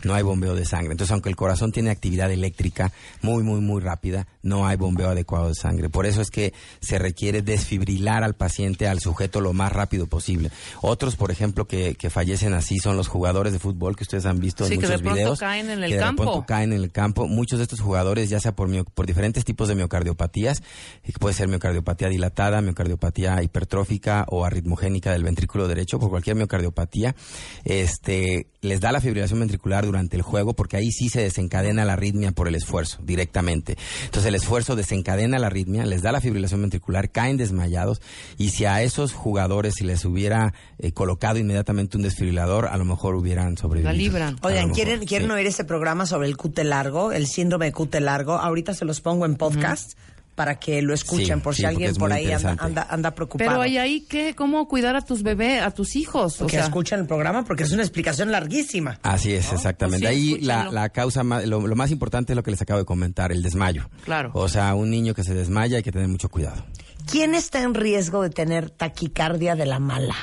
No 0.04 0.14
hay 0.14 0.24
bombeo 0.24 0.56
de 0.56 0.66
sangre. 0.66 0.92
Entonces, 0.92 1.12
aunque 1.12 1.30
el 1.30 1.36
corazón 1.36 1.72
tiene 1.72 1.90
actividad 1.92 2.32
eléctrica 2.32 2.92
muy, 3.22 3.44
muy, 3.44 3.62
muy 3.62 3.82
rápida, 3.82 4.28
no 4.44 4.66
hay 4.68 4.78
bombeo 4.78 5.10
adecuado 5.10 5.50
de 5.50 5.56
sangre. 5.56 5.90
Por 5.90 6.06
eso 6.06 6.22
es 6.22 6.32
que 6.32 6.54
se 6.80 6.98
requiere 6.98 7.42
desfibrilar 7.42 8.24
al 8.24 8.34
paciente, 8.36 8.88
al 8.88 9.00
sujeto, 9.00 9.42
lo 9.42 9.54
más 9.54 9.72
rápido 9.72 10.08
posible. 10.08 10.52
Otros, 10.82 11.16
por 11.16 11.32
ejemplo, 11.32 11.66
que, 11.68 11.96
que 11.96 12.10
fallecen 12.10 12.54
así 12.54 12.80
son 12.80 12.98
los 12.98 13.08
jugadores 13.08 13.54
de 13.54 13.60
fútbol 13.60 13.96
que 13.96 14.04
ustedes 14.04 14.26
han 14.26 14.40
visto 14.40 14.66
Sí, 14.66 14.74
en 14.74 14.80
que 14.82 14.88
de 14.88 14.94
muchos 14.94 15.02
pronto 15.04 15.16
videos. 15.20 15.40
caen 15.40 15.70
en 15.70 15.84
el 15.84 15.90
que 15.90 15.96
de 15.96 16.02
campo. 16.02 16.24
pronto 16.24 16.46
caen 16.46 16.74
en 16.74 16.82
el 16.82 16.92
campo. 16.92 17.28
Muchos 17.28 17.60
de 17.60 17.64
estos 17.64 17.80
jugadores, 17.82 18.30
ya 18.30 18.40
sea 18.40 18.54
por, 18.56 18.70
por 18.94 19.06
diferentes 19.06 19.46
tipos 19.46 19.68
de 19.68 19.76
miocardiopatías, 19.76 20.62
que 21.04 21.12
puede 21.20 21.36
ser 21.36 21.48
miocardiopatía 21.48 22.10
dilatada, 22.10 22.62
miocardiopatía 22.62 23.42
hipertrófica 23.44 24.26
o 24.30 24.44
arritmogénica 24.46 25.12
del 25.12 25.24
ventrículo 25.24 25.68
derecho, 25.68 26.00
por 26.00 26.10
cualquier 26.10 26.36
miocardiopatía, 26.36 27.16
este, 27.64 28.48
les 28.62 28.80
da 28.82 28.92
la 28.92 29.02
fibrilación 29.02 29.40
ventricular 29.40 29.51
ventricular 29.52 29.86
durante 29.86 30.16
el 30.16 30.22
juego, 30.22 30.54
porque 30.54 30.78
ahí 30.78 30.92
sí 30.92 31.10
se 31.10 31.22
desencadena 31.22 31.84
la 31.84 31.94
arritmia 31.94 32.32
por 32.32 32.48
el 32.48 32.56
esfuerzo 32.56 33.00
directamente. 33.04 33.78
Entonces 34.06 34.28
el 34.28 34.36
esfuerzo 34.36 34.76
desencadena 34.76 35.40
la 35.40 35.48
arritmia, 35.48 35.86
les 35.86 36.02
da 36.02 36.12
la 36.12 36.22
fibrilación 36.22 36.62
ventricular, 36.62 37.12
caen 37.12 37.38
desmayados 37.38 38.02
y 38.38 38.50
si 38.50 38.66
a 38.66 38.82
esos 38.82 39.14
jugadores 39.14 39.76
si 39.76 39.84
les 39.84 40.06
hubiera 40.06 40.54
eh, 40.80 40.94
colocado 40.94 41.38
inmediatamente 41.38 41.98
un 41.98 42.04
desfibrilador, 42.04 42.68
a 42.68 42.78
lo 42.78 42.86
mejor 42.86 43.16
hubieran 43.16 43.58
sobrevivido. 43.58 43.92
La 43.92 43.98
libran. 43.98 44.38
Oigan, 44.42 44.70
¿quieren, 44.70 45.06
¿quieren 45.06 45.28
sí. 45.28 45.34
oír 45.34 45.48
ese 45.48 45.66
programa 45.66 46.06
sobre 46.06 46.28
el 46.28 46.38
cute 46.38 46.64
largo, 46.64 47.12
el 47.12 47.28
síndrome 47.28 47.66
de 47.66 47.74
cute 47.74 48.00
largo? 48.00 48.34
Ahorita 48.34 48.74
se 48.74 48.86
los 48.86 49.02
pongo 49.02 49.26
en 49.26 49.36
podcast 49.36 49.98
para 50.36 50.60
que 50.60 50.82
lo 50.82 50.94
escuchen 50.94 51.40
Sí, 51.40 51.44
por 51.44 51.56
si 51.56 51.62
sí, 51.62 51.66
alguien 51.66 51.94
por 51.96 52.12
ahí 52.12 52.32
anda, 52.32 52.56
anda, 52.60 52.88
anda 52.90 53.12
preocupado. 53.12 53.50
Pero 53.50 53.62
hay 53.62 53.78
ahí 53.78 54.02
que, 54.02 54.34
¿cómo 54.36 54.68
cuidar 54.68 54.96
a 54.96 55.02
tus 55.02 55.24
bebés, 55.24 55.62
a 55.62 55.72
tus 55.72 55.96
hijos? 55.96 56.42
O 56.42 56.48
que 56.48 56.58
sea, 56.58 56.66
escuchen 56.66 57.00
el 57.00 57.06
programa 57.06 57.44
porque 57.44 57.64
es 57.64 57.72
una 57.72 57.84
explicación 57.84 58.32
larguísima. 58.32 59.00
Así 59.04 59.34
es, 59.34 59.52
exactamente. 59.52 60.08
Pues 60.08 60.16
sí, 60.18 60.34
Ahí 60.36 60.42
la, 60.42 60.72
la 60.72 60.90
causa 60.90 61.24
más, 61.24 61.46
lo, 61.46 61.66
lo 61.68 61.76
más 61.76 61.92
importante 61.92 62.34
es 62.34 62.36
lo 62.36 62.44
que 62.44 62.52
les 62.52 62.62
acabo 62.62 62.80
de 62.80 62.86
comentar, 62.86 63.32
el 63.32 63.44
desmayo. 63.44 63.90
Claro. 64.04 64.32
O 64.34 64.48
sea, 64.48 64.74
un 64.76 64.90
niño 64.90 65.14
que 65.14 65.24
se 65.24 65.34
desmaya 65.34 65.78
hay 65.78 65.84
que 65.84 65.92
tener 65.92 66.08
mucho 66.08 66.30
cuidado. 66.30 66.66
¿Quién 67.10 67.36
está 67.36 67.62
en 67.62 67.74
riesgo 67.74 68.22
de 68.24 68.30
tener 68.30 68.70
taquicardia 68.70 69.56
de 69.56 69.66
la 69.66 69.80
mala? 69.80 70.16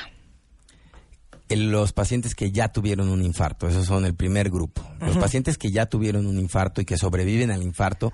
Los 1.49 1.93
pacientes 1.93 2.35
que 2.35 2.51
ya 2.51 2.69
tuvieron 2.69 3.09
un 3.09 3.23
infarto, 3.23 3.67
esos 3.67 3.85
son 3.85 4.05
el 4.05 4.15
primer 4.15 4.49
grupo. 4.49 4.81
Los 4.99 5.17
pacientes 5.17 5.57
que 5.57 5.71
ya 5.71 5.87
tuvieron 5.87 6.27
un 6.27 6.37
infarto 6.37 6.81
y 6.81 6.85
que 6.85 6.97
sobreviven 6.97 7.51
al 7.51 7.63
infarto, 7.63 8.13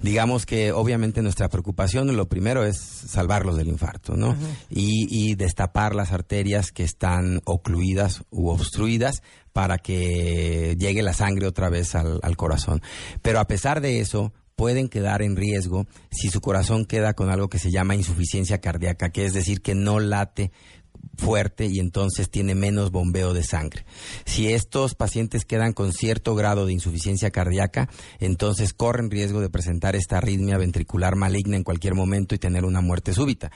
digamos 0.00 0.46
que 0.46 0.72
obviamente 0.72 1.22
nuestra 1.22 1.48
preocupación, 1.48 2.14
lo 2.16 2.28
primero 2.28 2.64
es 2.64 2.78
salvarlos 2.78 3.56
del 3.56 3.68
infarto, 3.68 4.16
¿no? 4.16 4.36
y, 4.70 5.06
y 5.10 5.34
destapar 5.34 5.94
las 5.94 6.12
arterias 6.12 6.70
que 6.70 6.84
están 6.84 7.40
ocluidas 7.44 8.22
u 8.30 8.48
obstruidas 8.48 9.22
para 9.52 9.78
que 9.78 10.76
llegue 10.78 11.02
la 11.02 11.14
sangre 11.14 11.46
otra 11.46 11.68
vez 11.68 11.94
al, 11.94 12.20
al 12.22 12.36
corazón. 12.36 12.80
Pero 13.22 13.40
a 13.40 13.46
pesar 13.48 13.80
de 13.80 14.00
eso, 14.00 14.32
pueden 14.58 14.88
quedar 14.88 15.22
en 15.22 15.36
riesgo 15.36 15.86
si 16.10 16.30
su 16.30 16.40
corazón 16.40 16.84
queda 16.84 17.14
con 17.14 17.30
algo 17.30 17.48
que 17.48 17.60
se 17.60 17.70
llama 17.70 17.94
insuficiencia 17.94 18.60
cardíaca, 18.60 19.10
que 19.10 19.24
es 19.24 19.32
decir, 19.32 19.62
que 19.62 19.76
no 19.76 20.00
late 20.00 20.50
fuerte 21.16 21.66
y 21.66 21.80
entonces 21.80 22.30
tiene 22.30 22.54
menos 22.54 22.90
bombeo 22.90 23.34
de 23.34 23.42
sangre. 23.42 23.84
Si 24.24 24.52
estos 24.52 24.94
pacientes 24.94 25.44
quedan 25.44 25.72
con 25.72 25.92
cierto 25.92 26.34
grado 26.34 26.64
de 26.64 26.72
insuficiencia 26.72 27.30
cardíaca, 27.30 27.88
entonces 28.20 28.72
corren 28.72 29.10
riesgo 29.10 29.40
de 29.40 29.50
presentar 29.50 29.96
esta 29.96 30.18
arritmia 30.18 30.58
ventricular 30.58 31.16
maligna 31.16 31.56
en 31.56 31.64
cualquier 31.64 31.94
momento 31.94 32.34
y 32.34 32.38
tener 32.38 32.64
una 32.64 32.80
muerte 32.80 33.12
súbita. 33.12 33.50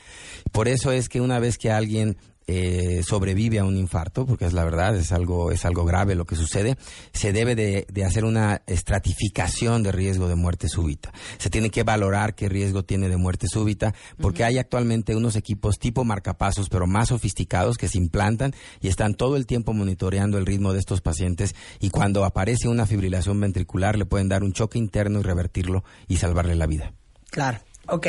Por 0.51 0.69
eso 0.69 0.93
es 0.93 1.09
que 1.09 1.21
una 1.21 1.39
vez 1.39 1.57
que 1.57 1.71
alguien 1.71 2.17
eh, 2.47 3.03
sobrevive 3.07 3.59
a 3.59 3.65
un 3.65 3.77
infarto, 3.77 4.27
porque 4.27 4.47
es 4.47 4.53
la 4.53 4.65
verdad, 4.65 4.97
es 4.97 5.13
algo, 5.13 5.51
es 5.51 5.65
algo 5.65 5.85
grave 5.85 6.15
lo 6.15 6.25
que 6.25 6.37
sucede, 6.37 6.77
se 7.13 7.33
debe 7.33 7.55
de, 7.55 7.87
de 7.91 8.05
hacer 8.05 8.25
una 8.25 8.63
estratificación 8.67 9.83
de 9.83 9.93
riesgo 9.93 10.29
de 10.29 10.35
muerte 10.35 10.69
súbita. 10.69 11.13
Se 11.39 11.51
tiene 11.51 11.71
que 11.71 11.83
valorar 11.83 12.35
qué 12.35 12.49
riesgo 12.49 12.85
tiene 12.85 13.09
de 13.09 13.17
muerte 13.17 13.47
súbita, 13.49 13.95
porque 14.21 14.45
hay 14.45 14.59
actualmente 14.59 15.17
unos 15.17 15.37
equipos 15.37 15.79
tipo 15.79 16.05
marcapasos, 16.05 16.69
pero 16.69 16.87
más 16.87 17.09
sofisticados, 17.09 17.77
que 17.77 17.89
se 17.89 17.99
implantan 17.99 18.55
y 18.81 18.89
están 18.89 19.15
todo 19.15 19.37
el 19.37 19.47
tiempo 19.47 19.73
monitoreando 19.73 20.39
el 20.39 20.47
ritmo 20.47 20.73
de 20.73 20.79
estos 20.79 21.01
pacientes 21.01 21.55
y 21.81 21.91
cuando 21.91 22.25
aparece 22.25 22.69
una 22.69 22.87
fibrilación 22.87 23.41
ventricular 23.41 23.97
le 23.97 24.07
pueden 24.07 24.29
dar 24.29 24.43
un 24.43 24.53
choque 24.53 24.79
interno 24.79 25.21
y 25.21 25.23
revertirlo 25.23 25.85
y 26.09 26.17
salvarle 26.17 26.55
la 26.55 26.67
vida. 26.67 26.93
Claro. 27.31 27.59
Ok. 27.87 28.07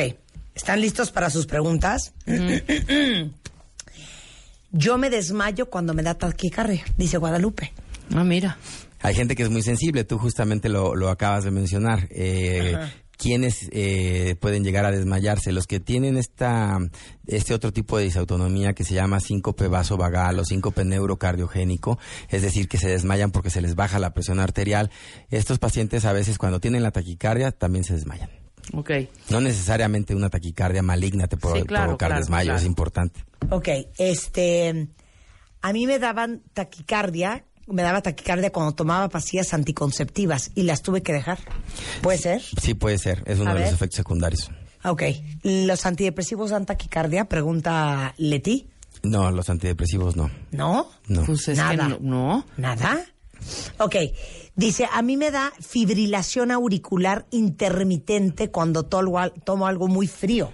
¿Están 0.54 0.80
listos 0.80 1.10
para 1.10 1.30
sus 1.30 1.46
preguntas? 1.46 2.12
Yo 4.76 4.98
me 4.98 5.08
desmayo 5.08 5.70
cuando 5.70 5.94
me 5.94 6.02
da 6.02 6.14
taquicardia, 6.14 6.84
dice 6.96 7.16
Guadalupe. 7.16 7.72
Ah, 8.12 8.24
mira. 8.24 8.58
Hay 9.02 9.14
gente 9.14 9.36
que 9.36 9.44
es 9.44 9.50
muy 9.50 9.62
sensible, 9.62 10.02
tú 10.02 10.18
justamente 10.18 10.68
lo, 10.68 10.96
lo 10.96 11.10
acabas 11.10 11.44
de 11.44 11.52
mencionar. 11.52 12.08
Eh, 12.10 12.76
¿Quiénes 13.16 13.68
eh, 13.70 14.34
pueden 14.40 14.64
llegar 14.64 14.84
a 14.84 14.90
desmayarse? 14.90 15.52
Los 15.52 15.68
que 15.68 15.78
tienen 15.78 16.16
esta, 16.16 16.80
este 17.28 17.54
otro 17.54 17.72
tipo 17.72 17.98
de 17.98 18.04
disautonomía 18.04 18.72
que 18.72 18.82
se 18.82 18.94
llama 18.94 19.20
síncope 19.20 19.68
vasovagal 19.68 20.40
o 20.40 20.44
síncope 20.44 20.84
neurocardiogénico, 20.84 22.00
es 22.28 22.42
decir, 22.42 22.66
que 22.66 22.78
se 22.78 22.88
desmayan 22.88 23.30
porque 23.30 23.50
se 23.50 23.62
les 23.62 23.76
baja 23.76 24.00
la 24.00 24.12
presión 24.12 24.40
arterial. 24.40 24.90
Estos 25.30 25.60
pacientes 25.60 26.04
a 26.04 26.12
veces 26.12 26.36
cuando 26.36 26.58
tienen 26.58 26.82
la 26.82 26.90
taquicardia 26.90 27.52
también 27.52 27.84
se 27.84 27.94
desmayan. 27.94 28.43
Ok. 28.72 28.90
No 29.30 29.40
necesariamente 29.40 30.14
una 30.14 30.30
taquicardia 30.30 30.82
maligna 30.82 31.26
te 31.26 31.36
puede 31.36 31.60
Sí, 31.60 31.66
claro, 31.66 31.84
provocar 31.84 32.08
claro, 32.08 32.20
desmayo, 32.22 32.46
claro. 32.46 32.58
es 32.60 32.66
importante. 32.66 33.20
Ok, 33.50 33.68
este, 33.98 34.88
a 35.60 35.72
mí 35.72 35.86
me 35.86 35.98
daban 35.98 36.42
taquicardia, 36.54 37.44
me 37.66 37.82
daba 37.82 38.00
taquicardia 38.02 38.50
cuando 38.50 38.72
tomaba 38.72 39.08
pastillas 39.08 39.52
anticonceptivas 39.54 40.50
y 40.54 40.62
las 40.62 40.82
tuve 40.82 41.02
que 41.02 41.12
dejar. 41.12 41.38
¿Puede 42.02 42.18
ser? 42.18 42.40
Sí 42.40 42.74
puede 42.74 42.98
ser, 42.98 43.22
es 43.26 43.38
uno 43.38 43.50
A 43.50 43.54
de 43.54 43.60
los 43.60 43.72
efectos 43.72 43.96
secundarios. 43.96 44.50
Ok, 44.84 45.02
¿los 45.42 45.86
antidepresivos 45.86 46.50
dan 46.50 46.66
taquicardia? 46.66 47.24
Pregunta 47.26 48.14
Leti. 48.18 48.68
No, 49.02 49.30
los 49.30 49.48
antidepresivos 49.50 50.16
no. 50.16 50.30
¿No? 50.50 50.88
No. 51.08 51.24
Pues 51.24 51.48
es 51.48 51.58
Nada. 51.58 51.70
que 51.70 51.76
no. 51.76 51.98
no. 52.00 52.46
¿Nada? 52.56 53.04
Ok, 53.78 53.96
dice, 54.56 54.88
a 54.92 55.02
mí 55.02 55.16
me 55.16 55.30
da 55.30 55.52
fibrilación 55.60 56.50
auricular 56.50 57.26
intermitente 57.30 58.50
cuando 58.50 58.84
tomo, 58.84 59.18
al- 59.18 59.32
tomo 59.44 59.66
algo 59.66 59.88
muy 59.88 60.06
frío. 60.06 60.52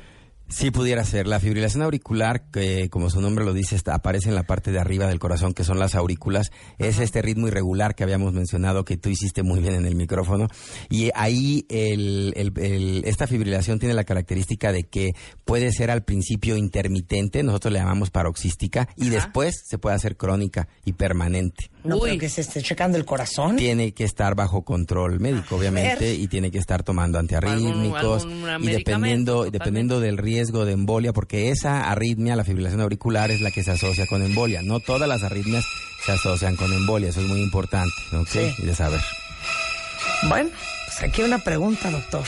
Sí 0.50 0.72
pudiera 0.72 1.04
ser. 1.04 1.28
La 1.28 1.38
fibrilación 1.38 1.82
auricular, 1.82 2.42
que 2.50 2.90
como 2.90 3.08
su 3.08 3.20
nombre 3.20 3.44
lo 3.44 3.52
dice, 3.52 3.76
está- 3.76 3.94
aparece 3.94 4.28
en 4.30 4.34
la 4.34 4.42
parte 4.42 4.72
de 4.72 4.80
arriba 4.80 5.06
del 5.06 5.20
corazón, 5.20 5.54
que 5.54 5.62
son 5.62 5.78
las 5.78 5.94
aurículas. 5.94 6.50
Es 6.78 6.98
este 6.98 7.22
ritmo 7.22 7.46
irregular 7.46 7.94
que 7.94 8.02
habíamos 8.02 8.32
mencionado, 8.32 8.84
que 8.84 8.96
tú 8.96 9.10
hiciste 9.10 9.44
muy 9.44 9.60
bien 9.60 9.74
en 9.74 9.86
el 9.86 9.94
micrófono. 9.94 10.48
Y 10.88 11.10
ahí 11.14 11.66
el- 11.68 12.32
el- 12.36 12.52
el- 12.58 13.02
esta 13.04 13.28
fibrilación 13.28 13.78
tiene 13.78 13.94
la 13.94 14.02
característica 14.02 14.72
de 14.72 14.82
que 14.82 15.12
puede 15.44 15.70
ser 15.70 15.88
al 15.90 16.02
principio 16.02 16.56
intermitente, 16.56 17.44
nosotros 17.44 17.72
le 17.72 17.78
llamamos 17.78 18.10
paroxística, 18.10 18.88
y 18.96 19.08
después 19.08 19.62
se 19.64 19.78
puede 19.78 19.94
hacer 19.94 20.16
crónica 20.16 20.66
y 20.84 20.94
permanente. 20.94 21.70
No 21.84 21.96
Uy. 21.96 22.10
creo 22.10 22.18
que 22.18 22.28
se 22.28 22.40
esté 22.40 22.60
checando 22.60 22.98
el 22.98 23.04
corazón. 23.04 23.56
Tiene 23.56 23.92
que 23.94 24.04
estar 24.04 24.34
bajo 24.34 24.62
control 24.64 25.20
médico, 25.20 25.56
obviamente, 25.56 26.12
y 26.14 26.26
tiene 26.26 26.50
que 26.50 26.58
estar 26.58 26.82
tomando 26.82 27.18
antiarrítmicos 27.20 28.24
Algún- 28.24 28.48
algún 28.48 28.68
y 28.68 28.72
dependiendo, 28.72 29.32
totalmente. 29.44 29.58
dependiendo 29.58 30.00
del 30.00 30.18
riesgo 30.18 30.39
de 30.48 30.72
embolia, 30.72 31.12
porque 31.12 31.50
esa 31.50 31.90
arritmia, 31.90 32.36
la 32.36 32.44
fibrilación 32.44 32.80
auricular, 32.80 33.30
es 33.30 33.40
la 33.40 33.50
que 33.50 33.62
se 33.62 33.70
asocia 33.70 34.06
con 34.06 34.22
embolia. 34.22 34.62
No 34.62 34.80
todas 34.80 35.08
las 35.08 35.22
arritmias 35.22 35.64
se 36.04 36.12
asocian 36.12 36.56
con 36.56 36.72
embolia, 36.72 37.10
eso 37.10 37.20
es 37.20 37.26
muy 37.26 37.42
importante, 37.42 37.94
¿ok? 38.12 38.28
Sí. 38.28 38.54
Y 38.58 38.66
de 38.66 38.74
saber. 38.74 39.00
Bueno, 40.28 40.50
pues 40.86 41.02
aquí 41.02 41.22
una 41.22 41.38
pregunta, 41.38 41.90
doctor. 41.90 42.24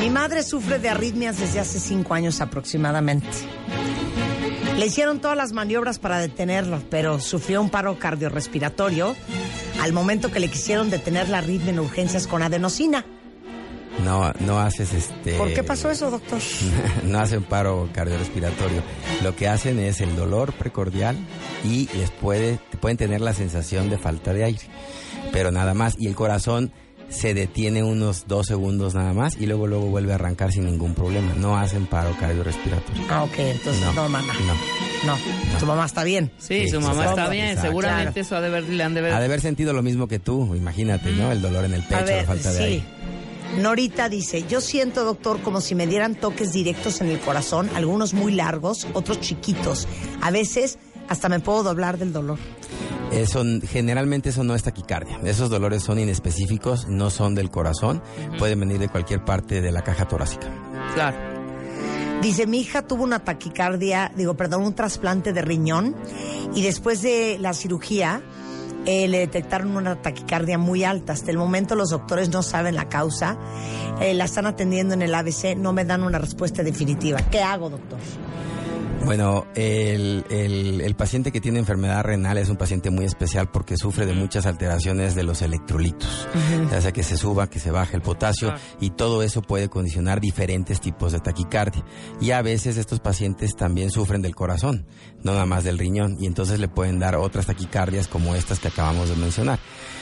Mi 0.00 0.10
madre 0.10 0.42
sufre 0.42 0.78
de 0.78 0.88
arritmias 0.88 1.38
desde 1.38 1.60
hace 1.60 1.78
cinco 1.78 2.14
años 2.14 2.40
aproximadamente. 2.40 3.28
Le 4.78 4.86
hicieron 4.86 5.20
todas 5.20 5.36
las 5.36 5.52
maniobras 5.52 5.98
para 5.98 6.20
detenerlo, 6.20 6.82
pero 6.88 7.20
sufrió 7.20 7.60
un 7.60 7.68
paro 7.68 7.98
cardiorrespiratorio 7.98 9.14
al 9.82 9.92
momento 9.92 10.30
que 10.30 10.40
le 10.40 10.48
quisieron 10.48 10.90
detener 10.90 11.28
la 11.28 11.38
arritmia 11.38 11.70
en 11.70 11.80
urgencias 11.80 12.26
con 12.26 12.42
adenosina. 12.42 13.04
No, 14.04 14.32
no 14.40 14.58
haces 14.60 14.92
este. 14.94 15.34
¿Por 15.36 15.52
qué 15.52 15.62
pasó 15.62 15.90
eso, 15.90 16.10
doctor? 16.10 16.38
no 17.04 17.18
hacen 17.18 17.42
paro 17.42 17.88
cardiorrespiratorio. 17.92 18.82
Lo 19.22 19.36
que 19.36 19.48
hacen 19.48 19.78
es 19.78 20.00
el 20.00 20.16
dolor 20.16 20.52
precordial 20.52 21.16
y 21.64 21.88
les 21.96 22.10
puede, 22.10 22.58
pueden 22.80 22.96
tener 22.96 23.20
la 23.20 23.34
sensación 23.34 23.90
de 23.90 23.98
falta 23.98 24.32
de 24.32 24.44
aire. 24.44 24.62
Pero 25.32 25.50
nada 25.52 25.74
más. 25.74 25.96
Y 25.98 26.06
el 26.06 26.14
corazón 26.14 26.72
se 27.08 27.34
detiene 27.34 27.82
unos 27.82 28.28
dos 28.28 28.46
segundos 28.46 28.94
nada 28.94 29.12
más 29.12 29.36
y 29.36 29.46
luego 29.46 29.66
luego 29.66 29.86
vuelve 29.86 30.12
a 30.12 30.14
arrancar 30.14 30.52
sin 30.52 30.64
ningún 30.64 30.94
problema. 30.94 31.32
No 31.36 31.56
hacen 31.58 31.86
paro 31.86 32.16
cardiorrespiratorio. 32.18 33.02
Ah, 33.10 33.24
ok, 33.24 33.34
entonces 33.38 33.82
no, 33.84 33.92
No, 33.92 34.08
mamá. 34.08 34.32
no. 34.46 34.54
No, 35.06 35.16
tu 35.58 35.64
mamá 35.66 35.86
está 35.86 36.04
bien. 36.04 36.30
Sí, 36.38 36.64
Sí, 36.64 36.68
su 36.68 36.80
mamá 36.80 37.06
está 37.06 37.28
bien. 37.30 37.46
exacto. 37.46 37.68
Seguramente 37.68 38.12
Claro. 38.12 38.20
eso 38.20 38.36
ha 38.36 38.40
de 38.42 38.50
ver, 38.50 38.64
le 38.64 38.82
han 38.84 38.94
de 38.94 39.00
ver. 39.00 39.12
Ha 39.14 39.18
de 39.18 39.24
haber 39.24 39.40
sentido 39.40 39.72
lo 39.72 39.82
mismo 39.82 40.06
que 40.08 40.18
tú, 40.18 40.54
imagínate, 40.54 41.10
¿no? 41.12 41.32
El 41.32 41.40
dolor 41.42 41.64
en 41.64 41.72
el 41.74 41.82
pecho, 41.82 42.04
ver, 42.04 42.18
la 42.18 42.24
falta 42.24 42.52
de 42.52 42.58
sí. 42.58 42.62
aire. 42.64 42.84
Norita 43.58 44.08
dice, 44.08 44.44
yo 44.48 44.60
siento, 44.60 45.04
doctor, 45.04 45.40
como 45.42 45.60
si 45.60 45.74
me 45.74 45.86
dieran 45.86 46.14
toques 46.14 46.52
directos 46.52 47.00
en 47.00 47.08
el 47.08 47.18
corazón, 47.20 47.68
algunos 47.74 48.14
muy 48.14 48.32
largos, 48.32 48.86
otros 48.94 49.20
chiquitos. 49.20 49.88
A 50.20 50.30
veces 50.30 50.78
hasta 51.08 51.28
me 51.28 51.40
puedo 51.40 51.62
doblar 51.64 51.98
del 51.98 52.12
dolor. 52.12 52.38
Eso, 53.10 53.42
generalmente 53.68 54.28
eso 54.28 54.44
no 54.44 54.54
es 54.54 54.62
taquicardia. 54.62 55.18
Esos 55.24 55.50
dolores 55.50 55.82
son 55.82 55.98
inespecíficos, 55.98 56.86
no 56.86 57.10
son 57.10 57.34
del 57.34 57.50
corazón, 57.50 58.02
pueden 58.38 58.60
venir 58.60 58.78
de 58.78 58.88
cualquier 58.88 59.24
parte 59.24 59.60
de 59.60 59.72
la 59.72 59.82
caja 59.82 60.06
torácica. 60.06 60.48
Claro. 60.94 61.18
Dice, 62.22 62.46
mi 62.46 62.60
hija 62.60 62.82
tuvo 62.82 63.02
una 63.02 63.18
taquicardia, 63.24 64.12
digo, 64.14 64.34
perdón, 64.34 64.62
un 64.62 64.74
trasplante 64.74 65.32
de 65.32 65.42
riñón 65.42 65.96
y 66.54 66.62
después 66.62 67.02
de 67.02 67.38
la 67.40 67.54
cirugía 67.54 68.22
eh, 68.86 69.08
le 69.08 69.18
detectaron 69.18 69.76
una 69.76 70.00
taquicardia 70.00 70.58
muy 70.58 70.84
alta. 70.84 71.12
Hasta 71.12 71.30
el 71.30 71.38
momento 71.38 71.74
los 71.74 71.90
doctores 71.90 72.30
no 72.30 72.42
saben 72.42 72.74
la 72.74 72.88
causa, 72.88 73.36
eh, 74.00 74.14
la 74.14 74.24
están 74.24 74.46
atendiendo 74.46 74.94
en 74.94 75.02
el 75.02 75.14
ABC, 75.14 75.56
no 75.56 75.72
me 75.72 75.84
dan 75.84 76.02
una 76.02 76.18
respuesta 76.18 76.62
definitiva. 76.62 77.18
¿Qué 77.30 77.40
hago, 77.40 77.70
doctor? 77.70 77.98
Bueno, 79.04 79.46
el, 79.56 80.24
el- 80.30 80.80
el 80.82 80.94
paciente 80.94 81.32
que 81.32 81.40
tiene 81.40 81.58
enfermedad 81.58 82.04
renal 82.04 82.38
es 82.38 82.48
un 82.48 82.56
paciente 82.56 82.90
muy 82.90 83.04
especial 83.06 83.50
porque 83.50 83.76
sufre 83.76 84.06
de 84.06 84.12
muchas 84.12 84.46
alteraciones 84.46 85.14
de 85.14 85.22
los 85.24 85.42
electrolitos. 85.42 86.28
Ya 86.70 86.80
sea 86.80 86.92
que 86.92 87.02
se 87.02 87.16
suba, 87.16 87.48
que 87.48 87.58
se 87.58 87.70
baje 87.70 87.96
el 87.96 88.02
potasio 88.02 88.54
y 88.78 88.90
todo 88.90 89.22
eso 89.22 89.42
puede 89.42 89.68
condicionar 89.68 90.20
diferentes 90.20 90.80
tipos 90.80 91.12
de 91.12 91.18
taquicardia. 91.20 91.84
Y 92.20 92.30
a 92.32 92.42
veces 92.42 92.76
estos 92.76 93.00
pacientes 93.00 93.56
también 93.56 93.90
sufren 93.90 94.22
del 94.22 94.36
corazón, 94.36 94.86
no 95.24 95.32
nada 95.32 95.46
más 95.46 95.64
del 95.64 95.78
riñón, 95.78 96.16
y 96.20 96.26
entonces 96.26 96.60
le 96.60 96.68
pueden 96.68 96.98
dar 97.00 97.16
otras 97.16 97.46
taquicardias 97.46 98.06
como 98.06 98.34
estas 98.34 98.60
que 98.60 98.68
acabamos 98.68 99.08
de 99.08 99.16
mencionar. 99.16 99.58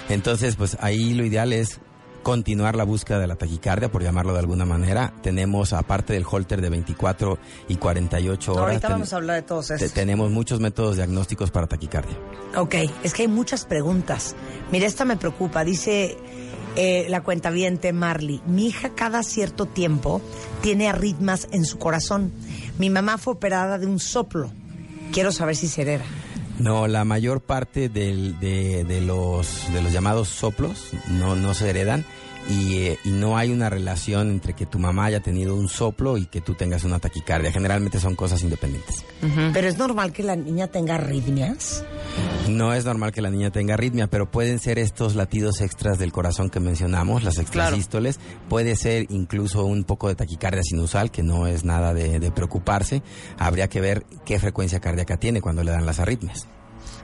Entonces, 0.08 0.56
pues 0.56 0.76
ahí 0.80 1.14
lo 1.14 1.24
ideal 1.24 1.52
es 1.52 1.80
continuar 2.28 2.76
la 2.76 2.84
búsqueda 2.84 3.20
de 3.20 3.26
la 3.26 3.36
taquicardia, 3.36 3.90
por 3.90 4.02
llamarlo 4.02 4.34
de 4.34 4.40
alguna 4.40 4.66
manera. 4.66 5.14
Tenemos, 5.22 5.72
aparte 5.72 6.12
del 6.12 6.26
holter 6.30 6.60
de 6.60 6.68
24 6.68 7.38
y 7.68 7.76
48 7.76 8.52
horas, 8.52 8.66
Ahorita 8.66 8.88
vamos 8.90 9.14
a 9.14 9.16
hablar 9.16 9.36
de 9.36 9.42
todos 9.48 9.70
esos. 9.70 9.94
tenemos 9.94 10.30
muchos 10.30 10.60
métodos 10.60 10.96
diagnósticos 10.96 11.50
para 11.50 11.66
taquicardia. 11.66 12.14
Ok, 12.54 12.74
es 13.02 13.14
que 13.14 13.22
hay 13.22 13.28
muchas 13.28 13.64
preguntas. 13.64 14.36
Mira, 14.70 14.86
esta 14.86 15.06
me 15.06 15.16
preocupa. 15.16 15.64
Dice 15.64 16.18
eh, 16.76 17.06
la 17.08 17.22
cuentaviente 17.22 17.94
Marley, 17.94 18.42
mi 18.46 18.66
hija 18.66 18.90
cada 18.90 19.22
cierto 19.22 19.64
tiempo 19.64 20.20
tiene 20.60 20.86
arritmas 20.86 21.48
en 21.52 21.64
su 21.64 21.78
corazón. 21.78 22.30
Mi 22.78 22.90
mamá 22.90 23.16
fue 23.16 23.32
operada 23.32 23.78
de 23.78 23.86
un 23.86 23.98
soplo. 23.98 24.50
Quiero 25.12 25.32
saber 25.32 25.56
si 25.56 25.66
se 25.66 25.80
hereda. 25.80 26.04
No, 26.58 26.88
la 26.88 27.04
mayor 27.04 27.40
parte 27.40 27.88
de, 27.88 28.32
de 28.84 29.00
los, 29.00 29.72
de 29.72 29.80
los 29.82 29.92
llamados 29.92 30.28
soplos 30.28 30.90
no, 31.08 31.36
no 31.36 31.54
se 31.54 31.70
heredan 31.70 32.04
y, 32.48 32.76
eh, 32.76 32.98
y 33.04 33.10
no 33.10 33.36
hay 33.36 33.50
una 33.50 33.68
relación 33.68 34.30
entre 34.30 34.54
que 34.54 34.66
tu 34.66 34.78
mamá 34.78 35.06
haya 35.06 35.20
tenido 35.20 35.54
un 35.54 35.68
soplo 35.68 36.16
y 36.16 36.26
que 36.26 36.40
tú 36.40 36.54
tengas 36.54 36.84
una 36.84 36.98
taquicardia. 36.98 37.52
Generalmente 37.52 38.00
son 38.00 38.14
cosas 38.14 38.42
independientes. 38.42 39.04
Pero 39.52 39.68
es 39.68 39.78
normal 39.78 40.12
que 40.12 40.22
la 40.22 40.36
niña 40.36 40.68
tenga 40.68 40.94
arritmias. 40.94 41.84
No 42.48 42.72
es 42.72 42.84
normal 42.84 43.12
que 43.12 43.20
la 43.20 43.30
niña 43.30 43.50
tenga 43.50 43.74
arritmia, 43.74 44.06
pero 44.06 44.30
pueden 44.30 44.58
ser 44.58 44.78
estos 44.78 45.14
latidos 45.14 45.60
extras 45.60 45.98
del 45.98 46.12
corazón 46.12 46.50
que 46.50 46.60
mencionamos, 46.60 47.22
las 47.22 47.38
extrasístoles. 47.38 48.18
Puede 48.48 48.76
ser 48.76 49.06
incluso 49.10 49.64
un 49.64 49.84
poco 49.84 50.08
de 50.08 50.14
taquicardia 50.14 50.62
sinusal, 50.62 51.10
que 51.10 51.22
no 51.22 51.46
es 51.46 51.64
nada 51.64 51.92
de, 51.92 52.18
de 52.18 52.30
preocuparse. 52.30 53.02
Habría 53.38 53.68
que 53.68 53.80
ver 53.80 54.04
qué 54.24 54.38
frecuencia 54.38 54.80
cardíaca 54.80 55.18
tiene 55.18 55.40
cuando 55.40 55.62
le 55.62 55.72
dan 55.72 55.84
las 55.84 56.00
arritmias. 56.00 56.48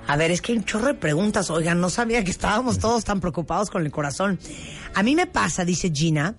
A 0.06 0.16
ver, 0.16 0.30
es 0.30 0.42
que 0.42 0.52
hay 0.52 0.58
un 0.58 0.64
chorro 0.64 0.88
de 0.88 0.94
preguntas. 0.94 1.50
Oigan, 1.50 1.80
no 1.80 1.90
sabía 1.90 2.24
que 2.24 2.30
estábamos 2.30 2.78
todos 2.78 3.04
tan 3.04 3.20
preocupados 3.20 3.70
con 3.70 3.84
el 3.84 3.90
corazón. 3.90 4.38
A 4.94 5.02
mí 5.02 5.14
me 5.14 5.26
pasa, 5.26 5.64
dice 5.64 5.90
Gina, 5.92 6.34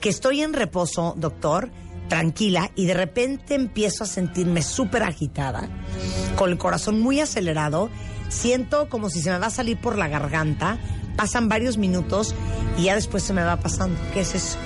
que 0.00 0.08
estoy 0.08 0.40
en 0.40 0.52
reposo, 0.52 1.14
doctor, 1.16 1.70
tranquila, 2.08 2.70
y 2.74 2.86
de 2.86 2.94
repente 2.94 3.54
empiezo 3.54 4.04
a 4.04 4.06
sentirme 4.06 4.62
súper 4.62 5.02
agitada, 5.02 5.68
con 6.36 6.50
el 6.50 6.58
corazón 6.58 7.00
muy 7.00 7.20
acelerado. 7.20 7.90
Siento 8.28 8.88
como 8.88 9.10
si 9.10 9.20
se 9.20 9.30
me 9.30 9.38
va 9.38 9.46
a 9.46 9.50
salir 9.50 9.78
por 9.80 9.98
la 9.98 10.08
garganta. 10.08 10.78
Pasan 11.16 11.48
varios 11.48 11.76
minutos 11.76 12.34
y 12.78 12.84
ya 12.84 12.94
después 12.94 13.22
se 13.22 13.32
me 13.32 13.42
va 13.42 13.56
pasando. 13.58 13.98
¿Qué 14.14 14.20
es 14.20 14.34
eso? 14.34 14.56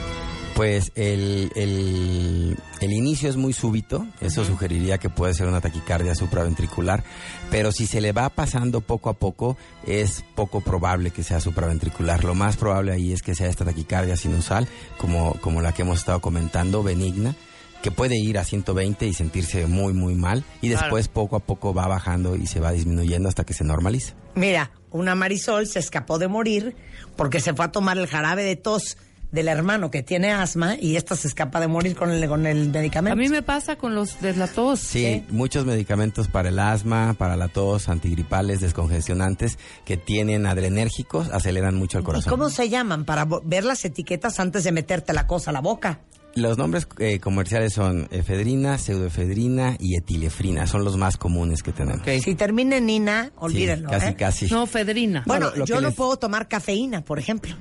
Pues 0.54 0.92
el, 0.94 1.50
el, 1.56 2.56
el 2.80 2.92
inicio 2.92 3.28
es 3.28 3.34
muy 3.36 3.52
súbito, 3.52 4.06
eso 4.20 4.44
sugeriría 4.44 4.98
que 4.98 5.10
puede 5.10 5.34
ser 5.34 5.48
una 5.48 5.60
taquicardia 5.60 6.14
supraventricular, 6.14 7.02
pero 7.50 7.72
si 7.72 7.88
se 7.88 8.00
le 8.00 8.12
va 8.12 8.28
pasando 8.28 8.80
poco 8.80 9.10
a 9.10 9.14
poco, 9.14 9.56
es 9.84 10.24
poco 10.36 10.60
probable 10.60 11.10
que 11.10 11.24
sea 11.24 11.40
supraventricular. 11.40 12.22
Lo 12.22 12.36
más 12.36 12.56
probable 12.56 12.92
ahí 12.92 13.12
es 13.12 13.22
que 13.22 13.34
sea 13.34 13.48
esta 13.48 13.64
taquicardia 13.64 14.16
sinusal, 14.16 14.68
como, 14.96 15.34
como 15.40 15.60
la 15.60 15.72
que 15.72 15.82
hemos 15.82 15.98
estado 15.98 16.20
comentando, 16.20 16.84
benigna, 16.84 17.34
que 17.82 17.90
puede 17.90 18.16
ir 18.16 18.38
a 18.38 18.44
120 18.44 19.06
y 19.08 19.12
sentirse 19.12 19.66
muy, 19.66 19.92
muy 19.92 20.14
mal, 20.14 20.44
y 20.62 20.68
Claro. 20.68 20.82
después 20.84 21.08
poco 21.08 21.34
a 21.34 21.40
poco 21.40 21.74
va 21.74 21.88
bajando 21.88 22.36
y 22.36 22.46
se 22.46 22.60
va 22.60 22.70
disminuyendo 22.70 23.28
hasta 23.28 23.42
que 23.42 23.54
se 23.54 23.64
normaliza. 23.64 24.14
Mira, 24.36 24.70
una 24.92 25.16
Marisol 25.16 25.66
se 25.66 25.80
escapó 25.80 26.20
de 26.20 26.28
morir 26.28 26.76
porque 27.16 27.40
se 27.40 27.54
fue 27.54 27.64
a 27.64 27.72
tomar 27.72 27.98
el 27.98 28.06
jarabe 28.06 28.44
de 28.44 28.54
tos 28.54 28.96
del 29.34 29.48
hermano 29.48 29.90
que 29.90 30.02
tiene 30.02 30.30
asma 30.32 30.76
y 30.80 30.96
esta 30.96 31.16
se 31.16 31.28
escapa 31.28 31.60
de 31.60 31.66
morir 31.68 31.94
con 31.96 32.10
el, 32.10 32.26
con 32.28 32.46
el 32.46 32.70
medicamento. 32.70 33.12
A 33.12 33.16
mí 33.16 33.28
me 33.28 33.42
pasa 33.42 33.76
con 33.76 33.94
los 33.94 34.20
de 34.20 34.34
la 34.34 34.46
tos. 34.46 34.80
Sí, 34.80 35.24
muchos 35.30 35.66
medicamentos 35.66 36.28
para 36.28 36.48
el 36.48 36.58
asma, 36.58 37.14
para 37.18 37.36
la 37.36 37.48
tos, 37.48 37.88
antigripales, 37.88 38.60
descongestionantes, 38.60 39.58
que 39.84 39.96
tienen 39.96 40.46
adrenérgicos, 40.46 41.28
aceleran 41.30 41.74
mucho 41.74 41.98
el 41.98 42.02
¿Y 42.02 42.06
corazón. 42.06 42.30
cómo 42.30 42.48
se 42.48 42.68
llaman? 42.68 43.04
Para 43.04 43.26
ver 43.44 43.64
las 43.64 43.84
etiquetas 43.84 44.40
antes 44.40 44.64
de 44.64 44.72
meterte 44.72 45.12
la 45.12 45.26
cosa 45.26 45.50
a 45.50 45.52
la 45.52 45.60
boca. 45.60 46.00
Los 46.36 46.58
nombres 46.58 46.88
eh, 46.98 47.20
comerciales 47.20 47.74
son 47.74 48.08
efedrina, 48.10 48.76
pseudoefedrina 48.76 49.76
y 49.78 49.96
etilefrina, 49.96 50.66
son 50.66 50.82
los 50.84 50.96
más 50.96 51.16
comunes 51.16 51.62
que 51.62 51.72
tenemos. 51.72 52.02
Si 52.24 52.34
termina 52.34 52.76
en 52.78 52.86
Nina, 52.86 53.30
olvídenlo. 53.36 53.88
casi, 53.88 54.06
¿eh? 54.08 54.14
casi. 54.16 54.46
No, 54.48 54.66
Fedrina. 54.66 55.22
Bueno, 55.26 55.46
No, 55.46 55.50
lo- 55.52 55.56
lo 55.58 55.64
yo 55.66 55.80
no 55.80 55.88
les- 55.88 55.96
puedo 55.96 56.16
tomar 56.16 56.48
cafeína, 56.48 57.02
por 57.02 57.20
ejemplo. 57.20 57.54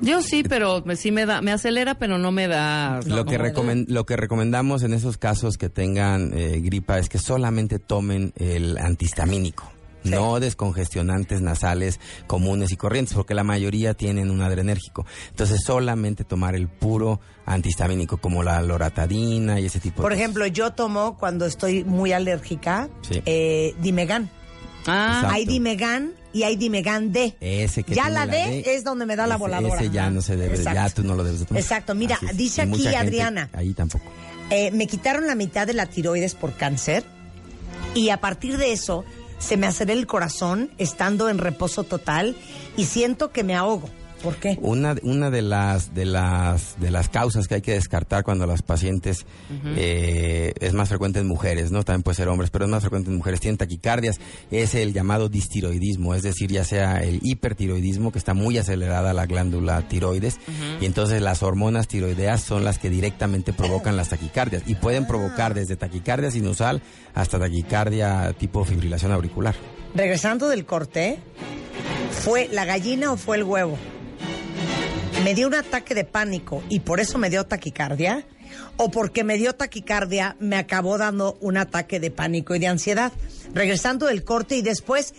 Yo 0.00 0.20
sí, 0.22 0.42
pero 0.42 0.82
me- 0.84 0.96
sí 0.96 1.10
me 1.12 1.24
da, 1.24 1.40
me 1.40 1.52
acelera, 1.52 1.94
pero 1.98 2.18
no 2.18 2.30
me 2.32 2.46
da. 2.48 3.00
Lo 3.06 3.24
que, 3.24 3.38
no 3.38 3.42
me 3.44 3.50
da. 3.50 3.54
recomen- 3.54 3.86
lo 3.88 4.04
que 4.04 4.16
recomendamos 4.16 4.82
en 4.82 4.92
esos 4.92 5.16
casos 5.16 5.56
que 5.56 5.68
tengan 5.70 6.32
eh, 6.36 6.60
gripa 6.60 6.98
es 6.98 7.08
que 7.08 7.18
solamente 7.18 7.78
tomen 7.78 8.32
el 8.36 8.76
antihistamínico. 8.78 9.70
No 10.02 10.38
descongestionantes 10.38 11.40
nasales 11.40 11.98
comunes 12.26 12.70
y 12.72 12.76
corrientes, 12.76 13.14
porque 13.14 13.32
la 13.32 13.42
mayoría 13.44 13.94
tienen 13.94 14.30
un 14.30 14.42
adrenérgico. 14.42 15.06
Entonces, 15.30 15.62
solamente 15.64 16.24
tomar 16.24 16.54
el 16.54 16.68
puro 16.68 17.20
antihistamínico, 17.46 18.18
como 18.18 18.42
la 18.42 18.60
loratadina 18.60 19.60
y 19.60 19.64
ese 19.66 19.80
tipo 19.80 20.02
Por 20.02 20.12
de 20.12 20.18
ejemplo, 20.18 20.46
yo 20.46 20.72
tomo 20.72 21.16
cuando 21.16 21.46
estoy 21.46 21.84
muy 21.84 22.12
alérgica 22.12 22.90
Sí. 23.08 23.22
eh, 23.24 23.74
Dimegan. 23.80 24.28
Ah, 24.86 25.12
Exacto. 25.16 25.34
Hay 25.34 25.44
Dimegan 25.46 26.12
y 26.32 26.42
hay 26.42 26.56
Dimegan 26.56 27.12
D. 27.12 27.36
Ese 27.40 27.82
que 27.84 27.94
ya 27.94 28.08
la 28.08 28.26
D, 28.26 28.62
es 28.74 28.84
donde 28.84 29.06
me 29.06 29.16
da 29.16 29.26
la 29.26 29.34
ese- 29.36 29.40
voladora. 29.40 29.80
Ese 29.80 29.90
ya 29.90 30.10
no 30.10 30.20
se 30.20 30.36
debe, 30.36 30.56
Exacto. 30.56 30.74
ya 30.74 30.90
tú 30.90 31.02
no 31.04 31.14
lo 31.14 31.24
debes 31.24 31.40
de 31.40 31.46
tomar. 31.46 31.62
Exacto, 31.62 31.94
mira, 31.94 32.18
dice 32.34 32.62
Y 32.64 32.68
aquí 32.68 32.82
gente 32.82 32.96
Adriana. 32.96 33.50
Ahí 33.52 33.72
tampoco. 33.72 34.04
Eh, 34.50 34.70
me 34.72 34.86
quitaron 34.86 35.26
la 35.26 35.34
mitad 35.34 35.66
de 35.66 35.72
la 35.74 35.86
tiroides 35.86 36.34
por 36.34 36.52
cáncer 36.54 37.04
y 37.94 38.10
a 38.10 38.18
partir 38.20 38.58
de 38.58 38.72
eso 38.72 39.04
se 39.38 39.56
me 39.56 39.66
acelera 39.66 39.98
el 39.98 40.06
corazón 40.06 40.70
estando 40.78 41.28
en 41.28 41.38
reposo 41.38 41.84
total 41.84 42.36
y 42.76 42.84
siento 42.84 43.30
que 43.32 43.42
me 43.44 43.54
ahogo. 43.54 43.88
¿Por 44.24 44.36
qué? 44.36 44.58
Una, 44.62 44.96
una 45.02 45.28
de 45.28 45.42
las 45.42 45.94
de 45.94 46.06
las 46.06 46.80
de 46.80 46.90
las 46.90 47.10
causas 47.10 47.46
que 47.46 47.56
hay 47.56 47.60
que 47.60 47.74
descartar 47.74 48.24
cuando 48.24 48.46
las 48.46 48.62
pacientes 48.62 49.26
eh, 49.76 50.54
es 50.58 50.72
más 50.72 50.88
frecuente 50.88 51.20
en 51.20 51.28
mujeres, 51.28 51.70
no 51.70 51.82
también 51.84 52.02
puede 52.02 52.16
ser 52.16 52.28
hombres, 52.28 52.48
pero 52.48 52.64
es 52.64 52.70
más 52.70 52.80
frecuente 52.80 53.10
en 53.10 53.18
mujeres. 53.18 53.40
Tienen 53.40 53.58
taquicardias. 53.58 54.18
Es 54.50 54.74
el 54.74 54.94
llamado 54.94 55.28
distiroidismo, 55.28 56.14
es 56.14 56.22
decir, 56.22 56.50
ya 56.50 56.64
sea 56.64 57.02
el 57.02 57.20
hipertiroidismo 57.22 58.12
que 58.12 58.18
está 58.18 58.32
muy 58.32 58.56
acelerada 58.56 59.12
la 59.12 59.26
glándula 59.26 59.86
tiroides. 59.88 60.38
Y 60.80 60.86
entonces 60.86 61.20
las 61.20 61.42
hormonas 61.42 61.86
tiroideas 61.86 62.40
son 62.40 62.64
las 62.64 62.78
que 62.78 62.88
directamente 62.88 63.52
provocan 63.52 63.94
las 63.98 64.08
taquicardias 64.08 64.62
y 64.66 64.74
pueden 64.74 65.06
provocar 65.06 65.52
desde 65.52 65.76
taquicardia 65.76 66.30
sinusal 66.30 66.80
hasta 67.12 67.38
taquicardia 67.38 68.32
tipo 68.38 68.64
fibrilación 68.64 69.12
auricular. 69.12 69.54
Regresando 69.94 70.48
del 70.48 70.64
corte, 70.64 71.18
¿fue 72.10 72.48
la 72.50 72.64
gallina 72.64 73.12
o 73.12 73.18
fue 73.18 73.36
el 73.36 73.44
huevo? 73.44 73.76
¿Me 75.24 75.34
dio 75.34 75.46
un 75.46 75.54
ataque 75.54 75.94
de 75.94 76.04
pánico 76.04 76.62
y 76.68 76.80
por 76.80 77.00
eso 77.00 77.16
me 77.16 77.30
dio 77.30 77.44
taquicardia? 77.44 78.26
¿O 78.76 78.90
porque 78.90 79.24
me 79.24 79.38
dio 79.38 79.54
taquicardia 79.54 80.36
me 80.38 80.56
acabó 80.56 80.98
dando 80.98 81.38
un 81.40 81.56
ataque 81.56 81.98
de 81.98 82.10
pánico 82.10 82.54
y 82.54 82.58
de 82.58 82.66
ansiedad? 82.66 83.10
Regresando 83.54 84.04
del 84.04 84.22
corte 84.22 84.56
y 84.56 84.60
después, 84.60 85.14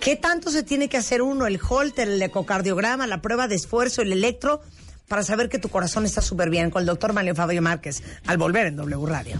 ¿qué 0.00 0.16
tanto 0.16 0.50
se 0.50 0.62
tiene 0.62 0.90
que 0.90 0.98
hacer 0.98 1.22
uno? 1.22 1.46
El 1.46 1.58
holter, 1.66 2.08
el 2.08 2.20
ecocardiograma, 2.20 3.06
la 3.06 3.22
prueba 3.22 3.48
de 3.48 3.54
esfuerzo, 3.54 4.02
el 4.02 4.12
electro, 4.12 4.60
para 5.08 5.22
saber 5.22 5.48
que 5.48 5.58
tu 5.58 5.70
corazón 5.70 6.04
está 6.04 6.20
súper 6.20 6.50
bien 6.50 6.70
con 6.70 6.80
el 6.80 6.86
doctor 6.86 7.14
Manuel 7.14 7.36
Fabio 7.36 7.62
Márquez 7.62 8.02
al 8.26 8.36
volver 8.36 8.66
en 8.66 8.76
W 8.76 9.06
Radio. 9.06 9.38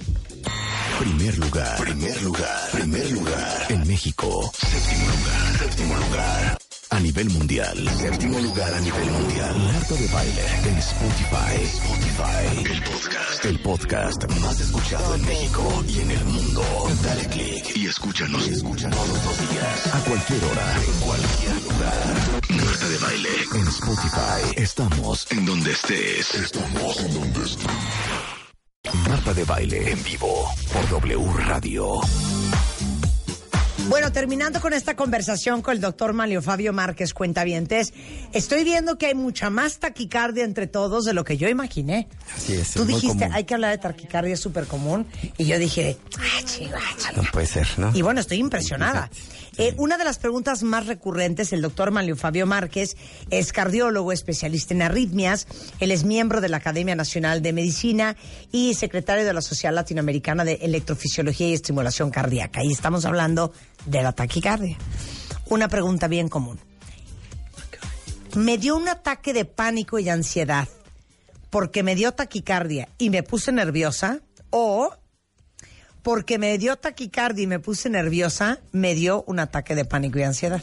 Primer 0.98 1.36
lugar, 1.36 1.76
primer 1.76 2.22
lugar, 2.22 2.70
primer 2.72 3.10
lugar 3.10 3.66
en 3.68 3.86
México. 3.86 4.50
Séptimo 4.56 5.04
lugar, 5.04 5.58
séptimo 5.58 5.96
lugar. 5.96 6.65
A 6.88 7.00
nivel 7.00 7.28
mundial, 7.30 7.76
séptimo 7.98 8.38
lugar 8.38 8.72
a 8.72 8.80
nivel 8.80 9.10
mundial. 9.10 9.58
Marta 9.58 9.94
de 9.94 10.06
baile 10.08 10.42
en 10.66 10.78
Spotify. 10.78 11.64
Spotify, 11.64 12.72
el 12.72 12.82
podcast, 12.82 13.44
el 13.44 13.58
podcast 13.60 14.40
más 14.40 14.60
escuchado 14.60 15.14
en 15.16 15.26
México 15.26 15.84
y 15.88 16.00
en 16.00 16.10
el 16.12 16.24
mundo. 16.24 16.62
Dale 17.02 17.26
click 17.26 17.76
y 17.76 17.86
escúchanos, 17.86 18.46
escúchanos 18.46 18.96
todos 18.96 19.24
los 19.24 19.50
días, 19.50 19.94
a 19.94 20.00
cualquier 20.04 20.44
hora, 20.44 20.74
en 20.76 21.00
cualquier 21.00 21.62
lugar. 21.62 22.64
Marta 22.64 22.88
de 22.88 22.98
baile 22.98 23.28
en 23.54 23.68
Spotify. 23.68 24.62
Estamos 24.62 25.26
en 25.32 25.44
donde 25.44 25.72
estés. 25.72 26.34
Estamos 26.34 27.00
en 27.00 27.14
donde 27.14 27.44
estés. 27.44 27.66
Marta 29.08 29.34
de 29.34 29.44
baile 29.44 29.90
en 29.90 30.02
vivo 30.04 30.48
por 30.72 30.88
W 30.88 31.32
Radio. 31.46 32.00
Bueno, 33.88 34.10
terminando 34.10 34.60
con 34.60 34.72
esta 34.72 34.96
conversación 34.96 35.62
con 35.62 35.74
el 35.74 35.80
doctor 35.80 36.12
Manlio 36.12 36.42
Fabio 36.42 36.72
Márquez 36.72 37.14
Cuentavientes, 37.14 37.92
estoy 38.32 38.64
viendo 38.64 38.98
que 38.98 39.06
hay 39.06 39.14
mucha 39.14 39.48
más 39.48 39.78
taquicardia 39.78 40.44
entre 40.44 40.66
todos 40.66 41.04
de 41.04 41.12
lo 41.14 41.24
que 41.24 41.36
yo 41.36 41.48
imaginé. 41.48 42.08
Así 42.34 42.54
es. 42.54 42.72
Tú 42.72 42.80
es 42.80 42.84
muy 42.86 42.94
dijiste, 42.94 43.18
común. 43.24 43.34
hay 43.34 43.44
que 43.44 43.54
hablar 43.54 43.70
de 43.70 43.78
taquicardia, 43.78 44.34
es 44.34 44.40
súper 44.40 44.66
común. 44.66 45.06
Y 45.38 45.44
yo 45.44 45.58
dije, 45.60 45.96
ah, 46.18 46.42
chiva, 46.44 46.78
chiva. 46.96 47.22
No 47.22 47.30
puede 47.32 47.46
ser, 47.46 47.68
¿no? 47.76 47.92
Y 47.94 48.02
bueno, 48.02 48.20
estoy 48.20 48.38
impresionada. 48.38 49.08
Eh, 49.58 49.74
una 49.78 49.96
de 49.96 50.04
las 50.04 50.18
preguntas 50.18 50.62
más 50.62 50.86
recurrentes, 50.86 51.52
el 51.52 51.62
doctor 51.62 51.90
Manlio 51.90 52.16
Fabio 52.16 52.46
Márquez 52.46 52.96
es 53.30 53.52
cardiólogo, 53.52 54.12
especialista 54.12 54.74
en 54.74 54.82
arritmias. 54.82 55.46
Él 55.80 55.92
es 55.92 56.04
miembro 56.04 56.42
de 56.42 56.50
la 56.50 56.58
Academia 56.58 56.94
Nacional 56.94 57.40
de 57.40 57.54
Medicina 57.54 58.16
y 58.52 58.74
secretario 58.74 59.24
de 59.24 59.32
la 59.32 59.40
Sociedad 59.40 59.74
Latinoamericana 59.74 60.44
de 60.44 60.54
Electrofisiología 60.62 61.48
y 61.48 61.54
Estimulación 61.54 62.10
Cardíaca. 62.10 62.62
Y 62.62 62.70
estamos 62.70 63.06
hablando 63.06 63.52
de 63.86 64.02
la 64.02 64.12
taquicardia. 64.12 64.76
Una 65.48 65.68
pregunta 65.68 66.06
bien 66.06 66.28
común. 66.28 66.58
Me 68.34 68.58
dio 68.58 68.76
un 68.76 68.88
ataque 68.88 69.32
de 69.32 69.46
pánico 69.46 69.98
y 69.98 70.10
ansiedad 70.10 70.68
porque 71.48 71.82
me 71.82 71.94
dio 71.94 72.12
taquicardia 72.12 72.88
y 72.98 73.08
me 73.08 73.22
puse 73.22 73.52
nerviosa 73.52 74.20
o 74.50 74.90
porque 76.06 76.38
me 76.38 76.56
dio 76.56 76.76
taquicardia 76.76 77.42
y 77.42 77.46
me 77.48 77.58
puse 77.58 77.90
nerviosa, 77.90 78.60
me 78.70 78.94
dio 78.94 79.24
un 79.26 79.40
ataque 79.40 79.74
de 79.74 79.84
pánico 79.84 80.20
y 80.20 80.22
ansiedad. 80.22 80.62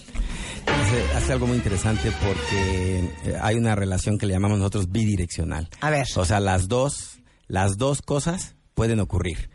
Hace, 0.66 1.18
hace 1.18 1.34
algo 1.34 1.48
muy 1.48 1.58
interesante 1.58 2.14
porque 2.26 3.00
eh, 3.26 3.38
hay 3.42 3.58
una 3.58 3.76
relación 3.76 4.18
que 4.18 4.26
le 4.26 4.32
llamamos 4.36 4.58
nosotros 4.60 4.90
bidireccional. 4.90 5.68
A 5.82 5.90
ver. 5.90 6.06
O 6.16 6.24
sea, 6.24 6.40
las 6.40 6.70
dos, 6.70 7.20
las 7.50 7.76
dos 7.76 8.02
cosas 8.02 8.56
pueden 8.74 9.02
ocurrir. 9.02 9.50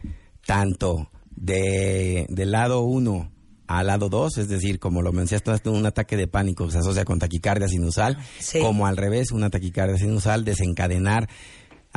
Tanto 0.45 1.11
de, 1.35 2.27
del 2.29 2.51
lado 2.51 2.83
uno 2.83 3.33
al 3.67 3.87
lado 3.87 4.11
dos, 4.11 4.37
es 4.37 4.49
decir, 4.49 4.79
como 4.79 5.01
lo 5.01 5.13
mencionaste, 5.13 5.71
un 5.71 5.87
ataque 5.87 6.19
de 6.19 6.27
pánico 6.27 6.71
se 6.71 6.79
asocia 6.79 7.07
con 7.07 7.19
taquicardia 7.19 7.69
sinusal, 7.69 8.19
Sí. 8.41 8.61
como 8.61 8.87
al 8.87 8.99
revés, 8.99 9.31
una 9.31 9.49
taquicardia 9.49 9.97
sinusal, 9.97 10.45
desencadenar 10.45 11.29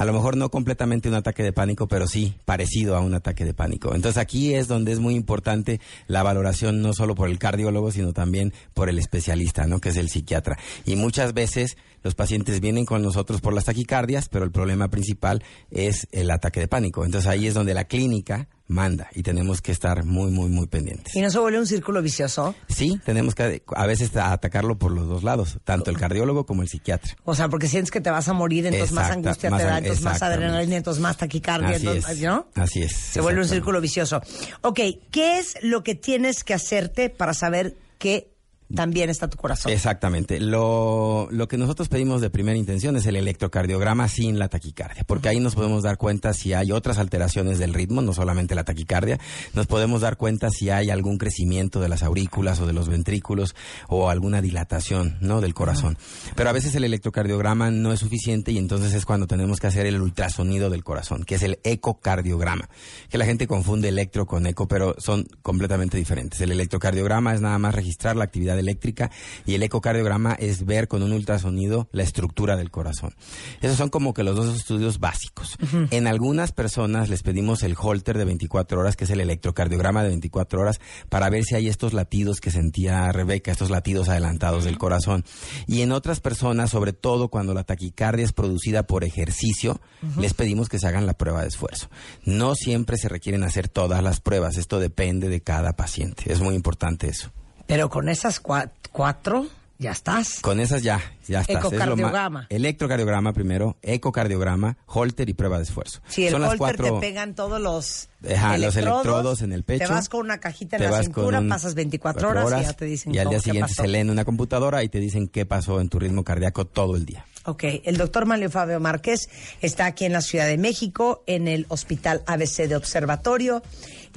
a 0.02 0.06
lo 0.06 0.14
mejor 0.14 0.36
no 0.36 0.50
completamente 0.50 1.10
un 1.10 1.14
ataque 1.14 1.44
de 1.44 1.54
pánico, 1.54 1.88
pero 1.88 2.08
sí 2.08 2.34
parecido 2.44 2.96
a 2.96 3.02
un 3.02 3.14
ataque 3.14 3.46
de 3.46 3.54
pánico. 3.54 3.94
Entonces 3.94 4.18
aquí 4.18 4.56
es 4.56 4.68
donde 4.68 4.94
es 4.94 5.00
muy 5.00 5.14
importante 5.14 5.80
la 6.08 6.24
valoración 6.24 6.82
no 6.82 6.94
solo 6.94 7.14
por 7.14 7.30
el 7.30 7.38
cardiólogo, 7.38 7.92
sino 7.92 8.12
también 8.12 8.52
por 8.74 8.90
el 8.90 8.98
especialista, 8.98 9.68
¿no? 9.68 9.80
Que 9.80 9.90
es 9.90 9.98
el 9.98 10.10
psiquiatra. 10.10 10.58
Y 10.86 10.96
muchas 10.96 11.36
veces 11.36 11.78
los 12.02 12.16
pacientes 12.16 12.62
vienen 12.62 12.84
con 12.84 13.04
nosotros 13.04 13.42
por 13.42 13.54
las 13.54 13.66
taquicardias, 13.66 14.28
pero 14.28 14.44
el 14.44 14.50
problema 14.50 14.88
principal 14.88 15.44
es 15.70 16.08
el 16.12 16.32
ataque 16.32 16.62
de 16.62 16.68
pánico. 16.68 17.06
Entonces 17.06 17.30
ahí 17.30 17.46
es 17.46 17.54
donde 17.54 17.76
la 17.76 17.84
clínica 17.84 18.48
manda 18.72 19.10
y 19.14 19.24
tenemos 19.24 19.62
que 19.62 19.72
estar 19.72 20.04
muy, 20.06 20.32
muy, 20.32 20.50
muy 20.50 20.68
pendientes. 20.68 21.16
Y 21.16 21.22
no 21.22 21.30
se 21.30 21.40
vuelve 21.40 21.60
un 21.60 21.68
círculo 21.68 22.02
vicioso. 22.02 22.56
Sí, 22.70 23.00
tenemos 23.06 23.36
que 23.36 23.62
a 23.76 23.86
veces 23.86 24.16
atacarlo 24.16 24.78
por 24.78 24.92
los 24.92 25.08
dos 25.08 25.24
lados, 25.24 25.60
tanto 25.64 25.92
el 25.92 25.98
cardiólogo 25.98 26.46
como 26.46 26.62
el 26.62 26.70
psiquiatra. 26.70 27.16
O 27.24 27.36
sea, 27.36 27.50
porque 27.50 27.68
sientes 27.68 27.92
que 27.92 28.02
te 28.02 28.10
vas 28.10 28.28
a 28.28 28.34
morir, 28.34 28.66
entonces 28.66 28.94
más 28.94 29.12
angustia 29.12 29.50
más 29.50 29.60
te 29.62 29.66
da, 29.66 29.78
entonces 29.78 30.04
más 30.04 30.22
adrenalina, 30.22 30.78
entonces 30.78 31.02
más 31.02 31.18
taquicardia, 31.18 31.76
Así 31.76 31.88
entonces, 31.88 32.18
es. 32.18 32.22
¿no? 32.22 32.48
Así 32.56 32.82
es. 32.82 32.94
Se 32.94 33.22
vuelve 33.22 33.42
un 33.42 33.48
círculo 33.48 33.82
vicioso. 33.82 34.22
Ok, 34.62 34.80
¿qué 35.12 35.40
es 35.40 35.58
lo 35.62 35.84
que 35.84 35.96
tienes 35.96 36.44
que 36.44 36.54
hacerte 36.54 37.10
para 37.10 37.34
saber 37.34 37.76
que 37.98 38.31
también 38.76 39.10
está 39.10 39.30
tu 39.30 39.38
corazón? 39.38 39.72
Exactamente. 39.72 40.40
Lo, 40.40 41.28
lo 41.32 41.48
que 41.48 41.58
nosotros 41.58 41.90
pedimos 41.90 42.22
de 42.22 42.30
primera 42.30 42.58
intención 42.58 42.96
es 42.96 43.06
el 43.06 43.16
electrocardiograma 43.16 44.08
sin 44.08 44.40
la 44.40 44.50
taquicardia, 44.50 45.04
porque 45.06 45.30
ahí 45.30 45.40
nos 45.40 45.56
podemos 45.56 45.84
dar 45.84 45.98
cuenta 45.98 46.34
si 46.34 46.54
hay 46.54 46.72
otras 46.72 46.98
alteraciones 46.98 47.60
del 47.60 47.74
ritmo, 47.74 48.02
no 48.02 48.14
solamente 48.14 48.56
la 48.56 48.64
taquicardia, 48.64 49.20
nos 49.54 49.68
podemos 49.68 50.02
dar 50.02 50.18
cuenta 50.18 50.50
si 50.50 50.70
hay 50.70 50.90
algún 50.90 51.18
crecimiento 51.18 51.80
de 51.80 51.90
las 51.90 52.04
aurículas 52.04 52.60
o 52.60 52.68
de 52.68 52.74
los 52.74 52.90
ventrículos 52.90 53.56
o 53.88 54.10
alguna 54.10 54.42
dilatación, 54.42 55.18
¿no? 55.22 55.42
del 55.42 55.54
corazón. 55.54 55.98
Pero 56.36 56.50
a 56.50 56.54
veces 56.54 56.76
el 56.76 56.84
electrocardiograma 56.84 57.72
no 57.72 57.92
es 57.92 58.00
suficiente 58.00 58.52
y 58.52 58.58
entonces 58.58 58.94
es 58.94 59.06
cuando 59.06 59.28
tenemos 59.28 59.60
que 59.60 59.68
hacer 59.68 59.86
el 59.86 60.02
ultrasonido 60.02 60.70
del 60.70 60.84
corazón, 60.84 61.24
que 61.24 61.36
es 61.36 61.44
el 61.44 61.60
ecocardiograma, 61.64 62.70
que 63.10 63.18
la 63.18 63.26
gente 63.26 63.48
confunde 63.48 63.90
electro 63.90 64.26
con 64.26 64.46
eco, 64.46 64.68
pero 64.68 64.96
son 64.98 65.26
completamente 65.42 65.98
diferentes. 65.98 66.42
El 66.42 66.52
electrocardiograma 66.52 67.34
es 67.34 67.42
nada 67.42 67.58
más 67.60 67.76
registrar 67.76 68.16
la 68.16 68.24
actividad 68.24 68.58
eléctrica 68.62 69.12
y 69.46 69.56
el 69.56 69.64
ecocardiograma 69.64 70.34
es 70.34 70.66
ver 70.66 70.88
con 70.88 71.04
un 71.04 71.12
ultrasonido 71.12 71.90
la 71.92 72.04
estructura 72.04 72.56
del 72.56 72.72
corazón. 72.72 73.14
Esos 73.62 73.78
son 73.78 73.90
como 73.90 74.14
que 74.14 74.24
los 74.24 74.36
dos 74.36 74.56
estudios 74.56 75.00
básicos. 75.00 75.58
En 75.92 76.08
algunas 76.08 76.52
personas 76.52 77.10
les 77.10 77.24
pedimos 77.24 77.64
el 77.64 77.76
holter 77.78 78.18
de 78.18 78.26
24 78.26 78.80
horas, 78.80 78.96
que 78.96 79.04
es 79.04 79.10
el 79.10 79.20
electrocardiograma 79.20 80.04
de 80.04 80.10
24 80.10 80.62
horas, 80.62 80.80
para 81.10 81.30
ver 81.30 81.44
si 81.44 81.56
hay 81.56 81.68
estos 81.68 81.94
latidos 81.94 82.40
que 82.40 82.52
sentía 82.52 83.12
Rebeca, 83.12 83.52
estos 83.52 83.70
latidos 83.70 84.10
adelantados 84.10 84.64
del 84.64 84.78
corazón. 84.78 85.26
Y 85.68 85.82
en 85.82 85.92
otras 85.92 86.20
personas, 86.20 86.70
sobre 86.70 86.94
todo 86.94 87.30
cuando 87.30 87.54
la 87.54 87.64
taquicardia 87.64 88.26
es 88.26 88.34
producida 88.34 88.84
por 88.84 89.04
ejercicio, 89.04 89.82
les 90.18 90.34
pedimos 90.34 90.70
que 90.70 90.80
se 90.80 90.88
hagan 90.88 91.06
la 91.06 91.14
prueba 91.14 91.42
de 91.42 91.48
esfuerzo. 91.48 91.90
No 92.26 92.56
siempre 92.56 92.98
se 92.98 93.10
requieren 93.10 93.44
hacer 93.44 93.68
todas 93.68 94.04
las 94.04 94.20
pruebas, 94.20 94.58
esto 94.58 94.80
depende 94.80 95.30
de 95.30 95.42
cada 95.42 95.74
paciente. 95.74 96.32
Es 96.32 96.42
muy 96.42 96.56
importante 96.56 97.08
eso. 97.08 97.32
Pero 97.72 97.90
con 97.90 98.10
esas 98.10 98.44
cua- 98.44 98.70
cuatro, 98.92 99.48
ya 99.80 99.92
estás. 99.92 100.42
Con 100.42 100.60
esas 100.60 100.84
ya, 100.84 101.00
ya 101.28 101.40
estás. 101.42 101.56
Es 101.56 101.72
Ecocardiograma. 101.72 102.46
Electrocardiograma 102.50 103.32
primero, 103.34 103.78
ecocardiograma, 103.82 104.76
holter 104.88 105.30
y 105.30 105.34
prueba 105.34 105.58
de 105.58 105.64
esfuerzo. 105.64 106.02
Si 106.10 106.26
el 106.26 106.32
Son 106.34 106.42
las 106.42 106.52
holter 106.52 106.76
cuatro- 106.78 106.96
te 107.00 107.08
pegan 107.08 107.34
todos 107.34 107.62
los, 107.62 108.10
Ajá, 108.30 108.58
los 108.58 108.76
electrodos 108.76 109.42
en 109.42 109.54
el 109.54 109.64
pecho. 109.64 109.86
Te 109.88 109.92
vas 109.94 110.10
con 110.10 110.20
una 110.20 110.40
cajita 110.40 110.76
en 110.76 110.84
la 110.84 111.02
cintura, 111.02 111.40
un- 111.40 111.48
pasas 111.48 111.74
24 111.74 112.30
horas, 112.30 112.62
y 112.62 112.64
ya 112.66 112.74
te 112.74 112.84
dicen 112.86 113.16
Y 113.16 113.20
al 113.20 113.30
día 113.30 113.40
siguiente 113.40 113.74
se 113.74 113.88
lee 113.88 114.00
en 114.00 114.10
una 114.10 114.26
computadora 114.26 114.84
y 114.84 114.90
te 114.90 115.00
dicen 115.00 115.30
qué 115.30 115.46
pasó 115.46 115.80
en 115.80 115.88
tu 115.88 115.98
ritmo 115.98 116.26
cardíaco 116.26 116.66
todo 116.66 116.98
el 116.98 117.06
día. 117.06 117.26
Ok, 117.46 117.64
el 117.86 117.98
doctor 117.98 118.28
Manlio 118.28 118.52
Fabio 118.52 118.80
Márquez 118.80 119.30
está 119.62 119.86
aquí 119.88 120.06
en 120.06 120.12
la 120.14 120.22
Ciudad 120.22 120.46
de 120.46 120.58
México, 120.60 121.24
en 121.26 121.48
el 121.48 121.66
Hospital 121.70 122.22
ABC 122.28 122.68
de 122.68 122.76
Observatorio. 122.76 123.64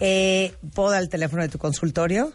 Eh, 0.01 0.53
¿Puedo 0.75 0.91
dar 0.91 1.01
el 1.03 1.09
teléfono 1.09 1.41
de 1.41 1.49
tu 1.49 1.57
consultorio? 1.59 2.33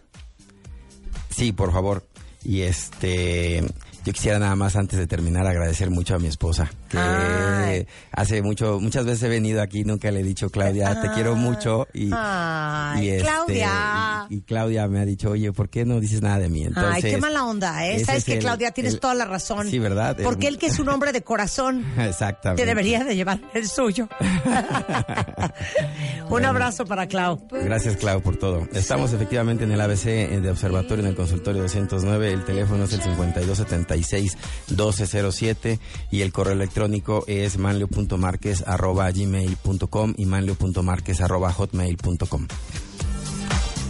Sí, 1.40 1.54
por 1.54 1.72
favor. 1.72 2.04
Y 2.44 2.64
este, 2.64 3.64
yo 4.04 4.12
quisiera 4.12 4.40
nada 4.40 4.58
más 4.58 4.76
antes 4.76 5.00
de 5.00 5.08
terminar 5.08 5.48
agradecer 5.48 5.90
mucho 5.90 6.16
a 6.16 6.20
mi 6.20 6.28
esposa, 6.28 6.70
que 6.90 6.98
Ay. 6.98 7.88
hace 8.12 8.42
mucho, 8.42 8.80
muchas 8.80 9.06
veces 9.06 9.24
he 9.24 9.30
venido 9.30 9.62
aquí, 9.62 9.84
nunca 9.84 10.10
le 10.12 10.22
he 10.22 10.24
dicho, 10.24 10.50
Claudia, 10.50 11.00
te 11.02 11.10
quiero 11.12 11.36
mucho. 11.36 11.88
Y, 11.94 12.10
Ay, 12.14 13.10
este, 13.10 13.24
Claudia. 13.24 14.26
Y, 14.30 14.36
y 14.38 14.42
Claudia 14.42 14.88
me 14.88 15.00
ha 15.00 15.06
dicho, 15.06 15.32
oye, 15.32 15.52
¿por 15.54 15.70
qué 15.70 15.86
no 15.86 16.00
dices 16.00 16.22
nada 16.22 16.40
de 16.40 16.50
mí? 16.50 16.64
Entonces, 16.64 17.04
Ay, 17.06 17.12
qué 17.12 17.18
mala 17.18 17.46
onda, 17.46 17.88
¿eh? 17.88 18.04
Sabes 18.04 18.20
es 18.20 18.26
que, 18.26 18.34
el- 18.34 18.40
Claudia, 18.40 18.72
tienes 18.72 18.94
el- 18.96 19.00
toda 19.00 19.14
la 19.14 19.26
razón. 19.26 19.70
Sí, 19.70 19.80
¿verdad? 19.80 20.20
El- 20.20 20.26
Porque 20.26 20.48
él 20.48 20.58
que 20.58 20.68
es 20.68 20.80
un 20.80 20.90
hombre 20.90 21.12
de 21.12 21.22
corazón, 21.22 21.86
Exactamente. 22.00 22.64
te 22.64 22.68
debería 22.68 23.04
de 23.04 23.16
llevar 23.16 23.40
el 23.54 23.68
suyo. 23.68 24.08
un 26.30 26.46
abrazo 26.46 26.86
para 26.86 27.08
Clau. 27.08 27.48
Gracias, 27.52 27.98
Clau, 27.98 28.22
por 28.22 28.38
todo. 28.38 28.68
Estamos 28.74 29.14
efectivamente 29.14 29.64
en 29.64 29.72
el 29.72 29.80
ABC 29.82 30.06
eh, 30.08 30.40
de 30.42 30.50
Observatorio, 30.50 31.04
en 31.04 31.10
el 31.12 31.16
consultorio 31.16 31.62
209. 31.62 32.32
El 32.34 32.44
teléfono 32.46 32.86
es 32.86 32.94
el 32.94 33.02
5276-1207 33.02 35.80
y 36.12 36.22
el 36.22 36.32
correo 36.32 36.54
electrónico 36.54 36.79
es 37.28 37.58
manlio.marquez.gmail.com 37.58 40.14
y 40.18 40.26
manlio.marquez.hotmail.com. 40.26 42.48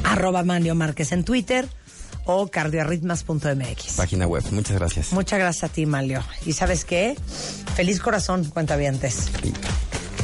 Arroba 0.04 0.44
Manlio 0.44 0.76
Márquez 0.76 1.12
en 1.12 1.24
Twitter 1.24 1.68
o 2.26 2.48
cardioarritmas.mx. 2.48 3.94
Página 3.96 4.28
web. 4.28 4.44
Muchas 4.52 4.78
gracias. 4.78 5.14
Muchas 5.14 5.40
gracias 5.40 5.70
a 5.70 5.74
ti, 5.74 5.86
Manlio. 5.86 6.22
¿Y 6.46 6.52
sabes 6.54 6.86
qué? 6.86 7.16
Feliz 7.76 8.00
corazón, 8.00 8.46
cuentavientes. 8.46 9.30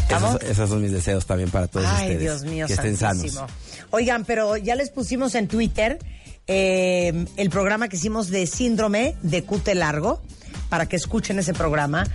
¿Estamos? 0.01 0.35
Esos, 0.35 0.49
esos 0.49 0.69
son 0.69 0.81
mis 0.81 0.91
deseos 0.91 1.25
también 1.25 1.51
para 1.51 1.67
todos 1.67 1.87
Ay, 1.87 2.11
ustedes. 2.11 2.21
Dios 2.21 2.43
mío, 2.43 2.67
que 2.67 2.73
estén 2.73 2.97
sanos. 2.97 3.39
Oigan, 3.91 4.25
pero 4.25 4.57
ya 4.57 4.75
les 4.75 4.89
pusimos 4.89 5.35
en 5.35 5.47
Twitter 5.47 5.99
eh, 6.47 7.25
el 7.37 7.49
programa 7.49 7.87
que 7.87 7.95
hicimos 7.95 8.29
de 8.29 8.45
síndrome 8.47 9.15
de 9.23 9.43
cute 9.43 9.73
largo 9.73 10.21
para 10.69 10.87
que 10.87 10.95
escuchen 10.95 11.39
ese 11.39 11.53
programa, 11.53 12.05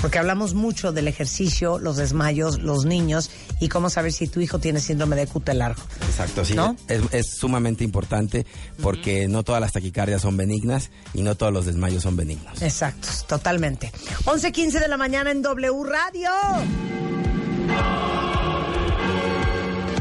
porque 0.00 0.18
hablamos 0.18 0.54
mucho 0.54 0.92
del 0.92 1.08
ejercicio, 1.08 1.78
los 1.78 1.96
desmayos, 1.96 2.60
los 2.60 2.84
niños 2.84 3.30
y 3.60 3.68
cómo 3.68 3.90
saber 3.90 4.12
si 4.12 4.26
tu 4.28 4.40
hijo 4.40 4.58
tiene 4.58 4.80
síndrome 4.80 5.16
de 5.16 5.26
cute 5.26 5.54
largo. 5.54 5.82
Exacto, 6.06 6.44
sí. 6.44 6.54
¿No? 6.54 6.76
Es, 6.88 7.02
es 7.12 7.26
sumamente 7.36 7.84
importante 7.84 8.46
porque 8.82 9.28
no 9.28 9.42
todas 9.42 9.60
las 9.60 9.72
taquicardias 9.72 10.22
son 10.22 10.36
benignas 10.36 10.90
y 11.14 11.22
no 11.22 11.34
todos 11.34 11.52
los 11.52 11.66
desmayos 11.66 12.02
son 12.02 12.16
benignos. 12.16 12.60
Exacto, 12.62 13.08
totalmente. 13.26 13.92
11.15 14.24 14.80
de 14.80 14.88
la 14.88 14.96
mañana 14.96 15.30
en 15.30 15.42
W 15.42 15.72
Radio. 15.84 16.30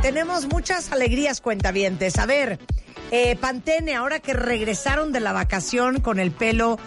Tenemos 0.01 0.45
muchas 0.45 0.91
alegrías, 0.91 1.41
cuentavientes. 1.41 2.19
A 2.19 2.27
ver, 2.27 2.59
eh, 3.11 3.35
Pantene, 3.37 3.95
ahora 3.95 4.19
que 4.19 4.33
regresaron 4.33 5.11
de 5.11 5.19
la 5.19 5.33
vacación 5.33 5.99
con 5.99 6.19
el 6.19 6.31
pelo 6.31 6.77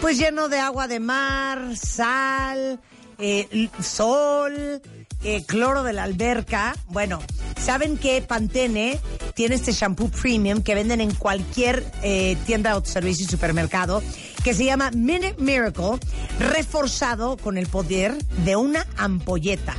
pues 0.00 0.18
lleno 0.18 0.48
de 0.48 0.58
agua 0.58 0.88
de 0.88 1.00
mar, 1.00 1.76
sal, 1.76 2.80
eh, 3.18 3.68
sol, 3.80 4.82
eh, 5.22 5.44
cloro 5.46 5.82
de 5.82 5.92
la 5.92 6.02
alberca. 6.02 6.76
Bueno, 6.88 7.20
saben 7.58 7.96
que 7.96 8.20
Pantene 8.22 9.00
tiene 9.34 9.54
este 9.54 9.72
shampoo 9.72 10.10
premium 10.10 10.62
que 10.62 10.74
venden 10.74 11.00
en 11.00 11.14
cualquier 11.14 11.84
eh, 12.02 12.36
tienda 12.46 12.70
de 12.70 12.76
autoservicio 12.76 13.24
y 13.24 13.28
supermercado, 13.28 14.02
que 14.42 14.54
se 14.54 14.64
llama 14.64 14.90
Minute 14.90 15.36
Miracle, 15.38 15.98
reforzado 16.38 17.36
con 17.36 17.56
el 17.56 17.66
poder 17.66 18.16
de 18.44 18.56
una 18.56 18.86
ampolleta. 18.96 19.74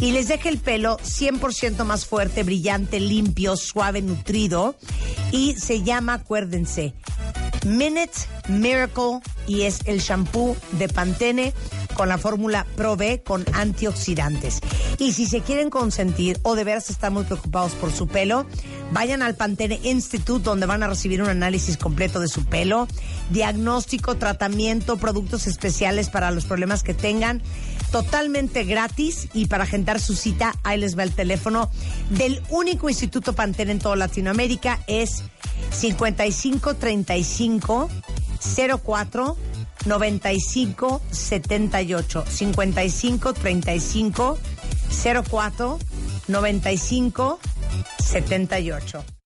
Y 0.00 0.10
les 0.10 0.28
deja 0.28 0.48
el 0.48 0.58
pelo 0.58 0.98
100% 0.98 1.84
más 1.84 2.04
fuerte, 2.04 2.42
brillante, 2.42 3.00
limpio, 3.00 3.56
suave, 3.56 4.02
nutrido. 4.02 4.74
Y 5.32 5.54
se 5.54 5.82
llama, 5.82 6.14
acuérdense, 6.14 6.94
Minute 7.64 8.12
Miracle 8.48 9.20
y 9.46 9.62
es 9.62 9.80
el 9.86 10.00
shampoo 10.00 10.56
de 10.72 10.88
Pantene 10.88 11.52
con 11.94 12.08
la 12.08 12.18
fórmula 12.18 12.66
Pro 12.76 12.96
B 12.96 13.22
con 13.22 13.44
antioxidantes. 13.52 14.60
Y 14.98 15.12
si 15.12 15.26
se 15.26 15.40
quieren 15.40 15.70
consentir 15.70 16.38
o 16.42 16.54
de 16.56 16.64
veras 16.64 16.90
están 16.90 17.14
muy 17.14 17.24
preocupados 17.24 17.72
por 17.72 17.92
su 17.92 18.06
pelo, 18.06 18.46
vayan 18.92 19.22
al 19.22 19.34
Pantene 19.34 19.80
Institute 19.82 20.44
donde 20.44 20.66
van 20.66 20.82
a 20.82 20.88
recibir 20.88 21.22
un 21.22 21.28
análisis 21.28 21.76
completo 21.76 22.20
de 22.20 22.28
su 22.28 22.44
pelo, 22.44 22.86
diagnóstico, 23.30 24.16
tratamiento, 24.16 24.96
productos 24.96 25.46
especiales 25.46 26.10
para 26.10 26.30
los 26.30 26.44
problemas 26.44 26.82
que 26.82 26.94
tengan, 26.94 27.42
totalmente 27.90 28.64
gratis 28.64 29.28
y 29.32 29.46
para 29.46 29.64
agendar 29.64 30.00
su 30.00 30.16
cita, 30.16 30.54
ahí 30.64 30.78
les 30.78 30.98
va 30.98 31.04
el 31.04 31.12
teléfono 31.12 31.70
del 32.10 32.42
único 32.50 32.88
instituto 32.88 33.34
Pantene 33.34 33.72
en 33.72 33.78
toda 33.78 33.96
Latinoamérica, 33.96 34.80
es 34.86 35.22
5535 35.70 37.88
04 38.84 39.36
95 39.86 41.00
78 41.10 42.24
55 42.24 43.32
35 43.32 44.36
04 45.22 45.78
95 46.28 47.38
78 48.02 49.14